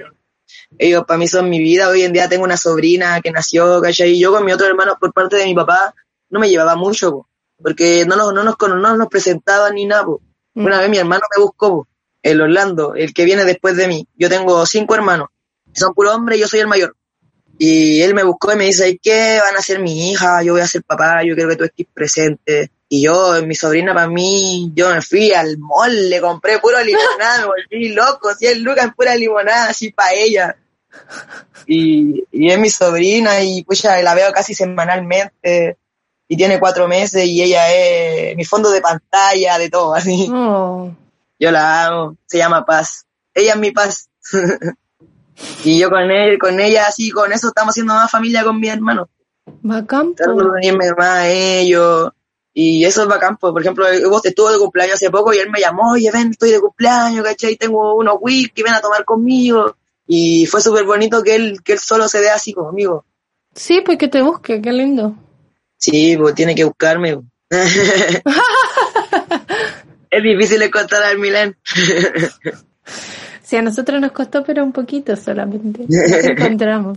Ellos 0.76 1.04
para 1.06 1.18
mí 1.18 1.28
son 1.28 1.48
mi 1.48 1.60
vida. 1.60 1.88
Hoy 1.88 2.02
en 2.02 2.12
día 2.12 2.28
tengo 2.28 2.44
una 2.44 2.56
sobrina 2.56 3.20
que 3.20 3.30
nació, 3.30 3.80
¿cachai? 3.80 4.10
Y 4.10 4.18
yo 4.20 4.32
con 4.32 4.44
mi 4.44 4.52
otro 4.52 4.66
hermano 4.66 4.96
por 4.98 5.12
parte 5.12 5.36
de 5.36 5.44
mi 5.44 5.54
papá 5.54 5.94
no 6.30 6.40
me 6.40 6.48
llevaba 6.48 6.74
mucho, 6.74 7.12
po, 7.12 7.28
porque 7.62 8.04
no 8.04 8.16
nos, 8.16 8.34
no, 8.34 8.42
nos, 8.42 8.56
no 8.60 8.96
nos 8.96 9.08
presentaban 9.08 9.74
ni 9.74 9.84
nada. 9.84 10.04
po. 10.04 10.20
Mm. 10.54 10.64
Una 10.66 10.80
vez 10.80 10.90
mi 10.90 10.98
hermano 10.98 11.22
me 11.36 11.42
buscó, 11.42 11.86
el 12.24 12.40
Orlando, 12.40 12.94
el 12.96 13.12
que 13.12 13.24
viene 13.24 13.44
después 13.44 13.76
de 13.76 13.86
mí. 13.86 14.08
Yo 14.16 14.28
tengo 14.28 14.64
cinco 14.66 14.94
hermanos, 14.94 15.28
son 15.72 15.92
puros 15.94 16.14
hombres 16.14 16.38
y 16.38 16.40
yo 16.40 16.48
soy 16.48 16.60
el 16.60 16.66
mayor. 16.66 16.96
Y 17.58 18.00
él 18.00 18.14
me 18.14 18.24
buscó 18.24 18.52
y 18.52 18.56
me 18.56 18.64
dice, 18.64 18.88
"¿Y 18.88 18.98
¿qué 18.98 19.38
van 19.40 19.56
a 19.56 19.62
ser 19.62 19.78
mi 19.78 20.10
hija? 20.10 20.42
Yo 20.42 20.54
voy 20.54 20.62
a 20.62 20.66
ser 20.66 20.82
papá, 20.82 21.22
yo 21.22 21.34
quiero 21.34 21.50
que 21.50 21.56
tú 21.56 21.64
estés 21.64 21.86
presente. 21.92 22.70
Y 22.88 23.02
yo, 23.02 23.40
mi 23.46 23.54
sobrina 23.54 23.94
para 23.94 24.08
mí, 24.08 24.72
yo 24.74 24.90
me 24.90 25.02
fui 25.02 25.32
al 25.32 25.58
mall, 25.58 26.10
le 26.10 26.20
compré 26.20 26.58
puro 26.58 26.82
limonada, 26.82 27.40
me 27.40 27.46
volví 27.46 27.88
loco, 27.90 28.34
100 28.34 28.62
lucas 28.64 28.84
en 28.86 28.92
pura 28.92 29.14
limonada, 29.14 29.68
así 29.68 29.92
para 29.92 30.14
ella. 30.14 30.56
Y, 31.66 32.24
y 32.32 32.50
es 32.50 32.58
mi 32.58 32.70
sobrina 32.70 33.42
y 33.42 33.64
pucha, 33.64 34.00
la 34.02 34.14
veo 34.14 34.32
casi 34.32 34.54
semanalmente 34.54 35.76
y 36.28 36.36
tiene 36.36 36.58
cuatro 36.58 36.88
meses 36.88 37.24
y 37.26 37.42
ella 37.42 37.72
es 37.72 38.36
mi 38.36 38.44
fondo 38.44 38.70
de 38.70 38.80
pantalla, 38.80 39.58
de 39.58 39.70
todo, 39.70 39.94
así. 39.94 40.28
Oh, 40.32 40.90
Yo 41.39 41.51
la 41.51 41.87
amo, 41.87 42.16
se 42.26 42.39
llama 42.39 42.64
Paz. 42.64 43.07
Ella 43.35 43.53
es 43.53 43.59
mi 43.59 43.70
paz. 43.72 44.09
y 45.64 45.78
yo 45.78 45.91
con 45.91 46.11
él, 46.11 46.39
con 46.39 46.61
ella 46.61 46.87
así, 46.87 47.11
con 47.11 47.32
eso 47.32 47.49
estamos 47.49 47.72
haciendo 47.72 47.95
más 47.95 48.11
familia 48.11 48.45
con 48.45 48.61
mi 48.61 48.68
hermano. 48.68 49.09
bacán, 49.62 50.11
po. 50.11 50.14
Trato 50.14 50.37
de 50.37 50.45
unirme 50.45 50.93
más 50.93 51.09
a 51.09 51.28
ellos. 51.28 52.12
Y 52.57 52.85
eso 52.85 53.03
es 53.03 53.09
bacán, 53.09 53.37
pues, 53.37 53.53
por 53.53 53.61
ejemplo, 53.61 53.85
vos 54.09 54.24
estuvo 54.24 54.53
de 54.53 54.59
cumpleaños 54.59 54.95
hace 54.95 55.11
poco 55.11 55.35
y 55.35 55.39
él 55.39 55.51
me 55.51 55.59
llamó, 55.61 55.91
oye, 55.93 56.09
ven, 56.12 56.30
estoy 56.30 56.53
de 56.53 56.61
cumpleaños, 56.61 57.24
¿cachai? 57.24 57.57
Tengo 57.57 57.95
unos 57.95 58.16
whisky, 58.20 58.62
ven 58.62 58.74
a 58.74 58.80
tomar 58.80 59.05
conmigo. 59.05 59.76
Y 60.07 60.47
fue 60.47 60.61
súper 60.61 60.85
bonito 60.85 61.20
que 61.24 61.35
él, 61.35 61.62
que 61.64 61.72
él 61.72 61.78
solo 61.80 62.07
se 62.07 62.20
dé 62.20 62.30
así 62.30 62.53
conmigo. 62.53 63.05
Sí, 63.55 63.80
pues 63.85 63.99
que 63.99 64.07
te 64.07 64.22
busque, 64.22 64.62
qué 64.62 64.72
lindo. 64.72 65.16
Sí, 65.78 66.16
pues 66.16 66.37
tiene 66.37 66.55
que 66.55 66.64
buscarme. 66.64 67.20
es 70.16 70.22
difícil 70.22 70.62
encontrar 70.62 71.02
al 71.04 71.18
Milán. 71.18 71.56
Sí, 73.42 73.56
a 73.56 73.62
nosotros 73.62 74.00
nos 74.00 74.12
costó, 74.12 74.42
pero 74.42 74.64
un 74.64 74.72
poquito 74.72 75.14
solamente. 75.16 75.84
Nos 75.86 76.24
encontramos. 76.24 76.96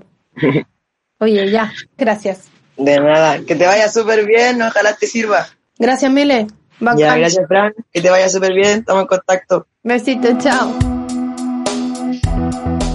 Oye, 1.20 1.52
ya, 1.52 1.74
gracias. 1.98 2.46
De 2.78 3.00
nada, 3.02 3.40
que 3.46 3.54
te 3.54 3.66
vaya 3.66 3.90
súper 3.90 4.26
bien, 4.26 4.62
ojalá 4.62 4.96
te 4.96 5.08
sirva. 5.08 5.46
Gracias, 5.78 6.10
Mile. 6.10 6.48
Ya, 6.98 7.18
gracias, 7.18 7.46
Fran, 7.50 7.74
que 7.92 8.02
te 8.02 8.10
vaya 8.10 8.30
súper 8.30 8.54
bien, 8.54 8.80
estamos 8.80 9.02
en 9.02 9.08
contacto. 9.08 9.68
Besito, 9.84 10.38
chao. 10.38 10.74